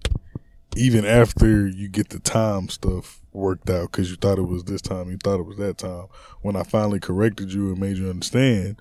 even 0.76 1.04
after 1.04 1.68
you 1.68 1.88
get 1.88 2.10
the 2.10 2.20
time 2.20 2.70
stuff 2.70 3.22
worked 3.32 3.72
out 3.72 3.92
because 3.92 4.12
you 4.12 4.16
thought 4.18 4.38
it 4.38 4.44
was 4.44 4.66
this 4.66 4.84
time, 4.84 5.10
you 5.10 5.18
thought 5.18 5.40
it 5.40 5.48
was 5.48 5.58
that 5.58 5.80
time. 5.80 6.06
When 6.42 6.56
I 6.56 6.62
finally 6.62 7.00
corrected 7.00 7.52
you 7.52 7.70
and 7.72 7.80
made 7.80 7.98
you 7.98 8.08
understand, 8.08 8.80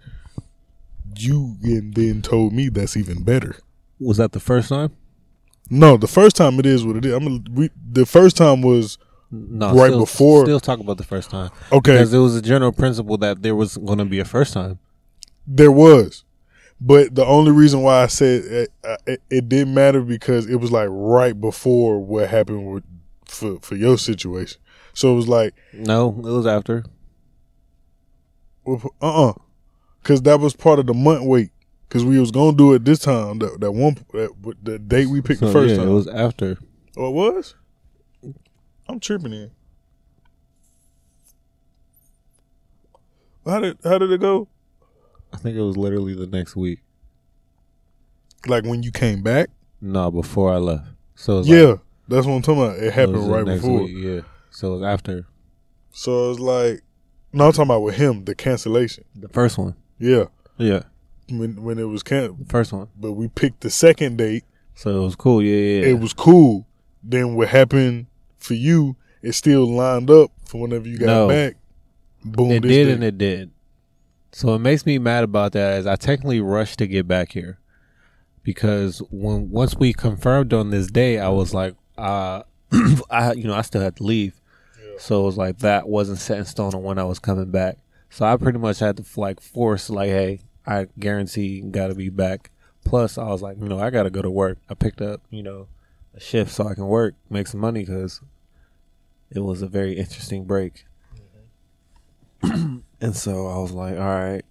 you 1.17 1.57
and 1.63 1.95
then 1.95 2.21
told 2.21 2.53
me 2.53 2.69
that's 2.69 2.97
even 2.97 3.23
better. 3.23 3.57
Was 3.99 4.19
that 4.19 4.33
the 4.33 4.41
first 4.41 4.69
time? 4.69 4.91
No, 5.71 5.97
the 5.97 6.09
first 6.09 6.37
time 6.37 6.59
it 6.59 6.67
is 6.67 6.85
what 6.85 6.97
it 6.97 7.07
is. 7.07 7.15
I'm 7.15 7.23
gonna, 7.25 7.41
we, 7.51 7.71
the 7.91 8.05
first 8.05 8.37
time 8.37 8.61
was 8.61 8.99
No, 9.31 9.73
Right 9.73 9.89
still, 9.89 10.01
before- 10.01 10.45
Still 10.45 10.61
talk 10.61 10.81
about 10.81 10.99
the 10.99 11.05
first 11.05 11.31
time 11.31 11.51
okay. 11.71 11.93
because 11.93 12.13
it 12.13 12.19
was 12.19 12.37
a 12.37 12.43
general 12.43 12.73
principle 12.73 13.17
that 13.19 13.43
there 13.43 13.55
was 13.55 13.79
going 13.79 13.97
to 13.99 14.05
be 14.05 14.19
a 14.19 14.27
first 14.27 14.53
time. 14.53 14.79
There 15.47 15.73
was, 15.73 16.25
but 16.81 17.15
the 17.15 17.25
only 17.25 17.51
reason 17.53 17.83
why 17.83 18.03
I 18.03 18.07
said 18.07 18.45
it, 18.45 18.73
it, 19.07 19.23
it 19.31 19.49
didn't 19.49 19.75
matter 19.75 20.01
because 20.03 20.49
it 20.49 20.57
was 20.57 20.71
like 20.71 20.89
right 20.91 21.39
before 21.39 21.99
what 22.01 22.29
happened 22.29 22.73
with 22.73 22.85
for 23.27 23.59
for 23.61 23.75
your 23.75 23.99
situation. 23.99 24.61
So 24.95 25.13
it 25.13 25.17
was 25.17 25.29
like, 25.29 25.55
No, 25.73 26.09
it 26.11 26.23
was 26.23 26.47
after. 26.47 26.85
uh 28.67 28.77
uh 29.01 29.33
because 30.03 30.23
that 30.23 30.41
was 30.41 30.55
part 30.55 30.79
of 30.79 30.87
the 30.87 30.95
month 30.95 31.23
wait. 31.25 31.51
Because 31.89 32.05
we 32.05 32.19
was 32.19 32.31
gonna 32.31 32.57
do 32.57 32.73
it 32.73 32.85
this 32.85 33.01
time. 33.01 33.39
That 33.41 33.61
that 33.61 33.73
one 33.73 33.97
that, 34.13 34.31
the 34.63 34.79
date 34.79 35.07
we 35.07 35.21
picked 35.21 35.41
So, 35.41 35.47
the 35.47 35.53
first 35.53 35.73
yeah, 35.73 35.77
time. 35.79 35.89
it 35.89 35.93
was 35.93 36.07
after. 36.09 36.57
oh, 36.97 37.09
it 37.09 37.13
was. 37.13 37.55
I'm 38.89 38.99
tripping 39.01 39.33
in. 39.33 39.51
How 43.45 43.59
did 43.61 43.79
how 43.85 43.99
did 43.99 44.11
it 44.13 44.21
go? 44.21 44.49
I 45.33 45.37
think 45.39 45.57
it 45.57 45.63
was 45.63 45.77
literally 45.77 46.15
the 46.15 46.27
next 46.27 46.57
week. 46.57 46.81
Like 48.47 48.65
when 48.65 48.83
you 48.83 48.91
came 48.91 49.23
back? 49.23 49.49
No, 49.81 50.11
before 50.11 50.53
I 50.53 50.57
left. 50.59 50.87
So 51.15 51.35
it 51.35 51.39
was 51.39 51.49
Yeah, 51.49 51.63
like, 51.65 51.81
that's 52.09 52.27
what 52.27 52.35
I'm 52.35 52.43
talking 52.43 52.63
about. 52.65 52.77
It 52.77 52.85
it 52.85 52.93
happened 52.93 53.15
was 53.19 53.27
the 53.27 53.33
right 53.33 53.45
before. 53.45 53.83
week, 53.83 53.97
yeah. 53.97 54.21
So 54.51 54.75
it 54.75 54.79
was 54.81 54.83
after 54.83 55.27
So 55.93 56.31
it's 56.31 56.41
like, 56.41 56.83
no, 57.33 57.47
I'm 57.47 57.53
talking 57.53 57.65
about 57.71 57.83
with 57.83 57.97
him 57.97 58.25
the 58.25 58.35
cancellation. 58.35 59.05
the 59.15 59.29
first 59.29 59.59
one. 59.59 59.75
Yeah, 59.99 60.25
Yeah, 60.59 60.83
when 61.31 61.63
when 61.63 61.79
it 61.79 61.85
was 61.85 62.03
can, 62.03 62.45
first 62.49 62.73
one. 62.73 62.89
but 62.99 63.13
we 63.13 63.29
picked 63.29 63.61
the 63.61 63.71
second 63.71 64.17
date. 64.19 64.45
So 64.75 64.91
it 64.91 65.05
was 65.05 65.15
cool. 65.17 65.43
Yeah, 65.43 65.57
yeah. 65.57 65.81
yeah. 65.83 65.87
It 65.93 66.01
was 66.01 66.13
cool. 66.13 66.67
Then 67.03 67.35
what 67.37 67.49
happened 67.49 68.07
for 68.39 68.55
you? 68.55 68.97
It 69.23 69.33
still 69.33 69.67
lined 69.73 70.11
up 70.11 70.33
for 70.45 70.61
whenever 70.63 70.89
you 70.89 70.99
got 70.99 71.07
No. 71.07 71.29
back. 71.29 71.57
Boom, 72.25 72.51
it 72.53 72.61
did 72.63 72.87
day. 72.87 72.93
and 72.93 73.05
it 73.05 73.19
did. 73.19 73.51
So 74.33 74.55
it 74.55 74.61
makes 74.61 74.87
me 74.87 74.99
mad 74.99 75.25
about 75.25 75.53
that 75.53 75.79
is 75.79 75.87
I 75.87 75.97
technically 75.97 76.41
rushed 76.41 76.79
to 76.79 76.87
get 76.87 77.07
back 77.07 77.33
here. 77.33 77.59
Because 78.43 79.01
when 79.11 79.51
once 79.51 79.77
we 79.77 79.93
confirmed 79.93 80.53
on 80.53 80.71
this 80.71 80.91
day, 80.91 81.19
I 81.19 81.29
was 81.29 81.55
like, 81.55 81.77
uh 81.97 82.43
I 83.11 83.35
you 83.35 83.45
know, 83.45 83.55
I 83.55 83.63
still 83.63 83.83
had 83.83 83.97
to 83.97 84.03
leave. 84.03 84.41
So 84.99 85.23
it 85.23 85.27
was 85.27 85.37
like 85.37 85.59
that 85.59 85.89
wasn't 85.89 86.19
set 86.19 86.39
in 86.39 86.45
stone 86.45 86.75
on 86.75 86.83
when 86.83 86.99
I 86.99 87.05
was 87.05 87.19
coming 87.19 87.51
back. 87.51 87.79
So 88.11 88.25
I 88.25 88.37
pretty 88.37 88.59
much 88.59 88.79
had 88.79 88.97
to 88.97 89.21
like 89.21 89.41
force 89.41 89.91
like, 89.91 90.09
hey, 90.09 90.41
I 90.67 90.89
guarantee 90.99 91.61
gotta 91.61 91.95
be 91.95 92.09
back. 92.09 92.51
Plus 92.85 93.19
I 93.19 93.29
was 93.29 93.43
like, 93.43 93.59
you 93.59 93.69
know, 93.69 93.79
I 93.79 93.91
gotta 93.91 94.11
go 94.11 94.23
to 94.23 94.31
work. 94.31 94.59
I 94.69 94.75
picked 94.75 95.03
up, 95.03 95.21
you 95.31 95.43
know, 95.43 95.69
a 96.15 96.21
shift 96.21 96.51
so 96.51 96.67
I 96.67 96.75
can 96.75 96.87
work, 96.87 97.15
make 97.31 97.47
some 97.47 97.61
money 97.61 97.85
because 97.85 98.21
it 99.31 99.41
was 99.41 99.63
a 99.63 99.69
very 99.69 99.99
interesting 99.99 100.45
break. 100.45 100.85
And 103.03 103.17
so 103.17 103.49
I 103.49 103.59
was 103.59 103.73
like, 103.73 103.95
all 103.95 104.05
right, 104.05 104.45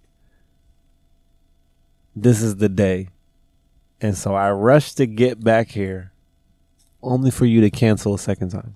this 2.14 2.42
is 2.42 2.56
the 2.56 2.68
day. 2.68 3.08
And 3.98 4.14
so 4.14 4.34
I 4.34 4.50
rushed 4.50 4.98
to 4.98 5.06
get 5.06 5.42
back 5.42 5.70
here 5.70 6.12
only 7.02 7.30
for 7.30 7.46
you 7.46 7.62
to 7.62 7.70
cancel 7.70 8.12
a 8.12 8.18
second 8.18 8.50
time. 8.50 8.74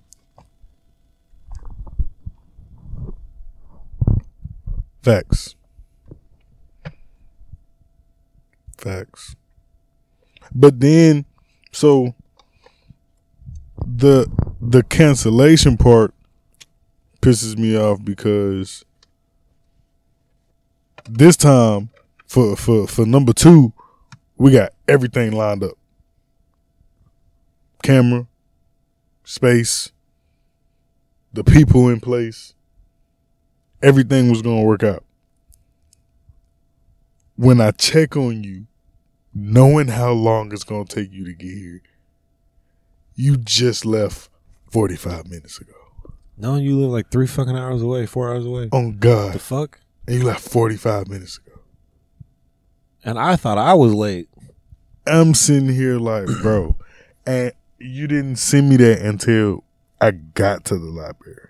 Facts. 5.02 5.54
Facts. 8.78 9.36
But 10.54 10.80
then, 10.80 11.26
so 11.70 12.14
the 13.86 14.26
the 14.58 14.82
cancellation 14.82 15.76
part 15.76 16.14
pisses 17.20 17.58
me 17.58 17.76
off 17.78 18.02
because 18.02 18.82
this 21.08 21.36
time 21.36 21.90
for 22.26 22.56
for 22.56 22.86
for 22.86 23.06
number 23.06 23.32
two, 23.32 23.72
we 24.36 24.52
got 24.52 24.72
everything 24.88 25.32
lined 25.32 25.62
up. 25.62 25.76
Camera, 27.82 28.26
space, 29.24 29.92
the 31.32 31.44
people 31.44 31.88
in 31.88 32.00
place 32.00 32.54
everything 33.82 34.30
was 34.30 34.42
going 34.42 34.60
to 34.60 34.66
work 34.66 34.82
out. 34.82 35.04
When 37.36 37.60
I 37.60 37.70
check 37.70 38.16
on 38.16 38.42
you, 38.42 38.66
knowing 39.34 39.88
how 39.88 40.12
long 40.12 40.52
it's 40.52 40.64
going 40.64 40.86
to 40.86 40.94
take 40.94 41.12
you 41.12 41.24
to 41.24 41.34
get 41.34 41.52
here, 41.56 41.82
you 43.14 43.36
just 43.36 43.84
left 43.84 44.30
45 44.70 45.28
minutes 45.28 45.60
ago. 45.60 45.72
No, 46.38 46.56
you 46.56 46.78
live 46.78 46.90
like 46.90 47.10
three 47.10 47.26
fucking 47.26 47.56
hours 47.56 47.82
away, 47.82 48.06
four 48.06 48.30
hours 48.30 48.44
away. 48.44 48.68
On 48.72 48.98
God. 48.98 49.34
The 49.34 49.38
fuck? 49.38 49.80
And 50.06 50.16
you 50.16 50.24
left 50.24 50.48
45 50.48 51.08
minutes 51.08 51.38
ago. 51.38 51.58
And 53.04 53.18
I 53.18 53.36
thought 53.36 53.58
I 53.58 53.74
was 53.74 53.92
late. 53.92 54.28
I'm 55.06 55.34
sitting 55.34 55.68
here 55.68 55.98
like, 55.98 56.26
bro, 56.42 56.76
and 57.26 57.52
you 57.78 58.06
didn't 58.06 58.36
send 58.36 58.68
me 58.68 58.76
that 58.76 59.00
until 59.00 59.64
I 60.00 60.12
got 60.12 60.64
to 60.66 60.78
the 60.78 60.86
library. 60.86 61.48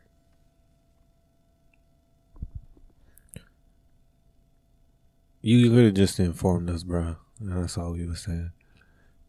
You 5.43 5.71
could 5.71 5.85
have 5.85 5.95
just 5.95 6.19
informed 6.19 6.69
us, 6.71 6.83
bro. 6.83 7.17
That's 7.41 7.79
all 7.79 7.93
we 7.93 8.07
were 8.07 8.17
saying. 8.17 8.51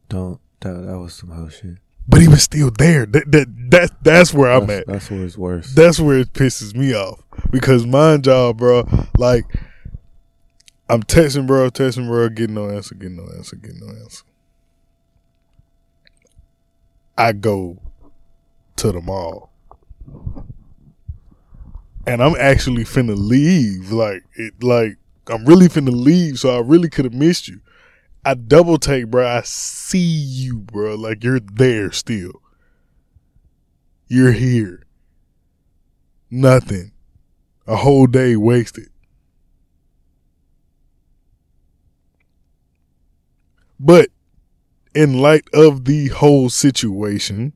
Don't. 0.10 0.40
That, 0.62 0.74
that 0.88 0.98
was 0.98 1.14
some 1.14 1.30
hoe 1.30 1.50
shit. 1.50 1.78
But 2.08 2.22
he 2.22 2.28
was 2.28 2.42
still 2.42 2.72
there. 2.72 3.06
That, 3.06 3.32
that, 3.32 3.48
that, 3.70 4.04
that's 4.04 4.34
where 4.34 4.52
I'm 4.52 4.70
at. 4.72 4.88
that's 4.88 5.12
where 5.12 5.24
it's 5.24 5.38
worse. 5.38 5.74
that's 5.74 6.00
where 6.00 6.18
it 6.18 6.34
pisses 6.34 6.74
me 6.74 6.96
off 6.96 7.27
because 7.52 7.86
mind 7.86 8.26
y'all, 8.26 8.54
bro. 8.54 8.88
Like 9.18 9.46
I'm 10.90 11.04
texting, 11.04 11.48
bro, 11.48 11.70
texting, 11.70 12.08
bro, 12.08 12.30
getting 12.30 12.56
no 12.56 12.70
answer, 12.70 12.96
getting 12.96 13.18
no 13.18 13.28
answer, 13.36 13.56
getting 13.56 13.80
no 13.80 13.88
answer. 13.88 14.24
I 17.18 17.34
go 17.34 17.78
to 18.78 18.92
the 18.92 19.02
mall, 19.02 19.50
and 22.06 22.22
I'm 22.22 22.36
actually 22.40 22.84
finna 22.84 23.18
leave. 23.18 23.92
Like 23.92 24.24
it, 24.36 24.64
like 24.64 24.98
I'm 25.28 25.46
really 25.46 25.68
finna 25.68 25.92
leave, 25.92 26.40
so 26.40 26.56
I 26.56 26.60
really 26.60 26.90
could 26.90 27.06
have 27.06 27.14
missed 27.14 27.48
you. 27.48 27.62
I 28.24 28.34
double 28.34 28.78
take, 28.78 29.08
bro. 29.08 29.26
I 29.28 29.42
see 29.44 29.98
you, 29.98 30.60
bro. 30.60 30.96
Like 30.96 31.24
you're 31.24 31.40
there 31.40 31.92
still. 31.92 32.42
You're 34.08 34.32
here. 34.32 34.84
Nothing. 36.30 36.92
A 37.68 37.76
whole 37.76 38.08
day 38.08 38.36
wasted. 38.36 38.90
But 43.80 44.10
in 44.96 45.20
light 45.20 45.48
of 45.54 45.86
the 45.86 46.08
whole 46.08 46.50
situation, 46.50 47.54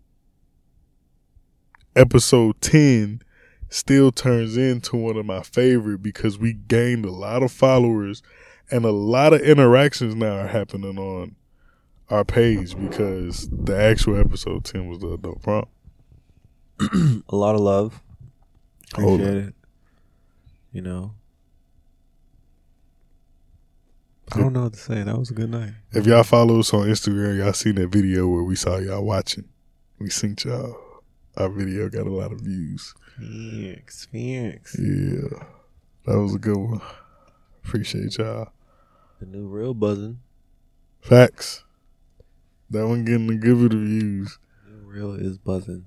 episode 1.96 2.62
10 2.62 3.22
still 3.70 4.12
turns 4.12 4.58
into 4.58 4.98
one 4.98 5.18
of 5.18 5.26
my 5.26 5.42
favorite 5.42 6.04
because 6.04 6.38
we 6.38 6.54
gained 6.54 7.06
a 7.06 7.12
lot 7.12 7.42
of 7.42 7.52
followers 7.52 8.22
and 8.70 8.86
a 8.86 8.92
lot 8.92 9.34
of 9.34 9.42
interactions 9.42 10.16
now 10.16 10.38
are 10.38 10.48
happening 10.48 10.98
on 10.98 11.36
our 12.10 12.26
page 12.26 12.78
because 12.78 13.50
the 13.50 13.76
actual 13.76 14.18
episode 14.18 14.66
10 14.66 14.88
was 14.88 15.00
the 15.00 15.14
adult 15.14 15.42
prompt. 15.42 15.72
a 17.30 17.36
lot 17.36 17.56
of 17.56 17.62
love. 17.62 18.02
Hold 18.96 19.22
Appreciate 19.22 19.48
it. 19.48 19.54
You 20.72 20.82
know. 20.82 21.14
I 24.34 24.40
don't 24.40 24.54
know 24.54 24.64
what 24.64 24.74
to 24.74 24.80
say. 24.80 25.04
That 25.04 25.18
was 25.18 25.30
a 25.30 25.34
good 25.34 25.50
night. 25.50 25.74
If 25.92 26.06
y'all 26.08 26.24
follow 26.24 26.60
us 26.60 26.74
on 26.74 26.88
Instagram, 26.88 27.38
y'all 27.38 27.52
seen 27.52 27.76
that 27.76 27.90
video 27.90 28.28
where 28.30 28.44
we 28.44 28.56
saw 28.56 28.78
y'all 28.78 29.04
watching. 29.04 29.44
We 30.00 30.08
synced 30.08 30.46
y'all. 30.46 30.78
Our 31.36 31.50
video 31.50 31.90
got 31.90 32.08
a 32.08 32.10
lot 32.10 32.32
of 32.32 32.40
views. 32.40 32.94
Phoenix, 33.18 34.06
Phoenix. 34.06 34.78
Yeah, 34.80 35.44
that 36.06 36.18
was 36.18 36.36
a 36.36 36.40
good 36.40 36.58
one. 36.58 36.82
Appreciate 37.64 38.18
y'all. 38.18 38.52
The 39.20 39.26
new 39.26 39.48
reel 39.48 39.74
buzzing. 39.74 40.20
Facts. 41.02 41.64
That 42.70 42.88
one 42.88 43.04
getting 43.04 43.30
a 43.30 43.36
good 43.36 43.58
bit 43.60 43.74
of 43.74 43.84
views. 43.84 44.40
New 44.70 44.88
reel 44.88 45.14
is 45.14 45.38
buzzing. 45.38 45.86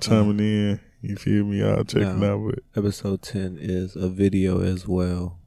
Chiming 0.00 0.40
in, 0.40 0.80
you 1.02 1.16
feel 1.16 1.44
me? 1.44 1.60
Y'all 1.60 1.84
checking 1.84 2.20
Yeah. 2.22 2.32
out 2.32 2.40
with 2.42 2.58
Episode 2.76 3.22
10 3.22 3.56
is 3.60 3.96
a 3.96 4.08
video 4.08 4.60
as 4.60 4.86
well. 4.86 5.38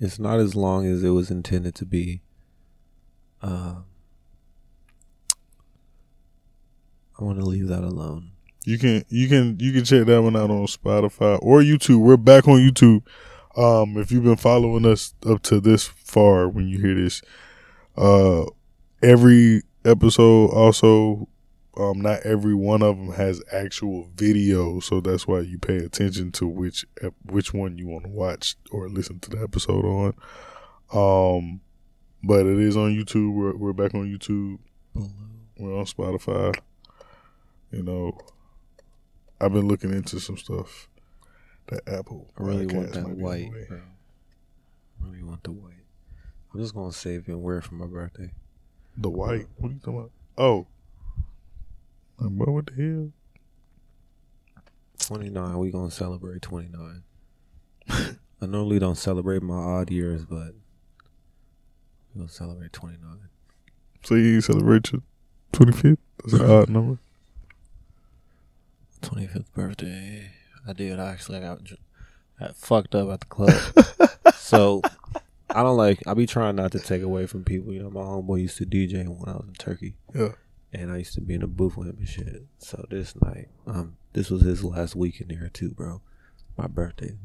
It's 0.00 0.18
not 0.18 0.40
as 0.40 0.54
long 0.54 0.86
as 0.86 1.02
it 1.04 1.10
was 1.10 1.30
intended 1.30 1.74
to 1.76 1.86
be. 1.86 2.22
Um, 3.42 3.84
I 7.18 7.24
want 7.24 7.38
to 7.38 7.44
leave 7.44 7.68
that 7.68 7.84
alone. 7.84 8.30
You 8.64 8.78
can 8.78 9.04
you 9.08 9.28
can 9.28 9.58
you 9.60 9.72
can 9.72 9.84
check 9.84 10.06
that 10.06 10.22
one 10.22 10.36
out 10.36 10.50
on 10.50 10.66
Spotify 10.66 11.38
or 11.42 11.60
YouTube. 11.60 11.98
We're 11.98 12.16
back 12.16 12.48
on 12.48 12.58
YouTube. 12.58 13.02
Um, 13.56 13.96
if 13.98 14.10
you've 14.10 14.24
been 14.24 14.36
following 14.36 14.86
us 14.86 15.14
up 15.26 15.42
to 15.42 15.60
this 15.60 15.84
far, 15.86 16.48
when 16.48 16.66
you 16.66 16.80
hear 16.80 16.94
this, 16.94 17.22
uh, 17.96 18.44
every 19.02 19.62
episode 19.84 20.46
also, 20.48 21.28
um, 21.76 22.00
not 22.00 22.20
every 22.22 22.54
one 22.54 22.82
of 22.82 22.96
them 22.96 23.12
has 23.12 23.42
actual 23.50 24.08
video, 24.14 24.80
so 24.80 25.00
that's 25.00 25.26
why 25.26 25.40
you 25.40 25.58
pay 25.58 25.78
attention 25.78 26.30
to 26.32 26.46
which 26.46 26.84
which 27.24 27.52
one 27.52 27.78
you 27.78 27.88
want 27.88 28.04
to 28.04 28.10
watch 28.10 28.56
or 28.70 28.88
listen 28.88 29.18
to 29.20 29.30
the 29.30 29.42
episode 29.42 29.84
on. 29.84 30.14
Um, 30.92 31.60
but 32.22 32.46
it 32.46 32.58
is 32.58 32.76
on 32.76 32.94
YouTube. 32.94 33.34
We're 33.34 33.56
we're 33.56 33.72
back 33.72 33.94
on 33.94 34.06
YouTube. 34.06 34.58
We're 35.58 35.76
on 35.76 35.86
Spotify. 35.86 36.54
You 37.70 37.82
know, 37.82 38.16
I've 39.40 39.52
been 39.52 39.66
looking 39.66 39.92
into 39.92 40.20
some 40.20 40.36
stuff. 40.36 40.88
That 41.68 41.80
Apple. 41.88 42.30
I 42.38 42.42
really 42.42 42.66
want 42.66 42.92
that 42.92 43.08
white, 43.08 43.50
bro. 43.68 43.80
I 45.02 45.06
really 45.06 45.22
want 45.22 45.42
the 45.42 45.52
white. 45.52 45.72
I'm 46.52 46.60
just 46.60 46.74
gonna 46.74 46.92
save 46.92 47.28
it 47.28 47.32
and 47.32 47.42
wear 47.42 47.58
it 47.58 47.64
for 47.64 47.74
my 47.74 47.86
birthday. 47.86 48.30
The 48.96 49.10
white. 49.10 49.46
What 49.56 49.70
are 49.70 49.72
you 49.72 49.80
talking 49.80 49.98
about? 49.98 50.10
Oh. 50.38 50.66
Like, 52.18 52.30
bro, 52.30 52.52
what 52.52 52.66
the 52.66 52.74
hell? 52.82 53.10
29, 55.00 55.58
we 55.58 55.70
gonna 55.70 55.90
celebrate 55.90 56.42
29. 56.42 57.02
I 57.88 58.46
normally 58.46 58.78
don't 58.78 58.96
celebrate 58.96 59.42
my 59.42 59.54
odd 59.54 59.90
years, 59.90 60.24
but 60.24 60.54
we 62.14 62.18
gonna 62.20 62.28
celebrate 62.28 62.72
29. 62.72 63.18
So 64.04 64.14
you 64.14 64.40
celebrate 64.40 64.92
your 64.92 65.02
25th? 65.52 65.98
That's 66.24 66.32
an 66.34 66.50
odd 66.50 66.68
number. 66.70 66.98
25th 69.02 69.52
birthday. 69.54 70.30
I 70.66 70.72
did 70.72 70.98
actually. 70.98 71.38
I 71.38 71.40
got, 71.42 71.64
dr- 71.64 71.80
got 72.40 72.56
fucked 72.56 72.94
up 72.94 73.10
at 73.10 73.20
the 73.20 73.26
club. 73.26 74.10
so 74.34 74.80
I 75.50 75.62
don't 75.62 75.76
like. 75.76 76.02
I 76.06 76.14
be 76.14 76.26
trying 76.26 76.56
not 76.56 76.72
to 76.72 76.78
take 76.78 77.02
away 77.02 77.26
from 77.26 77.44
people. 77.44 77.72
You 77.72 77.82
know, 77.82 77.90
my 77.90 78.00
homeboy 78.00 78.42
used 78.42 78.56
to 78.58 78.66
DJ 78.66 79.06
when 79.06 79.28
I 79.28 79.36
was 79.36 79.46
in 79.48 79.54
Turkey, 79.54 79.94
Yeah. 80.14 80.28
And 80.74 80.92
I 80.92 80.98
used 80.98 81.14
to 81.14 81.20
be 81.20 81.34
in 81.34 81.42
a 81.42 81.46
booth 81.46 81.76
with 81.76 81.88
him 81.88 81.96
and 81.98 82.08
shit. 82.08 82.44
So 82.58 82.84
this 82.90 83.14
night, 83.22 83.48
um, 83.66 83.96
this 84.12 84.30
was 84.30 84.42
his 84.42 84.64
last 84.64 84.96
week 84.96 85.20
in 85.20 85.28
there 85.28 85.48
too, 85.48 85.70
bro. 85.70 86.00
My 86.56 86.66
birthday. 86.66 87.16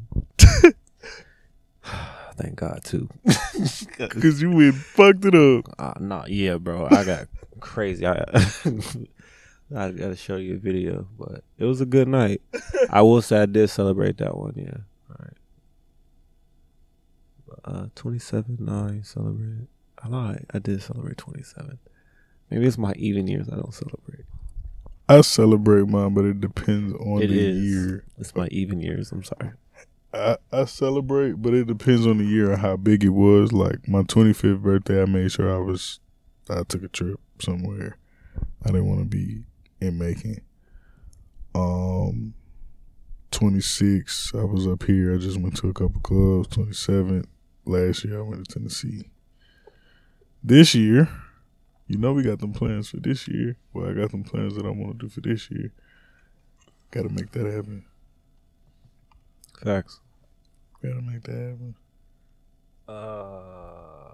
Thank 2.35 2.55
God 2.55 2.81
too. 2.83 3.09
Because 3.97 4.41
you 4.41 4.51
went 4.51 4.75
fucked 4.75 5.25
it 5.25 5.35
up. 5.35 5.65
Uh, 5.77 5.93
nah, 5.99 6.23
yeah, 6.27 6.55
bro. 6.57 6.87
I 6.89 7.03
got 7.03 7.27
crazy. 7.59 8.07
I 8.07 8.13
I 9.75 9.91
gotta 9.91 10.15
show 10.15 10.37
you 10.37 10.55
a 10.55 10.57
video, 10.57 11.07
but 11.17 11.43
it 11.57 11.65
was 11.65 11.81
a 11.81 11.85
good 11.85 12.07
night. 12.07 12.41
I 12.89 13.01
will 13.01 13.21
say 13.21 13.41
I 13.41 13.45
did 13.45 13.69
celebrate 13.69 14.17
that 14.17 14.37
one. 14.37 14.53
Yeah, 14.55 14.77
all 15.09 15.17
right. 15.19 15.37
Uh, 17.65 17.87
twenty 17.95 18.19
seven. 18.19 18.57
No, 18.61 18.87
I 18.87 19.01
celebrated. 19.03 19.67
I 20.01 20.07
lied. 20.07 20.45
I 20.53 20.59
did 20.59 20.81
celebrate 20.81 21.17
twenty 21.17 21.43
seven. 21.43 21.77
Maybe 22.49 22.65
it's 22.65 22.77
my 22.77 22.93
even 22.93 23.27
years 23.27 23.47
I 23.49 23.55
don't 23.55 23.73
celebrate. 23.73 24.25
I 25.07 25.21
celebrate 25.21 25.87
mine, 25.87 26.13
but 26.13 26.25
it 26.25 26.39
depends 26.39 26.93
on 26.93 27.21
It 27.21 27.27
the 27.27 27.39
is. 27.39 27.57
year. 27.57 28.03
It's 28.17 28.35
my 28.35 28.47
even 28.51 28.79
years. 28.79 29.11
I'm 29.11 29.23
sorry. 29.23 29.51
I, 30.13 30.37
I 30.51 30.65
celebrate, 30.65 31.33
but 31.41 31.53
it 31.53 31.67
depends 31.67 32.05
on 32.07 32.17
the 32.17 32.23
year 32.25 32.51
and 32.51 32.61
how 32.61 32.77
big 32.77 33.03
it 33.03 33.09
was. 33.09 33.51
Like 33.53 33.87
my 33.87 34.01
25th 34.03 34.61
birthday, 34.61 35.01
I 35.01 35.05
made 35.05 35.31
sure 35.31 35.53
I 35.53 35.59
was, 35.59 35.99
I 36.49 36.63
took 36.63 36.83
a 36.83 36.87
trip 36.87 37.19
somewhere. 37.39 37.97
I 38.63 38.67
didn't 38.71 38.87
want 38.87 38.99
to 39.01 39.05
be 39.05 39.43
in 39.79 39.97
Macon. 39.97 40.37
Um, 41.55 42.33
26, 43.31 44.33
I 44.35 44.43
was 44.43 44.67
up 44.67 44.83
here. 44.83 45.13
I 45.13 45.17
just 45.17 45.39
went 45.39 45.55
to 45.57 45.69
a 45.69 45.73
couple 45.73 46.01
clubs. 46.01 46.47
27, 46.49 47.25
last 47.65 48.03
year 48.03 48.19
I 48.19 48.21
went 48.21 48.47
to 48.47 48.53
Tennessee. 48.59 49.05
This 50.43 50.73
year, 50.73 51.09
you 51.89 51.97
know 51.97 52.13
we 52.13 52.23
got 52.23 52.39
them 52.39 52.53
plans 52.53 52.89
for 52.89 52.97
this 52.97 53.27
year. 53.27 53.57
Well, 53.73 53.89
I 53.89 53.93
got 53.93 54.11
them 54.11 54.23
plans 54.23 54.55
that 54.55 54.65
I 54.65 54.69
want 54.69 54.97
to 54.99 55.05
do 55.05 55.09
for 55.09 55.19
this 55.21 55.49
year. 55.51 55.73
Got 56.91 57.03
to 57.03 57.09
make 57.09 57.31
that 57.31 57.45
happen. 57.45 57.83
Facts. 59.63 59.99
Got 60.81 60.93
to 60.93 61.01
make 61.01 61.23
that 61.23 61.31
happen. 61.33 61.75
Uh, 62.87 64.11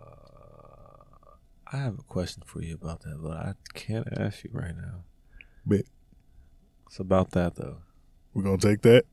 I 1.71 1.77
have 1.77 1.99
a 1.99 2.03
question 2.03 2.43
for 2.45 2.61
you 2.61 2.75
about 2.75 3.01
that, 3.01 3.17
but 3.21 3.31
I 3.37 3.53
can't 3.73 4.07
ask 4.17 4.43
you 4.43 4.49
right 4.53 4.75
now. 4.75 5.03
Bet. 5.65 5.85
It's 6.87 6.99
about 6.99 7.31
that 7.31 7.55
though. 7.55 7.77
We're 8.33 8.43
gonna 8.43 8.57
take 8.57 8.81
that. 8.83 9.05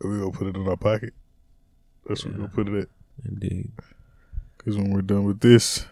and 0.00 0.10
We're 0.10 0.18
gonna 0.20 0.32
put 0.32 0.46
it 0.48 0.56
in 0.56 0.66
our 0.66 0.76
pocket. 0.76 1.14
That's 2.06 2.24
where 2.24 2.32
Yeah. 2.34 2.40
we're 2.40 2.48
gonna 2.48 2.54
put 2.64 2.68
it 2.74 2.82
at. 2.82 2.88
Indeed. 3.30 3.72
Cause 4.58 4.76
when 4.76 4.90
we're 4.92 5.02
done 5.02 5.24
with 5.24 5.40
this, 5.40 5.86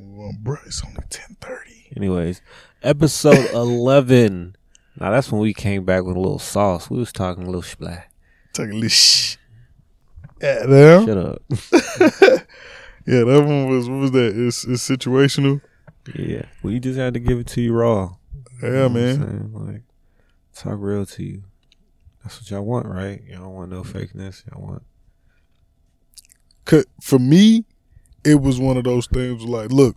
well, 0.00 0.32
bro, 0.40 0.56
it's 0.66 0.82
only 0.84 1.02
ten 1.10 1.36
thirty. 1.40 1.92
Anyways, 1.96 2.40
episode 2.82 3.50
eleven. 3.52 4.56
Now 5.00 5.10
that's 5.10 5.32
when 5.32 5.40
we 5.40 5.54
came 5.54 5.84
back 5.84 6.04
with 6.04 6.16
a 6.16 6.20
little 6.20 6.38
sauce. 6.38 6.90
We 6.90 6.98
was 6.98 7.12
talking 7.12 7.42
a 7.44 7.46
little 7.46 7.62
splat. 7.62 8.08
Take 8.52 8.70
a 8.70 8.72
little 8.74 8.88
shh. 8.88 9.36
Yeah, 10.40 10.64
now. 10.66 11.06
Shut 11.06 11.18
up. 11.18 11.42
Yeah, 13.04 13.24
that 13.24 13.42
one 13.44 13.66
was 13.68 13.88
what 13.88 13.98
was 13.98 14.10
that? 14.12 14.32
It's 14.36 14.64
it's 14.64 14.88
situational. 14.88 15.60
yeah, 16.14 16.44
we 16.62 16.78
just 16.78 16.96
had 16.96 17.14
to 17.14 17.20
give 17.20 17.40
it 17.40 17.48
to 17.48 17.60
you 17.60 17.72
raw. 17.72 18.14
You 18.62 18.68
know 18.70 18.82
Yeah, 18.82 18.88
man. 18.88 19.50
Like 19.52 19.82
talk 20.54 20.76
real 20.78 21.04
to 21.04 21.22
you. 21.24 21.42
That's 22.22 22.40
what 22.40 22.48
y'all 22.48 22.62
want, 22.64 22.86
right? 22.86 23.20
Y'all 23.26 23.40
don't 23.42 23.54
want 23.54 23.72
no 23.72 23.82
fakeness. 23.82 24.44
Y'all 24.48 24.62
want 24.62 24.82
'Cause 26.64 26.86
for 27.00 27.18
me, 27.18 27.64
it 28.24 28.40
was 28.40 28.60
one 28.60 28.76
of 28.76 28.84
those 28.84 29.06
things 29.06 29.44
like, 29.44 29.70
look, 29.70 29.96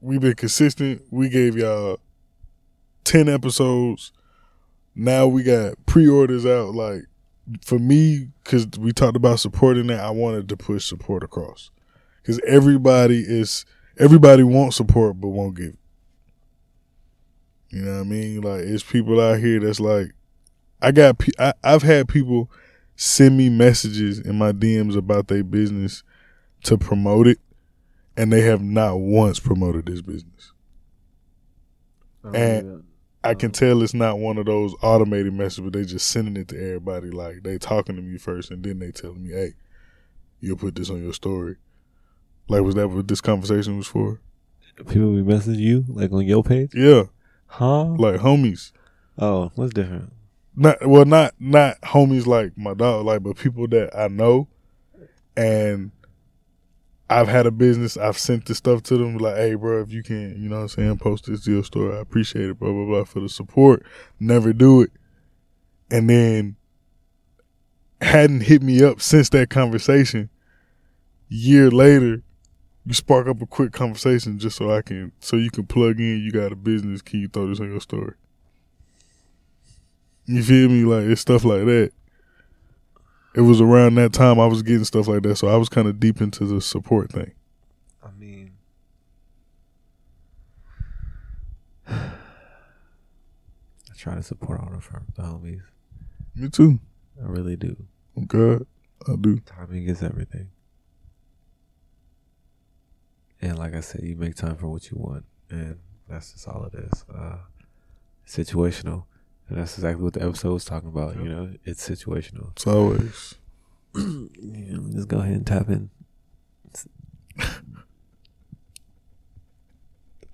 we've 0.00 0.20
been 0.20 0.34
consistent. 0.34 1.02
We 1.10 1.28
gave 1.28 1.56
y'all 1.56 1.98
10 3.04 3.28
episodes. 3.28 4.12
Now 4.94 5.26
we 5.26 5.42
got 5.42 5.74
pre 5.86 6.08
orders 6.08 6.46
out. 6.46 6.74
Like, 6.74 7.02
for 7.62 7.78
me, 7.78 8.28
because 8.42 8.66
we 8.78 8.92
talked 8.92 9.16
about 9.16 9.40
supporting 9.40 9.86
that, 9.88 10.00
I 10.00 10.10
wanted 10.10 10.48
to 10.48 10.56
push 10.56 10.86
support 10.86 11.22
across. 11.22 11.70
Because 12.22 12.40
everybody 12.46 13.20
is, 13.20 13.64
everybody 13.98 14.42
wants 14.42 14.76
support 14.76 15.20
but 15.20 15.28
won't 15.28 15.56
give. 15.56 15.76
You 17.70 17.82
know 17.82 17.94
what 17.94 18.00
I 18.00 18.04
mean? 18.04 18.40
Like, 18.40 18.60
it's 18.60 18.82
people 18.82 19.20
out 19.20 19.38
here 19.38 19.60
that's 19.60 19.80
like, 19.80 20.12
I 20.80 20.92
got, 20.92 21.22
I, 21.38 21.52
I've 21.62 21.82
had 21.82 22.08
people 22.08 22.50
send 22.96 23.36
me 23.36 23.50
messages 23.50 24.18
in 24.18 24.36
my 24.36 24.52
DMs 24.52 24.96
about 24.96 25.28
their 25.28 25.44
business 25.44 26.02
to 26.66 26.78
promote 26.78 27.26
it, 27.26 27.38
and 28.16 28.32
they 28.32 28.42
have 28.42 28.62
not 28.62 28.96
once 28.98 29.40
promoted 29.40 29.86
this 29.86 30.02
business. 30.02 30.52
And 32.34 32.84
I 33.22 33.34
can 33.34 33.52
tell 33.52 33.82
it's 33.82 33.94
not 33.94 34.18
one 34.18 34.36
of 34.36 34.46
those 34.46 34.74
automated 34.82 35.32
messages, 35.32 35.64
but 35.64 35.72
they 35.72 35.84
just 35.84 36.10
sending 36.10 36.36
it 36.36 36.48
to 36.48 36.56
everybody. 36.56 37.10
Like 37.10 37.42
they 37.44 37.58
talking 37.58 37.96
to 37.96 38.02
me 38.02 38.18
first, 38.18 38.50
and 38.50 38.62
then 38.64 38.80
they 38.80 38.90
telling 38.90 39.22
me, 39.22 39.30
"Hey, 39.30 39.54
you'll 40.40 40.56
put 40.56 40.74
this 40.74 40.90
on 40.90 41.02
your 41.02 41.12
story." 41.12 41.56
Like, 42.48 42.62
was 42.62 42.74
that 42.74 42.88
what 42.88 43.08
this 43.08 43.20
conversation 43.20 43.76
was 43.76 43.86
for? 43.86 44.20
people 44.76 45.14
be 45.14 45.22
messaging 45.22 45.58
you 45.58 45.84
like 45.88 46.12
on 46.12 46.26
your 46.26 46.44
page, 46.44 46.74
Yeah, 46.74 47.04
huh? 47.46 47.84
like 47.84 48.20
homies. 48.20 48.72
Oh, 49.18 49.50
what's 49.54 49.72
different? 49.72 50.12
Not 50.54 50.86
well, 50.86 51.04
not 51.04 51.34
not 51.38 51.80
homies 51.80 52.26
like 52.26 52.58
my 52.58 52.74
dog, 52.74 53.06
like, 53.06 53.22
but 53.22 53.36
people 53.36 53.66
that 53.68 53.96
I 53.96 54.08
know, 54.08 54.48
and 55.36 55.92
I've 57.08 57.28
had 57.28 57.46
a 57.46 57.50
business. 57.50 57.96
I've 57.96 58.18
sent 58.18 58.46
this 58.46 58.58
stuff 58.58 58.82
to 58.84 58.96
them, 58.96 59.18
like, 59.18 59.36
hey, 59.36 59.54
bro, 59.54 59.80
if 59.80 59.92
you 59.92 60.02
can, 60.02 60.42
you 60.42 60.48
know 60.48 60.56
what 60.56 60.62
I'm 60.62 60.68
saying, 60.68 60.98
post 60.98 61.26
this 61.26 61.44
to 61.44 61.52
your 61.52 61.64
store. 61.64 61.96
I 61.96 62.00
appreciate 62.00 62.50
it, 62.50 62.58
blah, 62.58 62.72
blah, 62.72 62.84
blah, 62.84 63.04
for 63.04 63.20
the 63.20 63.28
support. 63.28 63.84
Never 64.18 64.52
do 64.52 64.82
it. 64.82 64.90
And 65.90 66.10
then 66.10 66.56
hadn't 68.00 68.42
hit 68.42 68.62
me 68.62 68.82
up 68.82 69.00
since 69.00 69.28
that 69.30 69.50
conversation. 69.50 70.30
Year 71.28 71.70
later, 71.70 72.22
you 72.84 72.94
spark 72.94 73.26
up 73.26 73.42
a 73.42 73.46
quick 73.46 73.72
conversation 73.72 74.38
just 74.38 74.56
so 74.56 74.70
I 74.70 74.82
can 74.82 75.12
so 75.18 75.36
you 75.36 75.50
can 75.50 75.66
plug 75.66 75.98
in. 75.98 76.20
You 76.20 76.30
got 76.30 76.52
a 76.52 76.56
business. 76.56 77.02
Can 77.02 77.20
you 77.20 77.28
throw 77.28 77.48
this 77.48 77.60
on 77.60 77.70
your 77.70 77.80
story? 77.80 78.14
You 80.26 80.42
feel 80.42 80.68
me? 80.68 80.84
Like 80.84 81.06
it's 81.06 81.20
stuff 81.20 81.44
like 81.44 81.64
that. 81.64 81.92
It 83.36 83.42
was 83.42 83.60
around 83.60 83.96
that 83.96 84.14
time 84.14 84.40
I 84.40 84.46
was 84.46 84.62
getting 84.62 84.84
stuff 84.84 85.08
like 85.08 85.22
that, 85.24 85.36
so 85.36 85.48
I 85.48 85.56
was 85.56 85.68
kind 85.68 85.86
of 85.86 86.00
deep 86.00 86.22
into 86.22 86.46
the 86.46 86.58
support 86.62 87.12
thing. 87.12 87.32
I 88.02 88.08
mean, 88.18 88.52
I 91.88 92.12
try 93.94 94.14
to 94.14 94.22
support 94.22 94.60
all 94.60 94.70
the, 94.70 94.80
fir- 94.80 95.02
the 95.14 95.22
homies. 95.22 95.60
Me 96.34 96.48
too. 96.48 96.80
I 97.22 97.26
really 97.26 97.56
do. 97.56 97.76
Oh 98.16 98.22
God, 98.22 98.66
I 99.06 99.16
do. 99.20 99.38
Timing 99.40 99.84
is 99.84 100.02
everything. 100.02 100.48
And 103.42 103.58
like 103.58 103.74
I 103.74 103.80
said, 103.80 104.02
you 104.02 104.16
make 104.16 104.34
time 104.34 104.56
for 104.56 104.68
what 104.68 104.90
you 104.90 104.96
want, 104.96 105.26
and 105.50 105.78
that's 106.08 106.32
just 106.32 106.48
all 106.48 106.64
it 106.64 106.74
is. 106.74 107.04
Uh, 107.14 107.36
situational, 108.26 109.04
and 109.48 109.58
that's 109.58 109.74
exactly 109.78 110.02
what 110.02 110.12
the 110.14 110.22
episode 110.22 110.52
was 110.54 110.64
talking 110.64 110.88
about. 110.88 111.16
You 111.16 111.28
know, 111.28 111.52
it's 111.64 111.88
situational. 111.88 112.50
It's 112.52 112.66
always. 112.66 113.34
Yeah, 113.96 114.76
just 114.92 115.08
go 115.08 115.18
ahead 115.20 115.34
and 115.36 115.46
tap 115.46 115.68
in. 115.70 115.88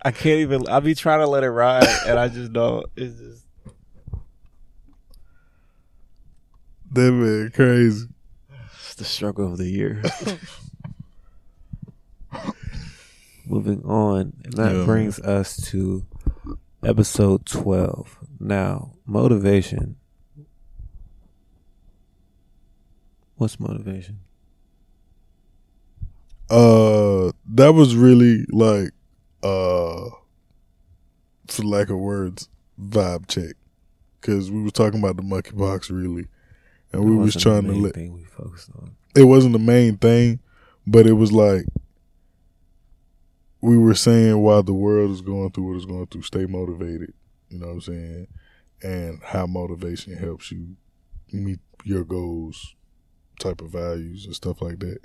I 0.04 0.10
can't 0.10 0.40
even. 0.40 0.66
I 0.68 0.80
be 0.80 0.94
trying 0.96 1.20
to 1.20 1.28
let 1.28 1.44
it 1.44 1.50
ride, 1.50 1.86
and 2.06 2.18
I 2.18 2.26
just 2.28 2.52
don't. 2.52 2.84
It's 2.96 3.14
just 3.18 3.46
That 6.92 7.12
man 7.12 7.50
crazy. 7.54 8.08
it's 8.74 8.94
the 8.96 9.04
struggle 9.04 9.52
of 9.52 9.58
the 9.58 9.68
year. 9.68 10.02
Moving 13.46 13.82
on, 13.84 14.32
and 14.44 14.52
that 14.54 14.74
Yeah, 14.76 14.84
brings 14.84 15.18
us 15.20 15.56
to 15.70 16.04
episode 16.82 17.46
twelve. 17.46 18.18
Now, 18.40 18.94
motivation. 19.06 19.96
What's 23.36 23.58
motivation? 23.58 24.20
Uh, 26.50 27.32
that 27.54 27.72
was 27.72 27.96
really 27.96 28.44
like, 28.50 28.90
uh, 29.42 30.10
for 31.48 31.62
lack 31.62 31.88
of 31.88 31.98
words, 31.98 32.48
vibe 32.80 33.26
check. 33.26 33.56
Cause 34.20 34.50
we 34.50 34.62
was 34.62 34.72
talking 34.72 35.00
about 35.00 35.16
the 35.16 35.22
monkeypox 35.22 35.90
really, 35.90 36.28
and 36.92 37.04
we 37.04 37.10
That 37.10 37.16
was 37.16 37.34
trying 37.34 37.64
to 37.64 37.72
let. 37.72 37.94
thing 37.94 38.12
we 38.12 38.22
focused 38.22 38.70
on. 38.78 38.94
It 39.16 39.24
wasn't 39.24 39.54
the 39.54 39.58
main 39.58 39.96
thing, 39.96 40.38
but 40.86 41.06
it 41.08 41.14
was 41.14 41.32
like 41.32 41.64
we 43.62 43.78
were 43.78 43.94
saying 43.94 44.38
while 44.38 44.62
the 44.62 44.74
world 44.74 45.12
is 45.12 45.22
going 45.22 45.50
through 45.52 45.68
what 45.68 45.76
it's 45.76 45.86
going 45.86 46.06
through, 46.08 46.22
stay 46.22 46.46
motivated. 46.46 47.14
You 47.48 47.60
know 47.60 47.68
what 47.68 47.74
I'm 47.74 47.80
saying, 47.80 48.26
and 48.82 49.22
how 49.22 49.46
motivation 49.46 50.16
helps 50.16 50.50
you 50.50 50.76
meet 51.32 51.60
your 51.84 52.04
goals, 52.04 52.74
type 53.38 53.60
of 53.60 53.70
values 53.70 54.26
and 54.26 54.34
stuff 54.34 54.60
like 54.60 54.80
that. 54.80 54.98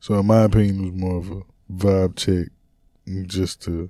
So 0.00 0.18
in 0.18 0.26
my 0.26 0.42
opinion, 0.42 0.80
it 0.80 0.92
was 0.92 1.00
more 1.00 1.18
of 1.18 1.30
a 1.30 1.42
vibe 1.72 2.16
check, 2.16 2.48
just 3.26 3.62
to 3.62 3.88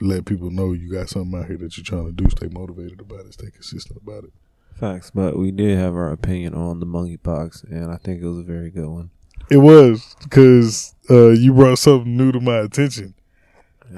let 0.00 0.24
people 0.24 0.50
know 0.50 0.72
you 0.72 0.92
got 0.92 1.08
something 1.08 1.38
out 1.38 1.46
here 1.46 1.58
that 1.58 1.76
you're 1.76 1.84
trying 1.84 2.06
to 2.06 2.12
do. 2.12 2.28
Stay 2.30 2.48
motivated 2.48 3.00
about 3.00 3.26
it. 3.26 3.32
Stay 3.34 3.50
consistent 3.50 4.00
about 4.02 4.24
it. 4.24 4.32
Facts, 4.78 5.10
but 5.10 5.38
we 5.38 5.50
did 5.50 5.78
have 5.78 5.94
our 5.94 6.10
opinion 6.10 6.54
on 6.54 6.80
the 6.80 6.86
monkeypox, 6.86 7.64
and 7.64 7.90
I 7.90 7.96
think 7.96 8.22
it 8.22 8.28
was 8.28 8.38
a 8.38 8.44
very 8.44 8.70
good 8.70 8.88
one. 8.88 9.10
It 9.50 9.58
was 9.58 10.16
because 10.22 10.94
uh, 11.08 11.30
you 11.30 11.52
brought 11.52 11.78
something 11.78 12.16
new 12.16 12.32
to 12.32 12.40
my 12.40 12.58
attention. 12.58 13.14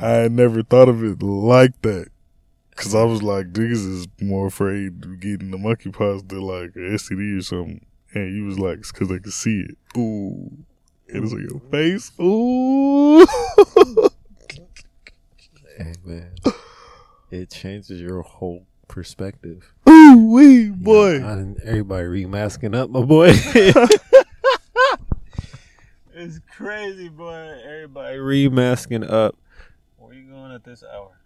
I 0.00 0.10
had 0.10 0.32
never 0.32 0.62
thought 0.62 0.88
of 0.88 1.02
it 1.04 1.22
like 1.22 1.80
that. 1.82 2.08
Cause 2.74 2.94
I 2.94 3.04
was 3.04 3.22
like, 3.22 3.52
niggas 3.52 3.86
is 3.86 4.08
more 4.20 4.46
afraid 4.46 5.04
of 5.04 5.20
getting 5.20 5.50
the 5.50 5.58
monkeypox 5.58 6.28
than 6.28 6.40
like 6.40 6.70
a 6.74 6.96
STD 6.96 7.38
or 7.38 7.42
something. 7.42 7.84
And 8.14 8.34
you 8.34 8.44
was 8.44 8.58
like, 8.58 8.78
it's 8.78 8.90
cause 8.90 9.08
they 9.08 9.18
can 9.18 9.30
see 9.30 9.60
it. 9.60 9.76
Ooh. 9.98 10.50
And 11.08 11.24
it's 11.24 11.32
on 11.34 11.46
your 11.48 11.60
face. 11.70 12.12
Ooh. 12.18 13.26
Hey 15.76 15.92
man, 16.04 16.32
it 17.30 17.50
changes 17.50 18.00
your 18.00 18.22
whole 18.22 18.66
perspective. 18.88 19.74
Ooh 19.88 20.02
wee, 20.16 20.62
You 20.64 20.70
know, 20.70 20.76
boy. 20.76 21.54
Everybody 21.64 22.06
remasking 22.06 22.74
up, 22.74 22.90
my 22.90 23.02
boy. 23.02 23.32
it's 26.22 26.38
crazy, 26.56 27.08
boy. 27.08 27.60
Everybody 27.64 28.18
remasking 28.18 29.04
up. 29.04 29.36
Where 29.96 30.10
are 30.10 30.14
you 30.14 30.30
going 30.30 30.52
at 30.52 30.62
this 30.62 30.84
hour? 30.84 31.20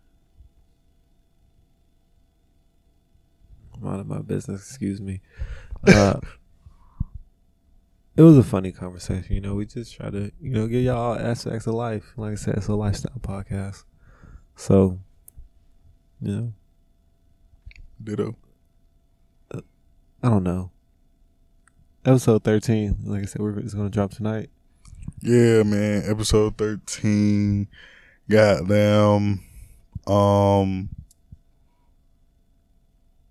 I'm 3.74 3.86
out 3.86 4.00
of 4.00 4.06
my 4.06 4.20
business. 4.22 4.66
Excuse 4.66 5.00
me. 5.00 5.20
Uh, 5.86 6.18
it 8.16 8.22
was 8.22 8.38
a 8.38 8.42
funny 8.42 8.72
conversation. 8.72 9.34
You 9.34 9.42
know, 9.42 9.54
we 9.54 9.66
just 9.66 9.94
try 9.94 10.08
to, 10.08 10.32
you 10.40 10.50
know, 10.50 10.66
give 10.66 10.82
y'all 10.82 11.18
aspects 11.18 11.66
of 11.66 11.74
life. 11.74 12.14
Like 12.16 12.32
I 12.32 12.36
said, 12.36 12.54
it's 12.56 12.68
a 12.68 12.74
lifestyle 12.74 13.20
podcast. 13.20 13.84
So, 14.54 14.98
you 16.22 16.32
know, 16.32 16.52
Ditto. 18.02 18.36
I 20.22 20.30
don't 20.30 20.44
know. 20.44 20.70
Episode 22.04 22.44
13, 22.44 22.98
like 23.04 23.22
I 23.22 23.26
said, 23.26 23.42
we're 23.42 23.58
it's 23.58 23.74
going 23.74 23.90
to 23.90 23.94
drop 23.94 24.12
tonight. 24.12 24.48
Yeah, 25.20 25.62
man. 25.62 26.04
Episode 26.06 26.56
thirteen. 26.56 27.68
Goddamn. 28.28 29.40
Um. 30.06 30.88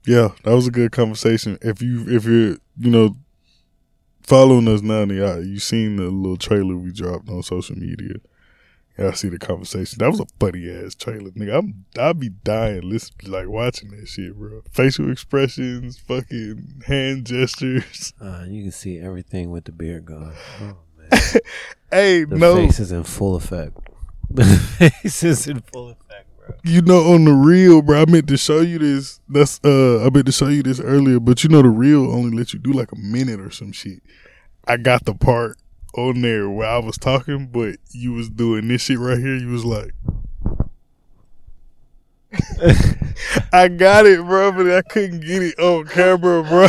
Yeah, 0.06 0.30
that 0.44 0.54
was 0.54 0.68
a 0.68 0.72
good 0.72 0.92
conversation. 0.92 1.58
If 1.62 1.82
you 1.82 2.06
if 2.08 2.26
you're 2.26 2.58
you 2.78 2.92
know 2.92 3.16
following 4.22 4.68
us 4.68 4.82
now, 4.82 5.04
y'all 5.04 5.44
you 5.44 5.60
seen 5.60 5.98
the 5.98 6.06
little 6.06 6.38
trailer 6.38 6.76
we 6.76 6.92
dropped 6.92 7.30
on 7.30 7.44
social 7.44 7.76
media. 7.76 8.16
Y'all 8.98 9.12
see 9.12 9.28
the 9.28 9.40
conversation. 9.40 9.98
That 10.00 10.10
was 10.10 10.22
a 10.22 10.26
funny 10.40 10.70
ass 10.70 10.96
trailer, 10.96 11.32
nigga. 11.32 11.58
I'm 11.60 11.86
I'd 12.00 12.20
be 12.20 12.30
dying 12.30 12.90
listening 12.90 13.32
like 13.32 13.48
watching 13.50 13.90
that 13.92 14.08
shit, 14.08 14.36
bro. 14.36 14.62
Facial 14.72 15.12
expressions, 15.12 15.98
fucking 15.98 16.84
hand 16.88 17.26
gestures. 17.26 18.14
Uh, 18.22 18.46
you 18.48 18.64
can 18.64 18.72
see 18.72 19.00
everything 19.00 19.52
with 19.52 19.66
the 19.66 19.72
beard 19.72 20.06
gone. 20.06 20.34
Oh. 20.62 20.78
hey, 21.92 22.24
The 22.24 22.36
no. 22.38 22.56
face 22.56 22.80
is 22.80 22.92
in 22.92 23.04
full 23.04 23.36
effect. 23.36 23.78
The 24.30 24.44
face 24.46 25.24
is 25.24 25.48
in 25.48 25.62
full 25.62 25.90
effect, 25.92 26.28
bro. 26.38 26.56
you 26.64 26.82
know, 26.82 27.14
on 27.14 27.26
the 27.26 27.32
real, 27.34 27.82
bro, 27.82 28.02
I 28.02 28.06
meant 28.06 28.28
to 28.30 28.38
show 28.38 28.60
you 28.62 28.80
this. 28.80 29.22
That's 29.30 29.60
uh, 29.64 30.04
I 30.06 30.10
meant 30.10 30.26
to 30.26 30.32
show 30.32 30.48
you 30.48 30.64
this 30.64 30.80
earlier, 30.80 31.20
but 31.20 31.44
you 31.44 31.50
know, 31.50 31.62
the 31.62 31.70
reel 31.70 32.12
only 32.12 32.36
let 32.36 32.52
you 32.54 32.60
do 32.60 32.72
like 32.74 32.92
a 32.92 32.96
minute 32.98 33.40
or 33.40 33.52
some 33.52 33.72
shit. 33.72 34.02
I 34.68 34.78
got 34.78 35.06
the 35.06 35.14
part 35.14 35.58
on 35.96 36.22
there 36.22 36.50
where 36.50 36.68
I 36.68 36.80
was 36.80 36.98
talking, 36.98 37.48
but 37.48 37.76
you 37.92 38.14
was 38.14 38.30
doing 38.30 38.68
this 38.68 38.82
shit 38.82 38.98
right 39.00 39.18
here. 39.20 39.36
You 39.36 39.50
was 39.50 39.64
like, 39.64 39.92
I 43.54 43.68
got 43.70 44.06
it, 44.08 44.20
bro, 44.26 44.52
but 44.52 44.70
I 44.70 44.82
couldn't 44.82 45.20
get 45.22 45.44
it 45.44 45.60
on 45.60 45.86
camera, 45.86 46.44
bro. 46.44 46.68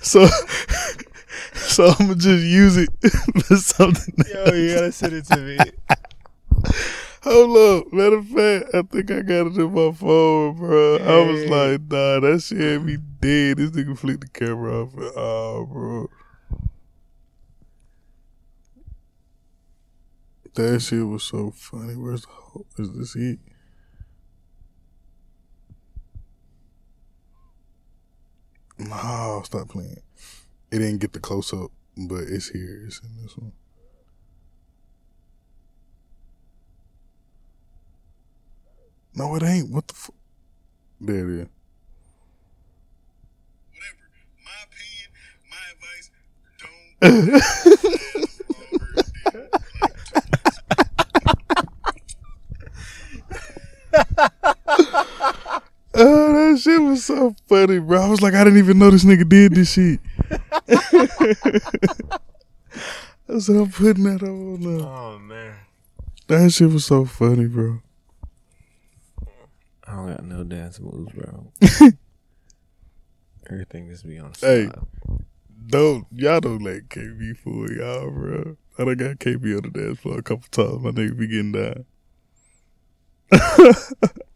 So, 0.00 0.26
so 1.54 1.86
I'm 1.86 2.06
gonna 2.06 2.14
just 2.16 2.44
use 2.44 2.76
it 2.76 2.90
for 3.44 3.56
something. 3.56 4.14
Yo, 4.32 4.54
you 4.54 4.74
gotta 4.74 4.92
send 4.92 5.14
it 5.14 5.24
to 5.26 5.36
me. 5.38 5.58
Hold 7.22 7.56
up. 7.56 7.92
Matter 7.92 8.16
of 8.16 8.26
fact, 8.26 8.74
I 8.74 8.82
think 8.82 9.10
I 9.12 9.22
got 9.22 9.46
it 9.46 9.56
in 9.56 9.72
my 9.72 9.92
phone, 9.92 10.56
bro. 10.56 10.96
I 10.96 11.30
was 11.30 11.44
like, 11.48 11.80
nah, 11.82 12.18
that 12.18 12.42
shit 12.44 12.58
had 12.58 12.84
me 12.84 12.96
dead. 13.20 13.58
This 13.58 13.70
nigga 13.70 13.96
flicked 13.96 14.22
the 14.22 14.28
camera 14.28 14.82
off. 14.82 14.90
Oh, 15.16 15.66
bro. 15.66 16.10
That 20.54 20.80
shit 20.80 21.06
was 21.06 21.22
so 21.22 21.52
funny. 21.52 21.94
Where's 21.94 22.22
the 22.22 22.82
Is 22.82 22.92
this 22.92 23.16
it? 23.16 23.38
No, 28.88 29.42
stop 29.44 29.68
playing. 29.68 30.02
It 30.70 30.78
didn't 30.78 30.98
get 30.98 31.12
the 31.12 31.20
close 31.20 31.52
up, 31.52 31.70
but 31.96 32.22
it's 32.22 32.48
here. 32.48 32.84
It's 32.86 33.00
in 33.00 33.22
this 33.22 33.36
one. 33.36 33.52
No, 39.14 39.34
it 39.36 39.42
ain't. 39.42 39.70
What 39.70 39.86
the 39.88 39.94
fuck? 39.94 40.14
There 41.00 41.28
it 41.30 41.40
is. 41.42 41.48
whatever. 43.74 44.08
My 44.44 44.52
opinion, 44.66 45.10
my 45.50 45.62
advice, 45.72 46.10
don't 46.58 47.42
Oh, 56.04 56.32
that 56.32 56.58
shit 56.58 56.80
was 56.80 56.90
was 56.90 57.04
so 57.04 57.36
funny, 57.48 57.78
bro. 57.78 58.02
I 58.02 58.08
was 58.08 58.20
like, 58.20 58.34
I 58.34 58.42
didn't 58.42 58.58
even 58.58 58.78
know 58.78 58.90
this 58.90 59.04
nigga 59.04 59.28
did 59.28 59.54
this 59.54 59.72
shit. 59.72 60.00
I 63.28 63.38
said, 63.38 63.54
I'm 63.56 63.70
putting 63.70 64.02
that 64.04 64.22
on. 64.22 64.60
Now. 64.60 64.84
Oh 64.84 65.18
man. 65.20 65.54
That 66.26 66.50
shit 66.50 66.70
was 66.70 66.84
so 66.84 67.04
funny, 67.04 67.46
bro. 67.46 67.80
I 69.86 69.92
don't 69.94 70.08
got 70.08 70.24
no 70.24 70.42
dance 70.44 70.80
moves, 70.80 71.12
bro. 71.12 71.52
Everything 73.50 73.88
just 73.88 74.04
be 74.06 74.18
on 74.18 74.32
the 74.32 74.46
Hey. 74.46 74.64
side. 74.66 74.78
Don't 75.68 76.06
y'all 76.12 76.40
don't 76.40 76.62
let 76.62 76.88
KB 76.88 77.36
fool 77.36 77.70
y'all, 77.70 78.10
bro. 78.10 78.56
I 78.78 78.84
done 78.84 78.96
got 78.96 79.18
KB 79.18 79.56
on 79.56 79.70
the 79.70 79.78
dance 79.78 80.00
floor 80.00 80.18
a 80.18 80.22
couple 80.22 80.48
times. 80.50 80.82
My 80.82 80.90
nigga 80.90 81.16
be 81.16 81.28
getting 81.28 81.52
down. 81.52 81.84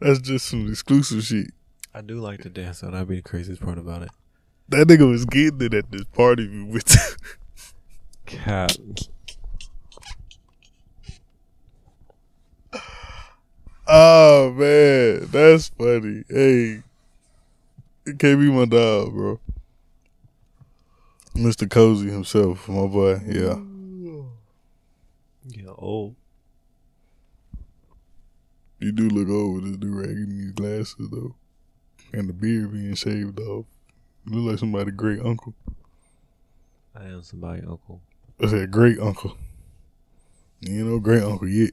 That's 0.00 0.20
just 0.20 0.46
some 0.46 0.68
exclusive 0.68 1.22
shit. 1.24 1.50
I 1.94 2.00
do 2.00 2.18
like 2.20 2.42
to 2.42 2.50
dance, 2.50 2.78
so 2.78 2.90
that'd 2.90 3.08
be 3.08 3.16
the 3.16 3.22
craziest 3.22 3.62
part 3.62 3.78
about 3.78 4.02
it. 4.02 4.10
That 4.68 4.88
nigga 4.88 5.08
was 5.08 5.24
getting 5.24 5.62
it 5.62 5.74
at 5.74 5.90
this 5.90 6.04
party 6.04 6.48
we 6.48 6.64
went 6.64 6.86
to. 6.86 7.16
Cat. 8.26 8.76
Oh 13.86 14.50
man, 14.52 15.26
that's 15.30 15.68
funny. 15.68 16.24
Hey, 16.28 16.82
it 18.06 18.18
can't 18.18 18.40
be 18.40 18.50
my 18.50 18.64
dog, 18.64 19.12
bro. 19.12 19.40
Mr. 21.34 21.68
Cozy 21.68 22.10
himself, 22.10 22.68
my 22.68 22.86
boy. 22.86 23.20
Yeah, 23.26 23.60
Yeah, 25.46 25.72
old. 25.76 26.16
You 28.84 28.92
do 28.92 29.08
look 29.08 29.28
old 29.30 29.54
with 29.54 29.64
this 29.64 29.76
do 29.78 29.94
rag 29.94 30.10
and 30.10 30.30
these 30.30 30.52
glasses 30.52 31.08
though, 31.10 31.34
and 32.12 32.28
the 32.28 32.34
beard 32.34 32.70
being 32.70 32.94
shaved 32.94 33.40
off. 33.40 33.64
You 34.26 34.38
look 34.38 34.50
like 34.50 34.58
somebody 34.58 34.90
great 34.90 35.20
uncle. 35.20 35.54
I 36.94 37.04
am 37.04 37.22
somebody 37.22 37.62
uncle. 37.62 38.02
I 38.42 38.48
said 38.48 38.70
great 38.70 38.98
uncle. 38.98 39.38
You 40.60 40.84
know, 40.84 40.98
great 40.98 41.22
uncle 41.22 41.48
yet. 41.48 41.70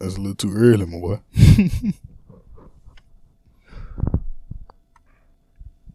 That's 0.00 0.16
a 0.16 0.20
little 0.20 0.34
too 0.34 0.52
early, 0.52 0.84
my 0.84 0.98
boy. 0.98 1.20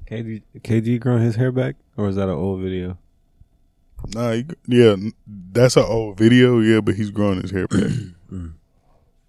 KG, 0.10 0.44
KG 0.60 1.00
growing 1.00 1.24
his 1.24 1.36
hair 1.36 1.52
back, 1.52 1.76
or 1.98 2.08
is 2.08 2.16
that 2.16 2.30
an 2.30 2.36
old 2.36 2.62
video? 2.62 2.98
Nah, 4.14 4.32
he, 4.32 4.46
yeah, 4.68 4.96
that's 5.28 5.76
an 5.76 5.84
old 5.84 6.18
video, 6.18 6.60
yeah, 6.60 6.80
but 6.80 6.96
he's 6.96 7.10
growing 7.12 7.42
his 7.42 7.52
hair 7.52 7.68
back. 7.68 7.92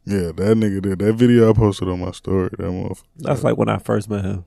yeah, 0.06 0.30
that 0.30 0.56
nigga 0.56 0.80
did 0.80 1.00
that 1.00 1.14
video 1.14 1.50
I 1.50 1.52
posted 1.52 1.88
on 1.88 2.00
my 2.00 2.12
story. 2.12 2.50
That 2.58 2.62
motherfucker. 2.62 3.02
That's 3.16 3.42
like 3.42 3.56
when 3.56 3.68
I 3.68 3.78
first 3.78 4.08
met 4.08 4.24
him. 4.24 4.44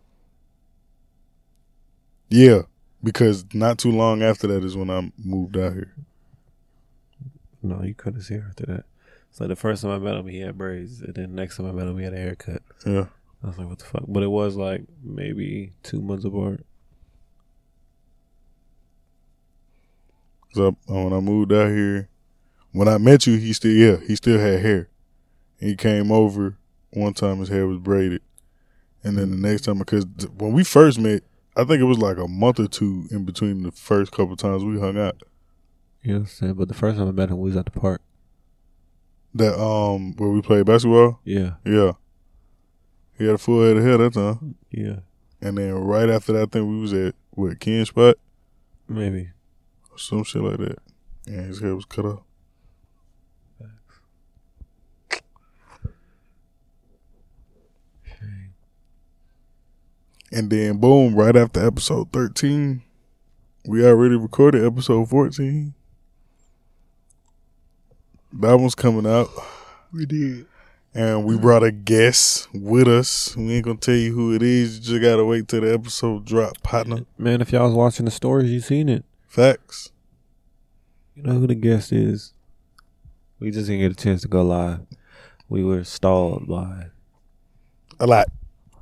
Yeah, 2.29 2.61
because 3.03 3.45
not 3.53 3.77
too 3.77 3.91
long 3.91 4.23
after 4.23 4.47
that 4.47 4.63
is 4.63 4.77
when 4.77 4.89
I 4.89 5.11
moved 5.17 5.57
out 5.57 5.73
here. 5.73 5.93
No, 7.61 7.83
you 7.83 7.93
cut 7.93 8.15
his 8.15 8.29
hair 8.29 8.45
after 8.49 8.65
that. 8.67 8.85
So 9.31 9.47
the 9.47 9.55
first 9.57 9.81
time 9.81 9.91
I 9.91 9.99
met 9.99 10.15
him, 10.15 10.27
he 10.27 10.39
had 10.39 10.57
braids, 10.57 11.01
and 11.01 11.13
then 11.13 11.35
next 11.35 11.57
time 11.57 11.67
I 11.67 11.73
met 11.73 11.87
him, 11.87 11.97
he 11.97 12.05
had 12.05 12.13
a 12.13 12.17
haircut. 12.17 12.61
Yeah, 12.85 13.07
I 13.43 13.47
was 13.47 13.57
like, 13.57 13.67
"What 13.67 13.79
the 13.79 13.85
fuck?" 13.85 14.05
But 14.07 14.23
it 14.23 14.31
was 14.31 14.55
like 14.55 14.83
maybe 15.03 15.73
two 15.83 16.01
months 16.01 16.23
apart. 16.23 16.65
so 20.53 20.75
when 20.87 21.13
I 21.13 21.19
moved 21.19 21.51
out 21.51 21.69
here, 21.69 22.09
when 22.71 22.87
I 22.87 22.97
met 22.97 23.27
you, 23.27 23.37
he 23.37 23.51
still 23.51 23.71
yeah 23.71 23.97
he 24.07 24.15
still 24.15 24.39
had 24.39 24.61
hair. 24.61 24.89
He 25.59 25.75
came 25.75 26.11
over 26.11 26.57
one 26.91 27.13
time, 27.13 27.39
his 27.39 27.49
hair 27.49 27.67
was 27.67 27.77
braided, 27.79 28.21
and 29.03 29.17
then 29.17 29.31
the 29.31 29.37
next 29.37 29.63
time 29.63 29.77
because 29.77 30.05
when 30.37 30.53
we 30.53 30.63
first 30.63 30.99
met, 30.99 31.23
I 31.55 31.63
think 31.65 31.81
it 31.81 31.85
was 31.85 31.97
like 31.99 32.17
a 32.17 32.27
month 32.27 32.59
or 32.59 32.67
two 32.67 33.07
in 33.11 33.25
between 33.25 33.63
the 33.63 33.71
first 33.71 34.11
couple 34.11 34.35
times 34.37 34.63
we 34.63 34.79
hung 34.79 34.97
out. 34.97 35.21
You 36.01 36.13
know 36.13 36.19
what 36.19 36.21
I'm 36.21 36.27
saying? 36.27 36.53
But 36.53 36.67
the 36.69 36.73
first 36.73 36.97
time 36.97 37.09
I 37.09 37.11
met 37.11 37.29
him, 37.29 37.39
we 37.39 37.49
was 37.49 37.57
at 37.57 37.65
the 37.65 37.71
park. 37.79 38.01
That 39.35 39.59
um 39.61 40.15
where 40.15 40.29
we 40.29 40.41
played 40.41 40.65
basketball. 40.65 41.19
Yeah, 41.23 41.55
Yeah. 41.65 41.93
He 43.17 43.25
had 43.25 43.35
a 43.35 43.37
full 43.37 43.61
head 43.63 43.75
of 43.75 43.83
hair 43.83 43.97
that 43.97 44.13
time. 44.13 44.55
yeah, 44.71 44.99
And 45.41 45.57
then 45.57 45.73
right 45.73 46.09
after 46.09 46.31
that, 46.33 46.41
I 46.41 46.45
think 46.45 46.69
we 46.69 46.79
was 46.79 46.93
at 46.93 47.15
what 47.31 47.59
Ken 47.59 47.85
spot 47.85 48.15
maybe. 48.87 49.31
some 49.97 50.23
shit 50.23 50.41
like 50.41 50.57
that. 50.57 50.77
And 51.27 51.45
his 51.47 51.59
hair 51.59 51.75
was 51.75 51.83
cut 51.85 52.05
off. 52.05 52.21
And 60.31 60.49
then 60.49 60.77
boom, 60.77 61.15
right 61.15 61.35
after 61.35 61.65
episode 61.65 62.11
thirteen, 62.11 62.83
we 63.65 63.85
already 63.85 64.15
recorded 64.15 64.63
episode 64.63 65.09
fourteen. 65.09 65.73
That 68.33 68.55
one's 68.57 68.75
coming 68.75 69.07
out. 69.07 69.29
We 69.91 70.05
did. 70.05 70.45
And 70.93 71.25
we 71.25 71.37
brought 71.37 71.63
a 71.63 71.71
guest 71.71 72.47
with 72.53 72.87
us. 72.87 73.35
We 73.35 73.53
ain't 73.55 73.65
gonna 73.65 73.77
tell 73.79 73.95
you 73.95 74.13
who 74.13 74.33
it 74.33 74.41
is. 74.43 74.75
You 74.77 74.81
just 74.83 75.01
gotta 75.01 75.25
wait 75.25 75.47
till 75.47 75.61
the 75.61 75.73
episode 75.73 76.25
drop, 76.25 76.61
partner. 76.61 77.05
Man, 77.17 77.41
if 77.41 77.51
y'all 77.51 77.65
was 77.67 77.75
watching 77.75 78.05
the 78.05 78.11
stories, 78.11 78.51
you 78.51 78.59
seen 78.59 78.89
it. 78.89 79.03
Facts. 79.27 79.91
You 81.15 81.23
know 81.23 81.33
who 81.33 81.47
the 81.47 81.55
guest 81.55 81.91
is. 81.91 82.33
We 83.39 83.51
just 83.51 83.67
didn't 83.67 83.81
get 83.81 83.91
a 83.91 83.95
chance 84.03 84.21
to 84.23 84.27
go 84.27 84.43
live. 84.43 84.81
We 85.47 85.63
were 85.63 85.83
stalled 85.83 86.47
by 86.47 86.87
A 87.99 88.05
lot. 88.07 88.27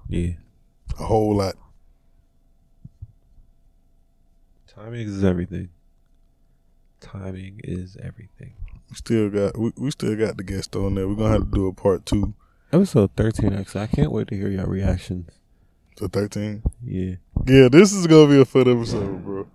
yeah. 0.10 0.32
A 1.00 1.04
whole 1.04 1.36
lot. 1.36 1.56
Timing 4.68 5.08
is 5.08 5.24
everything. 5.24 5.70
Timing 7.00 7.62
is 7.64 7.98
everything. 8.02 8.54
We 8.90 8.96
still 8.96 9.30
got 9.30 9.58
we, 9.58 9.72
we 9.78 9.92
still 9.92 10.16
got 10.16 10.38
the 10.38 10.44
guest 10.44 10.76
on 10.76 10.96
there. 10.96 11.08
We're 11.08 11.16
gonna 11.16 11.30
have 11.34 11.52
to 11.52 11.56
do 11.56 11.68
a 11.68 11.74
part 11.74 12.06
two 12.06 12.34
Episode 12.72 13.12
thirteen. 13.16 13.54
Actually, 13.54 13.82
I 13.82 13.88
can't 13.88 14.12
wait 14.12 14.28
to 14.30 14.36
hear 14.36 14.50
your 14.50 14.66
reactions. 14.68 15.30
to 15.98 16.08
thirteen. 16.08 16.64
Yeah, 16.84 17.16
Yeah, 17.46 17.70
this 17.70 17.94
is 17.94 18.08
gonna 18.08 18.30
be 18.30 18.42
a 18.42 18.46
fun 18.46 18.68
episode, 18.68 19.24
bro. 19.24 19.48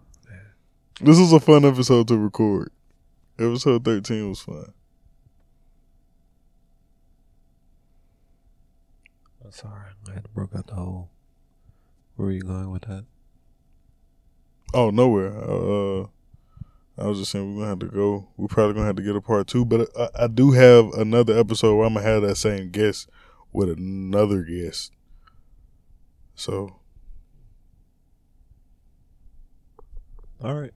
This 1.00 1.18
is 1.18 1.32
a 1.32 1.40
fun 1.40 1.64
episode 1.64 2.08
to 2.08 2.16
record. 2.18 2.70
Episode 3.38 3.84
thirteen 3.84 4.28
was 4.28 4.40
fun. 4.40 4.72
I'm 9.44 9.52
sorry. 9.52 9.90
I 10.08 10.14
had 10.14 10.24
to 10.24 10.30
broke 10.30 10.54
out 10.54 10.66
the 10.68 10.74
hole. 10.74 11.10
Where 12.22 12.30
are 12.30 12.34
you 12.34 12.42
going 12.42 12.70
with 12.70 12.82
that? 12.82 13.04
Oh, 14.72 14.90
nowhere. 14.90 15.36
Uh, 15.36 16.02
I 16.96 17.08
was 17.08 17.18
just 17.18 17.32
saying 17.32 17.56
we're 17.56 17.62
gonna 17.62 17.70
have 17.70 17.80
to 17.80 17.86
go. 17.86 18.28
We're 18.36 18.46
probably 18.46 18.74
gonna 18.74 18.86
have 18.86 18.94
to 18.94 19.02
get 19.02 19.16
a 19.16 19.20
part 19.20 19.48
two, 19.48 19.64
but 19.64 19.88
I, 19.98 20.08
I 20.14 20.26
do 20.28 20.52
have 20.52 20.92
another 20.92 21.36
episode 21.36 21.74
where 21.74 21.84
I'm 21.84 21.94
gonna 21.94 22.06
have 22.06 22.22
that 22.22 22.36
same 22.36 22.70
guest 22.70 23.08
with 23.52 23.70
another 23.70 24.44
guest. 24.44 24.92
So 26.36 26.76
All 30.40 30.54
right, 30.54 30.74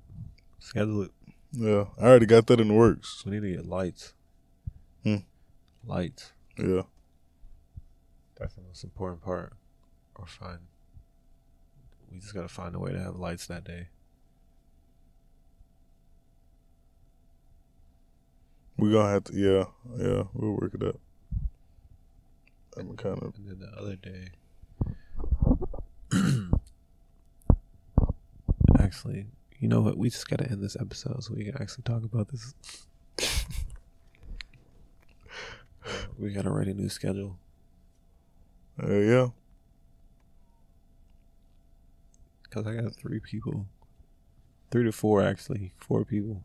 schedule 0.59 1.03
it. 1.03 1.13
yeah, 1.53 1.85
I 1.97 2.07
already 2.07 2.27
got 2.27 2.49
that 2.49 2.59
in 2.61 2.67
the 2.67 2.75
works. 2.75 3.23
We 3.25 3.31
need 3.31 3.43
to 3.43 3.57
get 3.59 3.67
lights. 3.67 4.15
Hmm. 5.05 5.19
Lights. 5.85 6.33
Yeah, 6.59 6.83
That's 8.37 8.57
the 8.57 8.63
most 8.63 8.83
important 8.83 9.23
part. 9.23 9.53
Or 10.17 10.27
find. 10.27 10.59
We 12.11 12.19
just 12.19 12.35
gotta 12.35 12.49
find 12.49 12.75
a 12.75 12.79
way 12.79 12.93
to 12.93 12.99
have 12.99 13.17
lights 13.17 13.47
that 13.47 13.65
day. 13.65 13.89
we're 18.79 18.93
gonna 18.93 19.11
have 19.11 19.25
to. 19.25 19.35
Yeah, 19.35 19.65
yeah, 19.99 20.25
we'll 20.35 20.53
work 20.53 20.75
it 20.75 20.83
out. 20.83 21.01
I'm 22.77 22.97
kind 22.97 23.19
of 23.19 23.35
And 23.37 23.49
then 23.49 23.59
the 23.61 23.69
other 23.79 23.97
day. 23.97 24.33
actually, 28.79 29.27
you 29.59 29.69
know 29.69 29.81
what? 29.81 29.97
We 29.97 30.11
just 30.11 30.29
gotta 30.29 30.49
end 30.51 30.63
this 30.63 30.77
episode 30.79 31.25
so 31.25 31.35
we 31.35 31.45
can 31.45 31.61
actually 31.61 31.85
talk 31.85 32.05
about 32.05 32.29
this. 32.29 32.55
we 36.19 36.33
gotta 36.33 36.51
write 36.51 36.69
a 36.69 36.75
new 36.75 36.89
schedule. 36.89 37.39
uh, 38.83 38.93
yeah. 38.93 39.29
Because 42.57 42.73
I 42.73 42.81
got 42.81 42.97
three 42.97 43.21
people. 43.21 43.67
Three 44.71 44.85
to 44.85 44.93
four, 44.93 45.23
actually. 45.23 45.75
Four 45.77 46.07
people. 46.07 46.43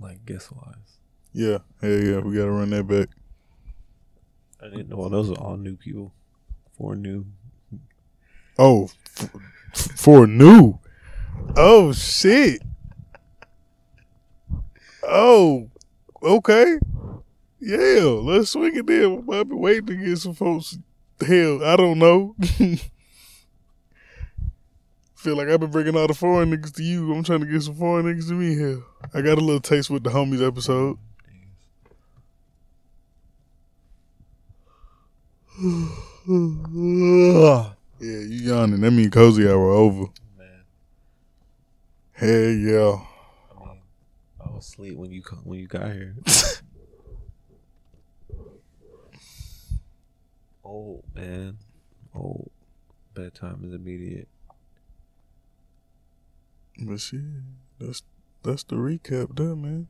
Like, 0.00 0.26
guess 0.26 0.50
wise. 0.50 0.98
Yeah, 1.32 1.58
yeah, 1.80 1.98
yeah, 1.98 2.18
we 2.18 2.34
gotta 2.34 2.50
run 2.50 2.70
that 2.70 2.88
back. 2.88 3.10
I 4.60 4.68
didn't 4.70 4.88
know 4.88 5.08
those 5.08 5.30
are 5.30 5.34
all 5.34 5.56
new 5.56 5.76
people. 5.76 6.12
Four 6.76 6.96
new. 6.96 7.26
Oh, 8.58 8.88
f- 9.16 9.30
for 9.72 10.26
new. 10.26 10.80
Oh 11.56 11.92
shit. 11.92 12.60
Oh, 15.04 15.70
okay. 16.20 16.76
Yeah, 17.60 18.02
let's 18.02 18.50
swing 18.50 18.74
it 18.74 18.86
then. 18.88 19.24
I've 19.32 19.48
been 19.48 19.60
waiting 19.60 19.86
to 19.86 19.94
get 19.94 20.18
some 20.18 20.34
folks. 20.34 20.76
Hell, 21.24 21.64
I 21.64 21.76
don't 21.76 22.00
know. 22.00 22.34
Feel 25.22 25.36
like 25.36 25.46
I've 25.46 25.60
been 25.60 25.70
bringing 25.70 25.96
all 25.96 26.08
the 26.08 26.14
foreign 26.14 26.50
niggas 26.50 26.74
to 26.74 26.82
you. 26.82 27.14
I'm 27.14 27.22
trying 27.22 27.42
to 27.42 27.46
get 27.46 27.62
some 27.62 27.76
foreign 27.76 28.06
niggas 28.06 28.26
to 28.26 28.34
me 28.34 28.56
here. 28.56 28.82
I 29.14 29.20
got 29.20 29.38
a 29.38 29.40
little 29.40 29.60
taste 29.60 29.88
with 29.88 30.02
the 30.02 30.10
homies 30.10 30.44
episode. 30.44 30.98
yeah, 35.60 35.68
you 38.00 38.50
yawning. 38.50 38.80
That 38.80 38.90
mean 38.90 39.12
cozy 39.12 39.48
hour 39.48 39.70
over. 39.70 40.06
Man, 40.36 40.64
Hell 42.14 42.28
yeah. 42.28 42.98
I 43.54 43.64
mean, 43.64 43.80
I 44.44 44.50
was 44.50 44.66
asleep 44.66 44.96
when 44.96 45.12
you 45.12 45.22
when 45.44 45.60
you 45.60 45.68
got 45.68 45.92
here. 45.92 46.16
oh 50.64 51.04
man, 51.14 51.58
oh, 52.12 52.44
bedtime 53.14 53.62
is 53.64 53.72
immediate. 53.72 54.26
But 56.84 57.00
shit, 57.00 57.20
that's 57.78 58.02
that's 58.42 58.64
the 58.64 58.74
recap 58.74 59.36
there, 59.36 59.54
man. 59.54 59.86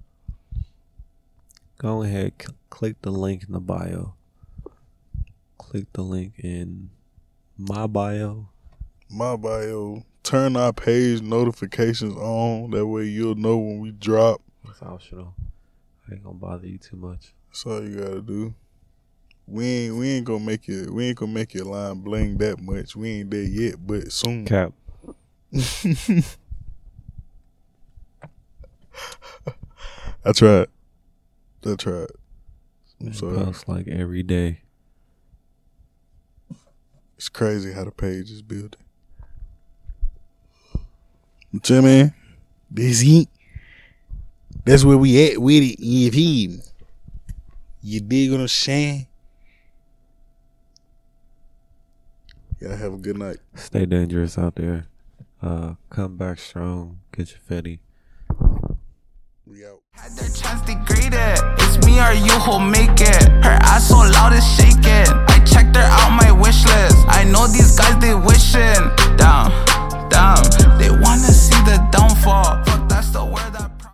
Go 1.79 2.03
ahead, 2.03 2.35
cl- 2.39 2.57
click 2.69 3.01
the 3.01 3.11
link 3.11 3.45
in 3.47 3.53
the 3.53 3.61
bio. 3.61 4.15
Click 5.57 5.87
the 5.95 6.03
link 6.03 6.35
in 6.39 6.91
my 7.57 7.87
bio. 7.87 8.51
My 9.09 9.37
bio. 9.37 10.05
Turn 10.23 10.55
our 10.55 10.73
page 10.73 11.23
notifications 11.23 12.15
on. 12.15 12.71
That 12.73 12.87
way 12.87 13.05
you'll 13.05 13.37
know 13.37 13.57
when 13.57 13.81
we 13.81 13.91
drop. 13.91 14.43
It's 14.69 14.83
optional. 14.83 15.35
I 16.09 16.15
ain't 16.15 16.25
gonna 16.25 16.37
bother 16.37 16.67
you 16.67 16.79
too 16.79 16.97
much. 16.97 17.33
That's 17.49 17.65
all 17.65 17.83
you 17.83 17.97
gotta 17.97 18.21
do. 18.21 18.55
We 19.47 19.67
ain't 19.67 19.97
we 19.97 20.11
ain't 20.11 20.27
gonna 20.27 20.45
make 20.45 20.69
it 20.69 20.91
we 20.91 21.09
ain't 21.09 21.17
gonna 21.17 21.33
make 21.33 21.55
your 21.55 21.65
line 21.65 22.01
bling 22.01 22.37
that 22.39 22.61
much. 22.61 22.95
We 22.95 23.11
ain't 23.21 23.31
there 23.31 23.43
yet, 23.43 23.77
but 23.85 24.13
soon. 24.13 24.45
Cap. 24.45 24.73
I 30.25 30.33
tried. 30.33 30.67
I 31.67 31.75
tried. 31.75 32.09
I'm 33.01 33.13
sorry. 33.13 33.53
Like 33.67 33.89
every 33.89 34.23
day. 34.23 34.61
It's 37.17 37.29
crazy 37.29 37.73
how 37.73 37.85
the 37.85 37.91
page 37.91 38.31
is 38.31 38.43
building. 38.43 38.81
Man, 41.71 42.15
this. 42.71 43.05
That's 44.65 44.85
where 44.85 44.99
we 44.99 45.31
at 45.31 45.39
with 45.39 45.63
it. 45.63 45.77
If 45.81 46.15
he. 46.15 46.61
You 47.83 48.01
dig 48.01 48.31
what 48.31 48.41
I'm 48.41 48.49
saying? 48.49 49.07
Y'all 52.61 52.77
have 52.77 52.95
a 52.95 52.97
good 52.97 53.19
night. 53.19 53.39
Stay 53.57 53.87
dangerous 53.87 54.39
out 54.39 54.55
there. 54.55 54.87
Uh, 55.43 55.75
come 55.91 56.17
back 56.17 56.39
strong. 56.39 57.01
Get 57.11 57.33
your 57.33 57.41
fetty. 57.41 57.81
We 59.53 59.67
out. 59.67 59.83
Had 59.93 60.13
the 60.13 60.25
chance 60.33 60.63
degraded. 60.63 61.37
It's 61.61 61.77
me 61.85 62.01
or 62.01 62.15
you 62.17 62.33
who 62.41 62.59
make 62.59 62.99
it. 63.03 63.29
Her 63.45 63.59
ass 63.69 63.89
so 63.89 63.97
loud 63.99 64.33
it's 64.33 64.47
shaking. 64.57 65.13
I 65.29 65.45
checked 65.45 65.77
her 65.77 65.83
out 65.83 66.17
my 66.17 66.33
wish 66.33 66.65
list. 66.65 66.97
I 67.09 67.25
know 67.25 67.47
these 67.47 67.77
guys 67.77 68.01
they 68.01 68.15
wishing. 68.15 68.81
Down, 69.21 69.53
down. 70.09 70.41
They 70.79 70.89
wanna 70.89 71.29
see 71.37 71.61
the 71.69 71.77
downfall. 71.93 72.65
Fuck, 72.65 72.89
that's 72.89 73.11
the 73.11 73.27
word. 73.27 73.52